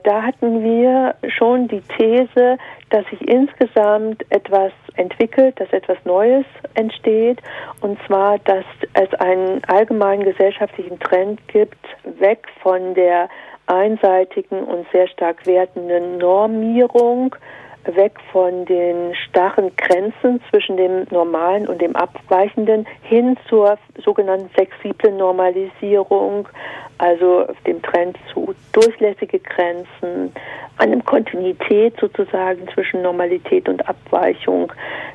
da 0.03 0.23
hatten 0.23 0.63
wir 0.63 1.15
schon 1.27 1.67
die 1.67 1.81
These, 1.97 2.57
dass 2.89 3.05
sich 3.07 3.21
insgesamt 3.27 4.25
etwas 4.29 4.71
entwickelt, 4.95 5.59
dass 5.59 5.71
etwas 5.71 5.97
Neues 6.05 6.45
entsteht, 6.75 7.39
und 7.81 7.97
zwar, 8.05 8.37
dass 8.39 8.65
es 8.93 9.13
einen 9.15 9.63
allgemeinen 9.65 10.23
gesellschaftlichen 10.23 10.99
Trend 10.99 11.45
gibt, 11.47 11.77
weg 12.19 12.45
von 12.61 12.93
der 12.93 13.29
einseitigen 13.67 14.63
und 14.63 14.85
sehr 14.91 15.07
stark 15.07 15.45
wertenden 15.47 16.17
Normierung, 16.17 17.35
weg 17.85 18.13
von 18.31 18.65
den 18.65 19.13
starren 19.15 19.71
Grenzen 19.75 20.41
zwischen 20.49 20.77
dem 20.77 21.05
Normalen 21.11 21.67
und 21.67 21.81
dem 21.81 21.95
Abweichenden 21.95 22.85
hin 23.01 23.37
zur 23.49 23.77
sogenannten 24.03 24.49
flexiblen 24.49 25.17
Normalisierung, 25.17 26.47
also 26.97 27.47
dem 27.67 27.81
Trend 27.81 28.17
zu 28.31 28.55
durchlässige 28.71 29.39
Grenzen, 29.39 30.33
einem 30.77 31.03
Kontinuität 31.05 31.95
sozusagen 31.99 32.67
zwischen 32.73 33.01
Normalität 33.01 33.67
und 33.67 33.87
Abweichung, 33.87 34.71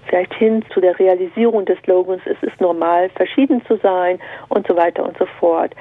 vielleicht 0.07 0.35
hin 0.35 0.65
zu 0.73 0.81
der 0.81 0.99
Realisierung 0.99 1.65
des 1.65 1.79
Slogans, 1.81 2.23
es 2.27 2.41
ist 2.43 2.61
normal, 2.61 3.09
verschieden 3.11 3.65
zu 3.67 3.77
sein 3.77 4.19
und 4.49 4.67
so 4.67 4.77
weiter 4.77 5.05
und 5.05 5.17
so 5.19 5.27
fort. 5.41 5.75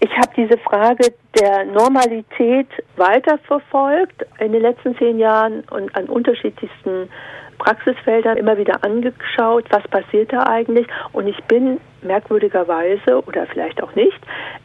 Ich 0.00 0.10
habe 0.10 0.30
diese 0.36 0.58
Frage 0.58 1.14
der 1.38 1.64
Normalität 1.64 2.68
weiterverfolgt 2.96 4.26
in 4.38 4.52
den 4.52 4.62
letzten 4.62 4.96
zehn 4.98 5.18
Jahren 5.18 5.64
und 5.70 5.94
an 5.96 6.06
unterschiedlichsten 6.06 7.08
Praxisfeldern 7.58 8.36
immer 8.36 8.58
wieder 8.58 8.84
angeschaut, 8.84 9.64
was 9.70 9.82
passiert 9.88 10.32
da 10.32 10.46
eigentlich. 10.46 10.86
Und 11.12 11.26
ich 11.26 11.42
bin 11.44 11.80
merkwürdigerweise 12.02 13.24
oder 13.26 13.46
vielleicht 13.46 13.82
auch 13.82 13.94
nicht 13.94 14.18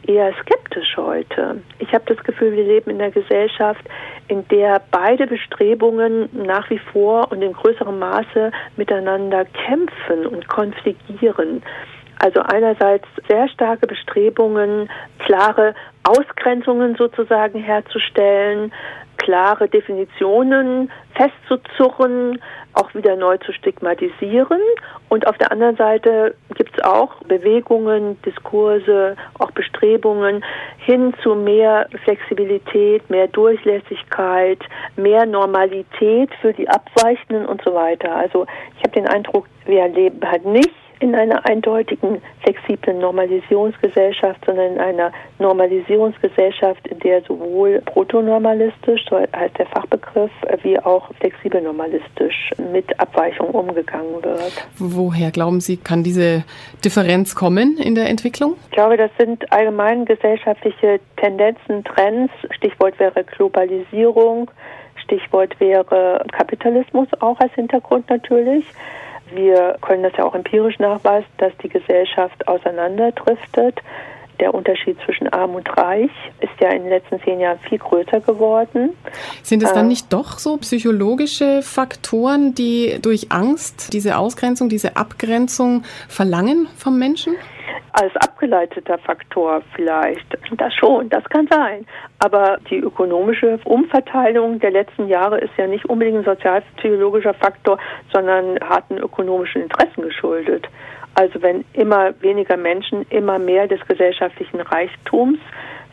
eher 0.06 0.32
skeptisch 0.42 0.96
heute. 0.96 1.62
Ich 1.78 1.92
habe 1.94 2.04
das 2.06 2.22
Gefühl, 2.24 2.52
wir 2.52 2.64
leben 2.64 2.90
in 2.90 3.00
einer 3.00 3.10
Gesellschaft, 3.10 3.82
in 4.28 4.46
der 4.48 4.82
beide 4.90 5.26
Bestrebungen 5.26 6.28
nach 6.32 6.68
wie 6.70 6.80
vor 6.92 7.32
und 7.32 7.42
in 7.42 7.52
größerem 7.52 7.98
Maße 7.98 8.52
miteinander 8.76 9.46
kämpfen 9.46 10.26
und 10.26 10.46
konfligieren. 10.48 11.62
Also 12.22 12.40
einerseits 12.40 13.04
sehr 13.28 13.48
starke 13.48 13.88
Bestrebungen, 13.88 14.88
klare 15.18 15.74
Ausgrenzungen 16.04 16.94
sozusagen 16.94 17.58
herzustellen, 17.58 18.72
klare 19.16 19.68
Definitionen 19.68 20.88
festzuzurren, 21.16 22.40
auch 22.74 22.94
wieder 22.94 23.16
neu 23.16 23.38
zu 23.38 23.52
stigmatisieren. 23.52 24.60
Und 25.08 25.26
auf 25.26 25.36
der 25.38 25.50
anderen 25.50 25.74
Seite 25.74 26.36
gibt 26.54 26.78
es 26.78 26.84
auch 26.84 27.12
Bewegungen, 27.24 28.22
Diskurse, 28.22 29.16
auch 29.40 29.50
Bestrebungen 29.50 30.44
hin 30.78 31.14
zu 31.24 31.34
mehr 31.34 31.88
Flexibilität, 32.04 33.10
mehr 33.10 33.26
Durchlässigkeit, 33.26 34.60
mehr 34.94 35.26
Normalität 35.26 36.30
für 36.40 36.52
die 36.52 36.68
Abweichenden 36.68 37.46
und 37.46 37.62
so 37.64 37.74
weiter. 37.74 38.14
Also 38.14 38.46
ich 38.76 38.84
habe 38.84 38.92
den 38.92 39.08
Eindruck, 39.08 39.48
wir 39.66 39.88
leben 39.88 40.20
halt 40.24 40.44
nicht 40.44 40.81
in 41.02 41.14
einer 41.14 41.44
eindeutigen, 41.44 42.22
flexiblen 42.42 42.98
Normalisierungsgesellschaft, 42.98 44.44
sondern 44.46 44.74
in 44.74 44.80
einer 44.80 45.12
Normalisierungsgesellschaft, 45.38 46.86
in 46.86 46.98
der 47.00 47.22
sowohl 47.22 47.82
protonormalistisch, 47.84 49.04
so 49.08 49.18
heißt 49.18 49.58
der 49.58 49.66
Fachbegriff, 49.66 50.30
wie 50.62 50.78
auch 50.78 51.10
flexibel 51.18 51.60
normalistisch 51.60 52.50
mit 52.72 52.98
Abweichungen 53.00 53.52
umgegangen 53.52 54.22
wird. 54.22 54.66
Woher 54.78 55.30
glauben 55.30 55.60
Sie, 55.60 55.76
kann 55.76 56.02
diese 56.02 56.44
Differenz 56.84 57.34
kommen 57.34 57.78
in 57.78 57.94
der 57.94 58.08
Entwicklung? 58.08 58.54
Ich 58.66 58.76
glaube, 58.76 58.96
das 58.96 59.10
sind 59.18 59.50
allgemein 59.52 60.04
gesellschaftliche 60.04 61.00
Tendenzen, 61.16 61.84
Trends. 61.84 62.32
Stichwort 62.50 62.98
wäre 62.98 63.24
Globalisierung. 63.24 64.50
Stichwort 65.02 65.58
wäre 65.58 66.24
Kapitalismus 66.32 67.08
auch 67.20 67.38
als 67.40 67.52
Hintergrund 67.54 68.08
natürlich. 68.08 68.64
Wir 69.34 69.76
können 69.80 70.02
das 70.02 70.12
ja 70.16 70.24
auch 70.24 70.34
empirisch 70.34 70.78
nachweisen, 70.78 71.28
dass 71.38 71.52
die 71.62 71.68
Gesellschaft 71.68 72.46
auseinanderdriftet. 72.48 73.80
Der 74.40 74.54
Unterschied 74.54 74.96
zwischen 75.04 75.28
arm 75.28 75.54
und 75.54 75.68
reich 75.76 76.10
ist 76.40 76.52
ja 76.60 76.70
in 76.70 76.82
den 76.82 76.88
letzten 76.88 77.20
zehn 77.22 77.38
Jahren 77.38 77.58
viel 77.60 77.78
größer 77.78 78.20
geworden. 78.20 78.90
Sind 79.42 79.62
es 79.62 79.72
dann 79.72 79.86
äh, 79.86 79.88
nicht 79.88 80.12
doch 80.12 80.38
so 80.38 80.56
psychologische 80.56 81.62
Faktoren, 81.62 82.54
die 82.54 82.98
durch 83.00 83.30
Angst 83.30 83.92
diese 83.92 84.16
Ausgrenzung, 84.16 84.68
diese 84.68 84.96
Abgrenzung 84.96 85.84
verlangen 86.08 86.66
vom 86.76 86.98
Menschen? 86.98 87.36
Als 87.92 88.14
abgeleiteter 88.16 88.98
Faktor 88.98 89.62
vielleicht. 89.74 90.26
Das 90.56 90.74
schon, 90.74 91.08
das 91.08 91.24
kann 91.24 91.46
sein. 91.48 91.86
Aber 92.18 92.58
die 92.70 92.78
ökonomische 92.78 93.58
Umverteilung 93.64 94.58
der 94.60 94.70
letzten 94.70 95.08
Jahre 95.08 95.38
ist 95.38 95.52
ja 95.56 95.66
nicht 95.66 95.84
unbedingt 95.86 96.18
ein 96.18 96.24
sozialpsychologischer 96.24 97.34
Faktor, 97.34 97.78
sondern 98.12 98.58
harten 98.60 98.98
ökonomischen 98.98 99.62
Interessen 99.62 100.02
geschuldet. 100.02 100.68
Also 101.14 101.42
wenn 101.42 101.64
immer 101.74 102.14
weniger 102.20 102.56
Menschen 102.56 103.04
immer 103.10 103.38
mehr 103.38 103.66
des 103.66 103.80
gesellschaftlichen 103.86 104.60
Reichtums 104.60 105.38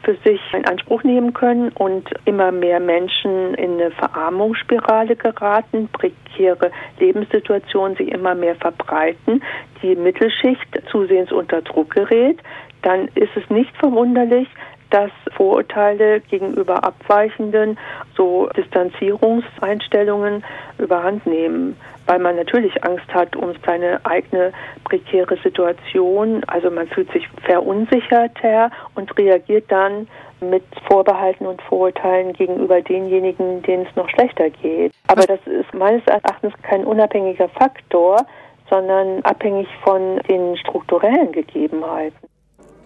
für 0.04 0.16
sich 0.24 0.40
in 0.54 0.66
Anspruch 0.66 1.04
nehmen 1.04 1.34
können 1.34 1.70
und 1.70 2.10
immer 2.26 2.52
mehr 2.52 2.80
Menschen 2.80 3.54
in 3.56 3.74
eine 3.74 3.92
Verarmungsspirale 3.92 5.16
geraten, 5.16 5.90
prekäre 5.92 6.72
Lebenssituationen 7.00 7.98
sich 7.98 8.10
immer 8.12 8.36
mehr 8.36 8.56
verbreiten, 8.56 9.44
die 9.82 9.96
Mittelschicht 9.96 10.68
zusehends 10.90 11.32
unter 11.32 11.62
Druck 11.62 11.92
gerät, 11.92 12.40
dann 12.82 13.10
ist 13.16 13.36
es 13.36 13.50
nicht 13.50 13.76
verwunderlich, 13.78 14.48
dass 14.90 15.12
Vorurteile 15.36 16.22
gegenüber 16.22 16.84
Abweichenden, 16.84 17.78
so 18.16 18.50
Distanzierungseinstellungen 18.58 20.44
überhand 20.80 21.26
nehmen, 21.28 21.76
weil 22.10 22.18
man 22.18 22.38
natürlich 22.38 22.84
Angst 22.84 23.08
hat 23.14 23.36
um 23.36 23.54
seine 23.64 24.04
eigene 24.04 24.52
prekäre 24.84 25.38
Situation. 25.44 26.44
Also 26.46 26.72
man 26.72 26.88
fühlt 26.88 27.12
sich 27.12 27.28
verunsicherter 27.46 28.72
und 28.96 29.16
reagiert 29.16 29.66
dann 29.72 30.08
mit 30.42 30.64
Vorbehalten 30.88 31.46
und 31.46 31.62
Vorurteilen 31.62 32.34
gegenüber 32.34 32.82
denjenigen, 32.82 33.62
denen 33.62 33.86
es 33.88 33.96
noch 33.96 34.10
schlechter 34.10 34.50
geht. 34.50 34.92
Aber 35.06 35.22
das 35.28 35.40
ist 35.46 35.72
meines 35.76 36.02
Erachtens 36.08 36.54
kein 36.64 36.84
unabhängiger 36.84 37.48
Faktor, 37.50 38.26
sondern 38.72 39.22
abhängig 39.22 39.68
von 39.84 40.20
den 40.28 40.58
strukturellen 40.58 41.32
Gegebenheiten. 41.32 42.18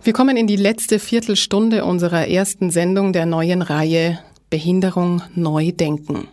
Wir 0.01 0.11
kommen 0.11 0.35
in 0.35 0.47
die 0.47 0.57
letzte 0.57 0.99
Viertelstunde 0.99 1.85
unserer 1.85 2.27
ersten 2.27 2.71
Sendung 2.71 3.13
der 3.13 3.25
neuen 3.25 3.61
Reihe 3.61 4.19
Behinderung 4.53 5.23
neu 5.33 5.71
denken. 5.71 6.27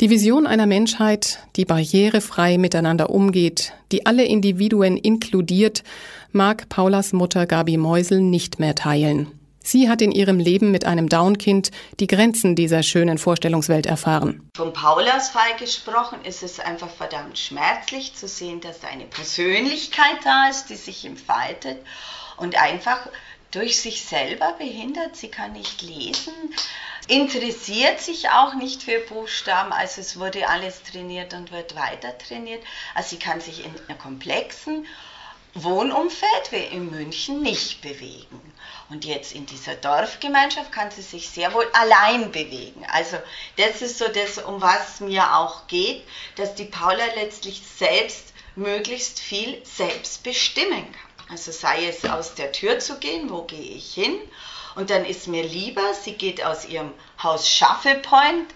Die 0.00 0.10
Vision 0.10 0.46
einer 0.46 0.66
Menschheit, 0.66 1.40
die 1.56 1.64
barrierefrei 1.64 2.56
miteinander 2.56 3.10
umgeht, 3.10 3.72
die 3.90 4.06
alle 4.06 4.24
Individuen 4.24 4.96
inkludiert, 4.96 5.82
mag 6.30 6.68
Paulas 6.68 7.12
Mutter 7.12 7.46
Gabi 7.46 7.76
Meusel 7.76 8.20
nicht 8.20 8.60
mehr 8.60 8.76
teilen. 8.76 9.26
Sie 9.60 9.90
hat 9.90 10.02
in 10.02 10.12
ihrem 10.12 10.38
Leben 10.38 10.70
mit 10.70 10.84
einem 10.84 11.08
Down-Kind 11.08 11.72
die 11.98 12.06
Grenzen 12.06 12.54
dieser 12.54 12.84
schönen 12.84 13.18
Vorstellungswelt 13.18 13.86
erfahren. 13.86 14.48
Von 14.56 14.72
Paulas 14.72 15.30
Fall 15.30 15.56
gesprochen 15.58 16.18
ist 16.22 16.44
es 16.44 16.60
einfach 16.60 16.90
verdammt 16.90 17.40
schmerzlich 17.40 18.14
zu 18.14 18.28
sehen, 18.28 18.60
dass 18.60 18.84
eine 18.84 19.06
Persönlichkeit 19.06 20.18
da 20.22 20.48
ist, 20.48 20.66
die 20.66 20.76
sich 20.76 21.04
entfaltet 21.04 21.78
und 22.36 22.56
einfach 22.56 23.08
durch 23.50 23.80
sich 23.80 24.04
selber 24.04 24.54
behindert. 24.58 25.16
Sie 25.16 25.28
kann 25.28 25.52
nicht 25.52 25.82
lesen, 25.82 26.32
interessiert 27.08 28.00
sich 28.00 28.28
auch 28.28 28.54
nicht 28.54 28.82
für 28.82 29.00
Buchstaben, 29.00 29.72
also 29.72 30.00
es 30.00 30.18
wurde 30.18 30.48
alles 30.48 30.82
trainiert 30.82 31.34
und 31.34 31.50
wird 31.50 31.74
weiter 31.74 32.16
trainiert. 32.18 32.62
Also 32.94 33.10
sie 33.10 33.18
kann 33.18 33.40
sich 33.40 33.64
in 33.64 33.74
einer 33.88 33.98
komplexen 33.98 34.86
Wohnumfeld 35.54 36.52
wie 36.52 36.76
in 36.76 36.90
München 36.90 37.42
nicht 37.42 37.80
bewegen. 37.80 38.52
Und 38.90 39.04
jetzt 39.04 39.32
in 39.32 39.46
dieser 39.46 39.74
Dorfgemeinschaft 39.74 40.70
kann 40.70 40.90
sie 40.90 41.02
sich 41.02 41.28
sehr 41.28 41.52
wohl 41.54 41.66
allein 41.72 42.30
bewegen. 42.30 42.86
Also 42.92 43.16
das 43.56 43.82
ist 43.82 43.98
so 43.98 44.06
das, 44.08 44.38
um 44.38 44.60
was 44.60 45.00
mir 45.00 45.36
auch 45.36 45.66
geht, 45.66 46.02
dass 46.36 46.54
die 46.54 46.66
Paula 46.66 47.04
letztlich 47.14 47.62
selbst 47.78 48.34
möglichst 48.54 49.18
viel 49.18 49.64
selbst 49.64 50.22
bestimmen 50.22 50.92
kann. 50.92 51.28
Also 51.30 51.52
sei 51.52 51.86
es 51.86 52.04
aus 52.04 52.34
der 52.34 52.52
Tür 52.52 52.78
zu 52.78 52.98
gehen, 52.98 53.30
wo 53.30 53.42
gehe 53.42 53.60
ich 53.60 53.92
hin? 53.94 54.18
Und 54.78 54.90
dann 54.90 55.04
ist 55.04 55.26
mir 55.26 55.42
lieber, 55.42 55.92
sie 55.92 56.12
geht 56.12 56.44
aus 56.44 56.64
ihrem 56.64 56.94
Haus 57.20 57.50
Shuffle 57.50 57.96
Point 57.96 58.46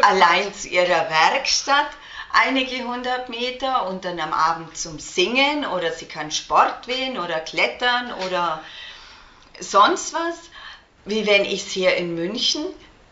allein 0.00 0.54
zu 0.54 0.68
ihrer 0.68 1.10
Werkstatt 1.10 1.90
einige 2.32 2.84
hundert 2.84 3.28
Meter 3.28 3.86
und 3.86 4.06
dann 4.06 4.18
am 4.18 4.32
Abend 4.32 4.74
zum 4.78 4.98
Singen 4.98 5.66
oder 5.66 5.92
sie 5.92 6.06
kann 6.06 6.30
Sport 6.30 6.88
wählen 6.88 7.18
oder 7.18 7.38
klettern 7.38 8.14
oder 8.24 8.64
sonst 9.60 10.14
was, 10.14 10.36
wie 11.04 11.26
wenn 11.26 11.44
ich 11.44 11.66
es 11.66 11.70
hier 11.70 11.96
in 11.96 12.14
München 12.14 12.64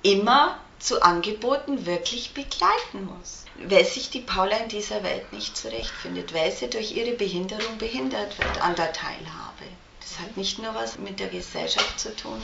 immer 0.02 0.58
zu 0.78 1.02
Angeboten 1.02 1.84
wirklich 1.84 2.32
begleiten 2.32 3.04
muss. 3.04 3.44
Weil 3.56 3.84
sich 3.84 4.08
die 4.08 4.22
Paula 4.22 4.56
in 4.56 4.70
dieser 4.70 5.02
Welt 5.02 5.30
nicht 5.34 5.58
zurechtfindet, 5.58 6.32
weil 6.32 6.50
sie 6.52 6.70
durch 6.70 6.92
ihre 6.92 7.12
Behinderung 7.12 7.76
behindert 7.76 8.38
wird 8.38 8.62
an 8.62 8.76
der 8.76 8.94
Teilhabe. 8.94 9.66
Das 10.10 10.18
hat 10.18 10.36
nicht 10.36 10.58
nur 10.58 10.74
was 10.74 10.98
mit 10.98 11.20
der 11.20 11.28
Gesellschaft 11.28 12.00
zu 12.00 12.14
tun, 12.16 12.40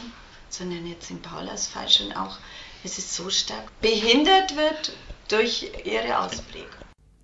sondern 0.51 0.87
jetzt 0.87 1.11
in 1.11 1.21
Paulas 1.21 1.67
Fall 1.67 1.89
schon 1.89 2.13
auch, 2.13 2.39
es 2.85 2.97
ist 2.97 3.13
so 3.13 3.29
stark 3.29 3.81
behindert 3.81 4.57
wird 4.57 4.93
durch 5.29 5.73
ihre 5.85 6.21
Ausprägung. 6.21 6.71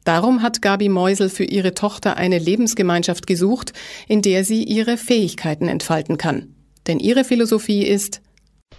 Darum 0.04 0.42
hat 0.42 0.60
Gabi 0.60 0.88
Meusel 0.88 1.30
für 1.30 1.44
ihre 1.44 1.74
Tochter 1.74 2.16
eine 2.16 2.40
Lebensgemeinschaft 2.40 3.28
gesucht, 3.28 3.72
in 4.08 4.20
der 4.20 4.44
sie 4.44 4.64
ihre 4.64 4.96
Fähigkeiten 4.96 5.68
entfalten 5.68 6.18
kann. 6.18 6.56
Denn 6.88 6.98
ihre 6.98 7.22
Philosophie 7.22 7.86
ist, 7.86 8.20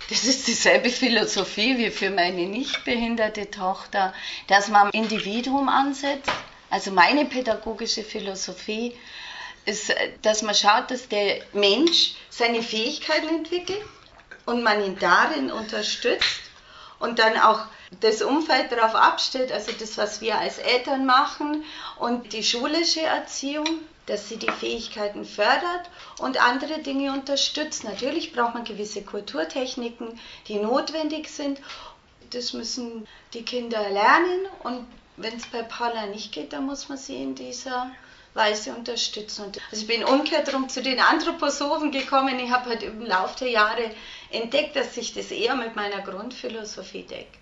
das 0.10 0.26
ist 0.26 0.48
dieselbe 0.48 0.90
Philosophie 0.90 1.78
wie 1.78 1.92
für 1.92 2.10
meine 2.10 2.46
nicht 2.46 2.84
behinderte 2.84 3.50
Tochter, 3.50 4.14
dass 4.48 4.68
man 4.68 4.90
Individuum 4.90 5.70
ansetzt. 5.70 6.30
Also 6.70 6.92
meine 6.92 7.24
pädagogische 7.24 8.04
Philosophie 8.04 8.94
ist, 9.66 9.94
dass 10.22 10.42
man 10.42 10.56
schaut, 10.56 10.92
dass 10.92 11.08
der 11.08 11.42
Mensch 11.54 12.16
seine 12.30 12.62
Fähigkeiten 12.62 13.30
entwickelt 13.30 13.82
und 14.46 14.64
man 14.64 14.84
ihn 14.84 14.98
darin 15.00 15.52
unterstützt 15.52 16.42
und 17.00 17.20
dann 17.20 17.38
auch 17.38 17.66
das 18.00 18.22
Umfeld 18.22 18.72
darauf 18.72 18.96
abstellt, 18.96 19.52
also 19.52 19.72
das, 19.78 19.98
was 19.98 20.22
wir 20.22 20.38
als 20.38 20.58
Eltern 20.58 21.06
machen 21.06 21.64
und 22.00 22.34
die 22.34 22.44
schulische 22.44 23.02
Erziehung, 23.02 23.68
dass 24.06 24.28
sie 24.28 24.38
die 24.38 24.52
Fähigkeiten 24.52 25.24
fördert 25.26 25.90
und 26.20 26.42
andere 26.42 26.80
Dinge 26.80 27.14
unterstützt. 27.14 27.84
Natürlich 27.84 28.34
braucht 28.34 28.54
man 28.54 28.64
gewisse 28.66 29.04
Kulturtechniken, 29.04 30.20
die 30.48 30.56
notwendig 30.56 31.30
sind. 31.30 31.60
Das 32.32 32.54
müssen 32.54 33.08
die 33.34 33.44
Kinder 33.44 33.90
lernen 33.90 34.48
und 34.64 34.86
wenn 35.16 35.36
es 35.36 35.46
bei 35.46 35.62
Paula 35.62 36.08
nicht 36.08 36.32
geht, 36.32 36.54
dann 36.54 36.66
muss 36.66 36.90
man 36.90 36.98
sie 36.98 37.22
in 37.22 37.36
dieser 37.36 37.92
Weise 38.34 38.74
unterstützen. 38.74 39.52
Also 39.72 39.82
ich 39.84 39.88
bin 39.88 40.04
umgekehrt 40.04 40.50
zu 40.70 40.82
den 40.82 41.00
Anthroposophen 41.00 41.92
gekommen. 41.92 42.40
Ich 42.40 42.52
habe 42.52 42.70
halt 42.70 42.84
im 42.84 43.06
Laufe 43.06 43.40
der 43.40 43.50
Jahre 43.50 43.92
entdeckt, 44.32 44.76
dass 44.76 44.96
sich 44.96 45.14
das 45.14 45.32
eher 45.32 45.56
mit 45.56 45.76
meiner 45.76 46.02
Grundphilosophie 46.02 47.04
deckt. 47.04 47.38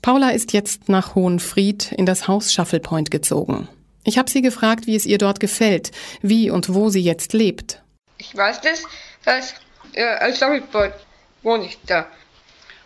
Paula 0.00 0.30
ist 0.30 0.52
jetzt 0.52 0.88
nach 0.88 1.14
Hohenfried 1.14 1.92
in 1.92 2.06
das 2.06 2.26
Haus 2.26 2.52
Shuffle 2.52 2.80
Point 2.80 3.10
gezogen. 3.10 3.68
Ich 4.04 4.18
habe 4.18 4.28
sie 4.28 4.42
gefragt, 4.42 4.86
wie 4.86 4.96
es 4.96 5.06
ihr 5.06 5.18
dort 5.18 5.38
gefällt, 5.38 5.92
wie 6.22 6.50
und 6.50 6.74
wo 6.74 6.88
sie 6.88 7.02
jetzt 7.02 7.32
lebt. 7.32 7.80
Ich 8.18 8.36
weiß 8.36 8.60
das, 8.62 8.82
dass 9.24 9.54
äh, 9.92 10.04
als 10.04 10.38
Shuffle 10.38 10.62
Point 10.62 10.94
wohne 11.42 11.66
ich 11.66 11.78
da. 11.86 12.06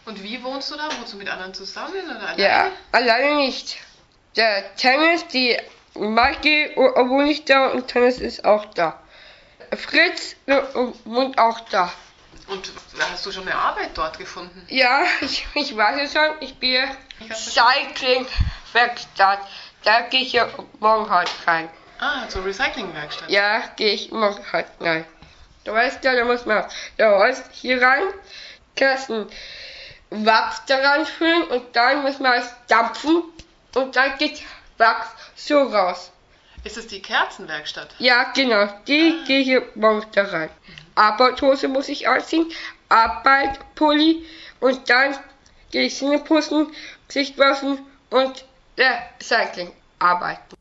Und 0.04 0.22
wie 0.22 0.42
wohnst 0.42 0.70
du 0.70 0.76
da? 0.76 0.88
Wohnst 0.98 1.14
du 1.14 1.16
mit 1.16 1.28
anderen 1.28 1.54
zusammen 1.54 2.04
oder 2.04 2.20
alleine? 2.20 2.42
Ja, 2.42 2.70
alleine 2.92 3.36
nicht. 3.36 3.78
Der 4.36 4.76
Tennis, 4.76 5.26
die 5.28 5.56
Maggie 5.98 6.70
wohnt 6.76 7.30
ich 7.30 7.44
da 7.44 7.68
und 7.68 7.88
Tennis 7.88 8.18
ist 8.18 8.44
auch 8.44 8.64
da. 8.66 9.00
Fritz 9.76 10.36
wohnt 11.04 11.38
auch 11.38 11.60
da. 11.70 11.92
Und 12.48 12.72
hast 12.98 13.24
du 13.26 13.32
schon 13.32 13.48
eine 13.48 13.56
Arbeit 13.56 13.90
dort 13.94 14.18
gefunden? 14.18 14.64
Ja, 14.68 15.04
ich, 15.20 15.46
ich 15.54 15.76
weiß 15.76 16.00
es 16.02 16.12
schon. 16.12 16.30
Ich 16.40 16.58
bin 16.58 16.84
Cycling-Werkstatt. 17.32 19.40
Da 19.82 20.02
gehe 20.02 20.20
ich 20.22 20.32
ja 20.32 20.48
morgen 20.80 21.10
halt 21.10 21.30
rein. 21.46 21.68
Ah, 21.98 22.28
zur 22.28 22.44
Recycling-Werkstatt? 22.44 23.30
Ja, 23.30 23.62
gehe 23.76 23.92
ich 23.92 24.12
morgen 24.12 24.44
halt 24.52 24.66
rein. 24.80 25.04
Du 25.64 25.72
weißt 25.72 26.04
ja, 26.04 26.14
da 26.14 26.24
muss 26.24 26.46
man 26.46 26.64
der 26.98 27.16
Holz 27.16 27.42
hier 27.52 27.82
rein, 27.82 28.04
Kasten 28.76 29.26
Wachs 30.10 30.64
daran 30.66 31.04
füllen 31.04 31.42
und 31.44 31.74
dann 31.74 32.02
muss 32.02 32.20
man 32.20 32.34
es 32.34 32.54
dampfen 32.68 33.24
und 33.74 33.96
dann 33.96 34.16
geht 34.18 34.44
Wachs 34.78 35.08
so 35.34 35.62
raus. 35.62 36.12
Ist 36.64 36.76
es 36.76 36.86
die 36.86 37.00
Kerzenwerkstatt? 37.00 37.94
Ja, 37.98 38.32
genau. 38.34 38.68
Die 38.88 39.14
ah. 39.20 39.26
gehe 39.26 39.40
ich 39.40 39.76
morgen 39.76 40.04
da 40.12 40.24
rein. 40.24 40.50
Arbeitshose 40.96 41.68
muss 41.68 41.88
ich 41.88 42.08
anziehen, 42.08 42.46
Arbeitpulli 42.88 44.24
und 44.60 44.88
dann 44.88 45.14
gehe 45.70 45.84
ich 45.84 45.96
Zähne 45.96 46.18
putzen, 46.18 46.68
Gesicht 47.06 47.38
waschen 47.38 47.78
und 48.10 48.44
Recycling 48.78 49.70
arbeiten. 49.98 50.56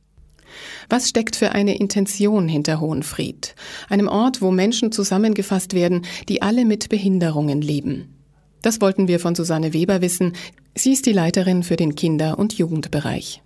Was 0.89 1.09
steckt 1.09 1.36
für 1.36 1.51
eine 1.53 1.78
Intention 1.78 2.47
hinter 2.47 2.80
Hohenfried? 2.80 3.55
Einem 3.89 4.07
Ort, 4.07 4.41
wo 4.41 4.51
Menschen 4.51 4.91
zusammengefasst 4.91 5.74
werden, 5.74 6.05
die 6.30 6.41
alle 6.41 6.66
mit 6.66 6.89
Behinderungen 6.89 7.61
leben. 7.61 8.13
Das 8.61 8.82
wollten 8.82 9.07
wir 9.07 9.20
von 9.20 9.36
Susanne 9.36 9.74
Weber 9.74 10.01
wissen. 10.01 10.34
Sie 10.76 10.93
ist 10.93 11.05
die 11.05 11.13
Leiterin 11.13 11.63
für 11.63 11.76
den 11.76 11.95
Kinder- 11.95 12.38
und 12.38 12.53
Jugendbereich. 12.53 13.41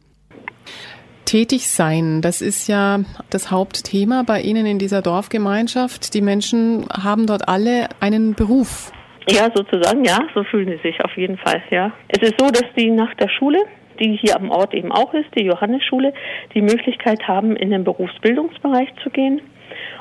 Tätig 1.30 1.68
sein, 1.68 2.24
das 2.24 2.42
ist 2.42 2.68
ja 2.68 3.02
das 3.30 3.52
Hauptthema 3.52 4.24
bei 4.26 4.42
Ihnen 4.42 4.66
in 4.66 4.80
dieser 4.80 5.04
Dorfgemeinschaft. 5.04 6.16
Die 6.16 6.24
Menschen 6.24 6.88
haben 6.90 7.28
dort 7.28 7.48
alle 7.48 7.88
einen 8.00 8.34
Beruf. 8.34 8.92
Ja, 9.30 9.48
sozusagen, 9.54 10.04
ja, 10.04 10.18
so 10.34 10.44
fühlen 10.44 10.70
sie 10.70 10.90
sich 10.90 11.00
auf 11.06 11.16
jeden 11.16 11.38
Fall, 11.38 11.62
ja. 11.70 11.92
Es 12.08 12.24
ist 12.24 12.34
so, 12.40 12.48
dass 12.48 12.66
die 12.76 12.90
nach 12.90 13.14
der 13.14 13.30
Schule, 13.30 13.60
die 14.00 14.18
hier 14.20 14.38
am 14.38 14.50
Ort 14.50 14.74
eben 14.74 14.92
auch 14.92 15.14
ist, 15.14 15.28
die 15.38 15.44
Johannesschule, 15.44 16.14
die 16.56 16.64
Möglichkeit 16.64 17.28
haben, 17.28 17.56
in 17.56 17.70
den 17.70 17.84
Berufsbildungsbereich 17.84 18.90
zu 19.04 19.12
gehen 19.12 19.40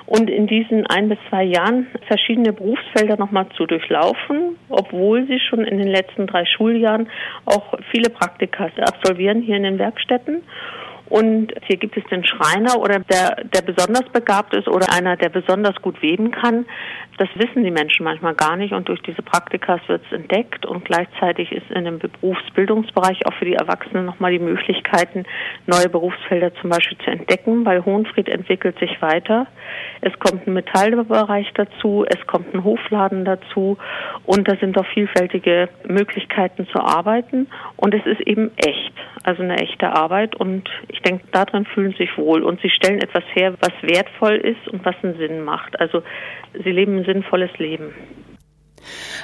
und 0.06 0.30
in 0.30 0.46
diesen 0.46 0.86
ein 0.86 1.10
bis 1.10 1.18
zwei 1.28 1.44
Jahren 1.44 1.88
verschiedene 2.06 2.54
Berufsfelder 2.54 3.18
nochmal 3.18 3.50
zu 3.54 3.66
durchlaufen, 3.66 4.56
obwohl 4.70 5.26
sie 5.26 5.40
schon 5.40 5.66
in 5.66 5.76
den 5.76 5.88
letzten 5.88 6.26
drei 6.26 6.46
Schuljahren 6.46 7.10
auch 7.44 7.74
viele 7.90 8.08
Praktika 8.08 8.70
absolvieren 8.80 9.42
hier 9.42 9.56
in 9.56 9.64
den 9.64 9.78
Werkstätten. 9.78 10.40
Und 11.08 11.54
hier 11.66 11.76
gibt 11.76 11.96
es 11.96 12.04
den 12.04 12.24
Schreiner 12.24 12.78
oder 12.78 12.98
der, 13.00 13.44
der 13.44 13.62
besonders 13.62 14.08
begabt 14.12 14.54
ist 14.54 14.68
oder 14.68 14.92
einer, 14.92 15.16
der 15.16 15.30
besonders 15.30 15.76
gut 15.80 16.00
weben 16.02 16.30
kann. 16.30 16.66
Das 17.18 17.28
wissen 17.34 17.64
die 17.64 17.70
Menschen 17.70 18.04
manchmal 18.04 18.34
gar 18.34 18.56
nicht 18.56 18.72
und 18.72 18.88
durch 18.88 19.02
diese 19.02 19.22
Praktikas 19.22 19.80
wird 19.88 20.02
es 20.06 20.12
entdeckt 20.12 20.64
und 20.64 20.84
gleichzeitig 20.84 21.50
ist 21.50 21.68
in 21.70 21.84
dem 21.84 21.98
Berufsbildungsbereich 21.98 23.26
auch 23.26 23.32
für 23.34 23.44
die 23.44 23.54
Erwachsenen 23.54 24.04
nochmal 24.04 24.30
die 24.30 24.38
Möglichkeiten, 24.38 25.24
neue 25.66 25.88
Berufsfelder 25.88 26.54
zum 26.60 26.70
Beispiel 26.70 26.96
zu 26.98 27.10
entdecken, 27.10 27.66
weil 27.66 27.84
Hohenfried 27.84 28.28
entwickelt 28.28 28.78
sich 28.78 29.02
weiter. 29.02 29.48
Es 30.00 30.16
kommt 30.20 30.46
ein 30.46 30.52
Metallbereich 30.52 31.50
dazu, 31.54 32.04
es 32.08 32.24
kommt 32.28 32.54
ein 32.54 32.62
Hofladen 32.62 33.24
dazu 33.24 33.78
und 34.24 34.46
da 34.46 34.56
sind 34.56 34.78
auch 34.78 34.86
vielfältige 34.86 35.68
Möglichkeiten 35.88 36.68
zu 36.68 36.78
arbeiten 36.78 37.48
und 37.76 37.94
es 37.94 38.06
ist 38.06 38.20
eben 38.20 38.52
echt, 38.56 38.92
also 39.24 39.42
eine 39.42 39.58
echte 39.58 39.88
Arbeit 39.88 40.36
und 40.36 40.68
denke, 41.02 41.24
darin 41.32 41.64
fühlen 41.66 41.92
sie 41.92 42.04
sich 42.04 42.18
wohl 42.18 42.42
und 42.42 42.60
sie 42.60 42.70
stellen 42.70 43.00
etwas 43.00 43.24
her, 43.34 43.54
was 43.60 43.72
wertvoll 43.82 44.36
ist 44.36 44.68
und 44.68 44.84
was 44.84 44.94
einen 45.02 45.16
Sinn 45.16 45.42
macht. 45.42 45.78
Also 45.80 46.02
sie 46.52 46.70
leben 46.70 46.98
ein 46.98 47.04
sinnvolles 47.04 47.50
Leben. 47.58 47.92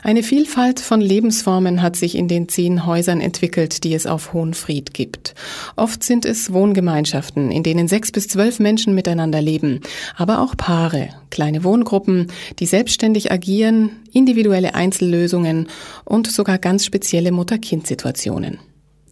Eine 0.02 0.22
Vielfalt 0.22 0.80
von 0.80 1.00
Lebensformen 1.00 1.82
hat 1.82 1.96
sich 1.96 2.16
in 2.16 2.28
den 2.28 2.48
zehn 2.48 2.86
Häusern 2.86 3.20
entwickelt, 3.20 3.84
die 3.84 3.94
es 3.94 4.06
auf 4.06 4.32
Hohenfried 4.32 4.94
gibt. 4.94 5.34
Oft 5.76 6.02
sind 6.02 6.24
es 6.24 6.52
Wohngemeinschaften, 6.52 7.50
in 7.50 7.62
denen 7.62 7.88
sechs 7.88 8.12
bis 8.12 8.28
zwölf 8.28 8.58
Menschen 8.58 8.94
miteinander 8.94 9.40
leben, 9.40 9.80
aber 10.16 10.40
auch 10.40 10.56
Paare, 10.56 11.08
kleine 11.30 11.64
Wohngruppen, 11.64 12.28
die 12.58 12.66
selbstständig 12.66 13.32
agieren, 13.32 14.02
individuelle 14.12 14.74
Einzellösungen 14.74 15.68
und 16.04 16.30
sogar 16.30 16.58
ganz 16.58 16.84
spezielle 16.84 17.32
Mutter-Kind-Situationen. 17.32 18.58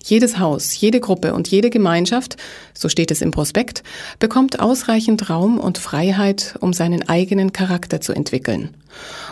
Jedes 0.05 0.39
Haus, 0.39 0.79
jede 0.79 1.01
Gruppe 1.01 1.33
und 1.35 1.49
jede 1.49 1.71
Gemeinschaft, 1.71 2.37
so 2.75 2.89
steht 2.89 3.11
es 3.11 3.23
im 3.23 3.31
Prospekt, 3.31 3.83
bekommt 4.19 4.61
ausreichend 4.61 5.31
Raum 5.31 5.59
und 5.59 5.79
Freiheit, 5.79 6.57
um 6.61 6.73
seinen 6.73 7.09
eigenen 7.09 7.53
Charakter 7.53 8.01
zu 8.01 8.13
entwickeln 8.13 8.77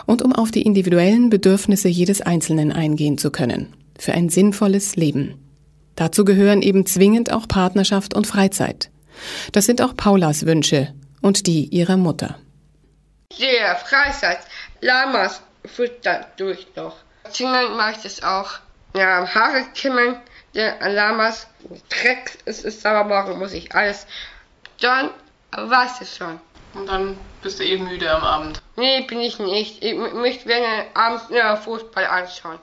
und 0.05 0.21
um 0.21 0.33
auf 0.33 0.51
die 0.51 0.61
individuellen 0.61 1.29
Bedürfnisse 1.29 1.89
jedes 1.89 2.21
Einzelnen 2.21 2.71
eingehen 2.71 3.17
zu 3.17 3.31
können, 3.31 3.73
für 3.99 4.13
ein 4.13 4.29
sinnvolles 4.29 4.95
Leben. 4.95 5.35
Dazu 5.95 6.25
gehören 6.25 6.61
eben 6.61 6.85
zwingend 6.85 7.31
auch 7.31 7.47
Partnerschaft 7.47 8.13
und 8.13 8.25
Freizeit. 8.25 8.89
Das 9.51 9.65
sind 9.65 9.81
auch 9.81 9.95
Paulas 9.95 10.45
Wünsche 10.45 10.93
und 11.21 11.47
die 11.47 11.65
ihrer 11.65 11.97
Mutter. 11.97 12.37
Der 13.39 13.75
Freizeit, 13.75 14.39
Lamas 14.81 15.41
füttern 15.65 16.25
durch 16.37 16.67
noch. 16.75 16.95
Kindern 17.33 17.77
mache 17.77 18.07
ich 18.07 18.23
auch. 18.23 18.49
Ja, 18.95 19.25
Haare 19.25 19.65
kämmen, 19.73 20.15
der 20.53 20.89
Lamas 20.89 21.47
Dreck 21.89 22.37
ist 22.45 22.65
es 22.65 22.81
sauber 22.81 23.03
machen, 23.05 23.39
muss 23.39 23.53
ich 23.53 23.73
alles. 23.73 24.05
Dann 24.79 25.11
weiß 25.51 26.01
es 26.01 26.17
schon. 26.17 26.39
Und 26.73 26.87
dann 26.87 27.17
bist 27.41 27.59
du 27.59 27.63
eben 27.63 27.85
müde 27.85 28.09
am 28.09 28.23
Abend. 28.23 28.61
Nee, 28.75 29.01
bin 29.01 29.19
ich 29.19 29.39
nicht. 29.39 29.83
Ich 29.83 29.95
möchte 29.95 30.47
gerne 30.47 30.85
abends 30.93 31.25
ja, 31.29 31.55
Fußball 31.55 32.05
anschauen. 32.05 32.59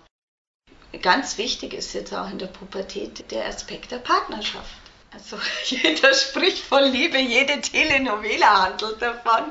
Ganz 1.03 1.37
wichtig 1.37 1.75
ist 1.75 1.93
jetzt 1.93 2.15
auch 2.15 2.31
in 2.31 2.39
der 2.39 2.47
Pubertät 2.47 3.31
der 3.31 3.47
Aspekt 3.47 3.91
der 3.91 3.99
Partnerschaft. 3.99 4.71
Also 5.13 5.39
jeder 5.65 6.15
spricht 6.15 6.65
von 6.65 6.85
Liebe, 6.85 7.19
jede 7.19 7.61
Telenovela 7.61 8.63
handelt 8.65 9.01
davon. 9.01 9.45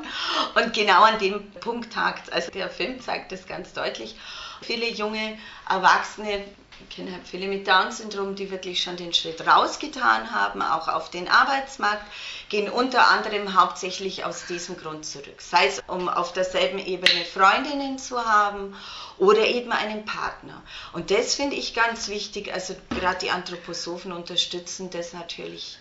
Und 0.54 0.72
genau 0.72 1.02
an 1.04 1.18
dem 1.18 1.50
Punkt 1.52 1.94
hakt 1.96 2.32
Also 2.32 2.50
der 2.50 2.68
Film 2.70 3.00
zeigt 3.00 3.30
das 3.32 3.46
ganz 3.46 3.72
deutlich. 3.72 4.16
Viele 4.62 4.88
junge 4.88 5.38
Erwachsene 5.68 6.44
ich 6.80 6.96
kenne 6.96 7.12
halt 7.12 7.26
viele 7.26 7.48
mit 7.48 7.66
Down-Syndrom, 7.66 8.34
die 8.34 8.50
wirklich 8.50 8.82
schon 8.82 8.96
den 8.96 9.12
Schritt 9.12 9.46
rausgetan 9.46 10.32
haben, 10.32 10.62
auch 10.62 10.88
auf 10.88 11.10
den 11.10 11.28
Arbeitsmarkt, 11.28 12.04
gehen 12.48 12.68
unter 12.70 13.08
anderem 13.08 13.58
hauptsächlich 13.58 14.24
aus 14.24 14.46
diesem 14.46 14.76
Grund 14.76 15.04
zurück. 15.04 15.40
Sei 15.40 15.66
es, 15.66 15.80
um 15.86 16.08
auf 16.08 16.32
derselben 16.32 16.78
Ebene 16.78 17.24
Freundinnen 17.24 17.98
zu 17.98 18.24
haben 18.24 18.76
oder 19.18 19.46
eben 19.46 19.72
einen 19.72 20.04
Partner. 20.04 20.62
Und 20.92 21.10
das 21.10 21.34
finde 21.34 21.56
ich 21.56 21.74
ganz 21.74 22.08
wichtig. 22.08 22.52
Also 22.52 22.74
gerade 22.90 23.18
die 23.18 23.30
Anthroposophen 23.30 24.12
unterstützen 24.12 24.90
das 24.90 25.12
natürlich 25.12 25.78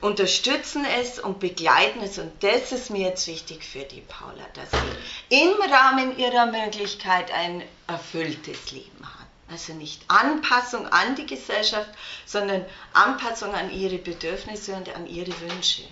unterstützen 0.00 0.84
es 1.00 1.18
und 1.18 1.40
begleiten 1.40 2.02
es. 2.02 2.18
Und 2.18 2.42
das 2.42 2.72
ist 2.72 2.90
mir 2.90 3.08
jetzt 3.08 3.26
wichtig 3.26 3.64
für 3.64 3.84
die 3.84 4.02
Paula, 4.02 4.44
dass 4.54 4.70
sie 4.70 5.36
im 5.36 5.54
Rahmen 5.72 6.18
ihrer 6.18 6.46
Möglichkeit 6.46 7.32
ein 7.32 7.62
erfülltes 7.86 8.72
Leben 8.72 9.04
hat. 9.04 9.15
Also 9.48 9.74
nicht 9.74 10.02
Anpassung 10.08 10.88
an 10.88 11.14
die 11.14 11.26
Gesellschaft, 11.26 11.88
sondern 12.24 12.64
Anpassung 12.92 13.54
an 13.54 13.70
ihre 13.70 13.98
Bedürfnisse 13.98 14.74
und 14.74 14.94
an 14.94 15.06
ihre 15.06 15.38
Wünsche. 15.40 15.82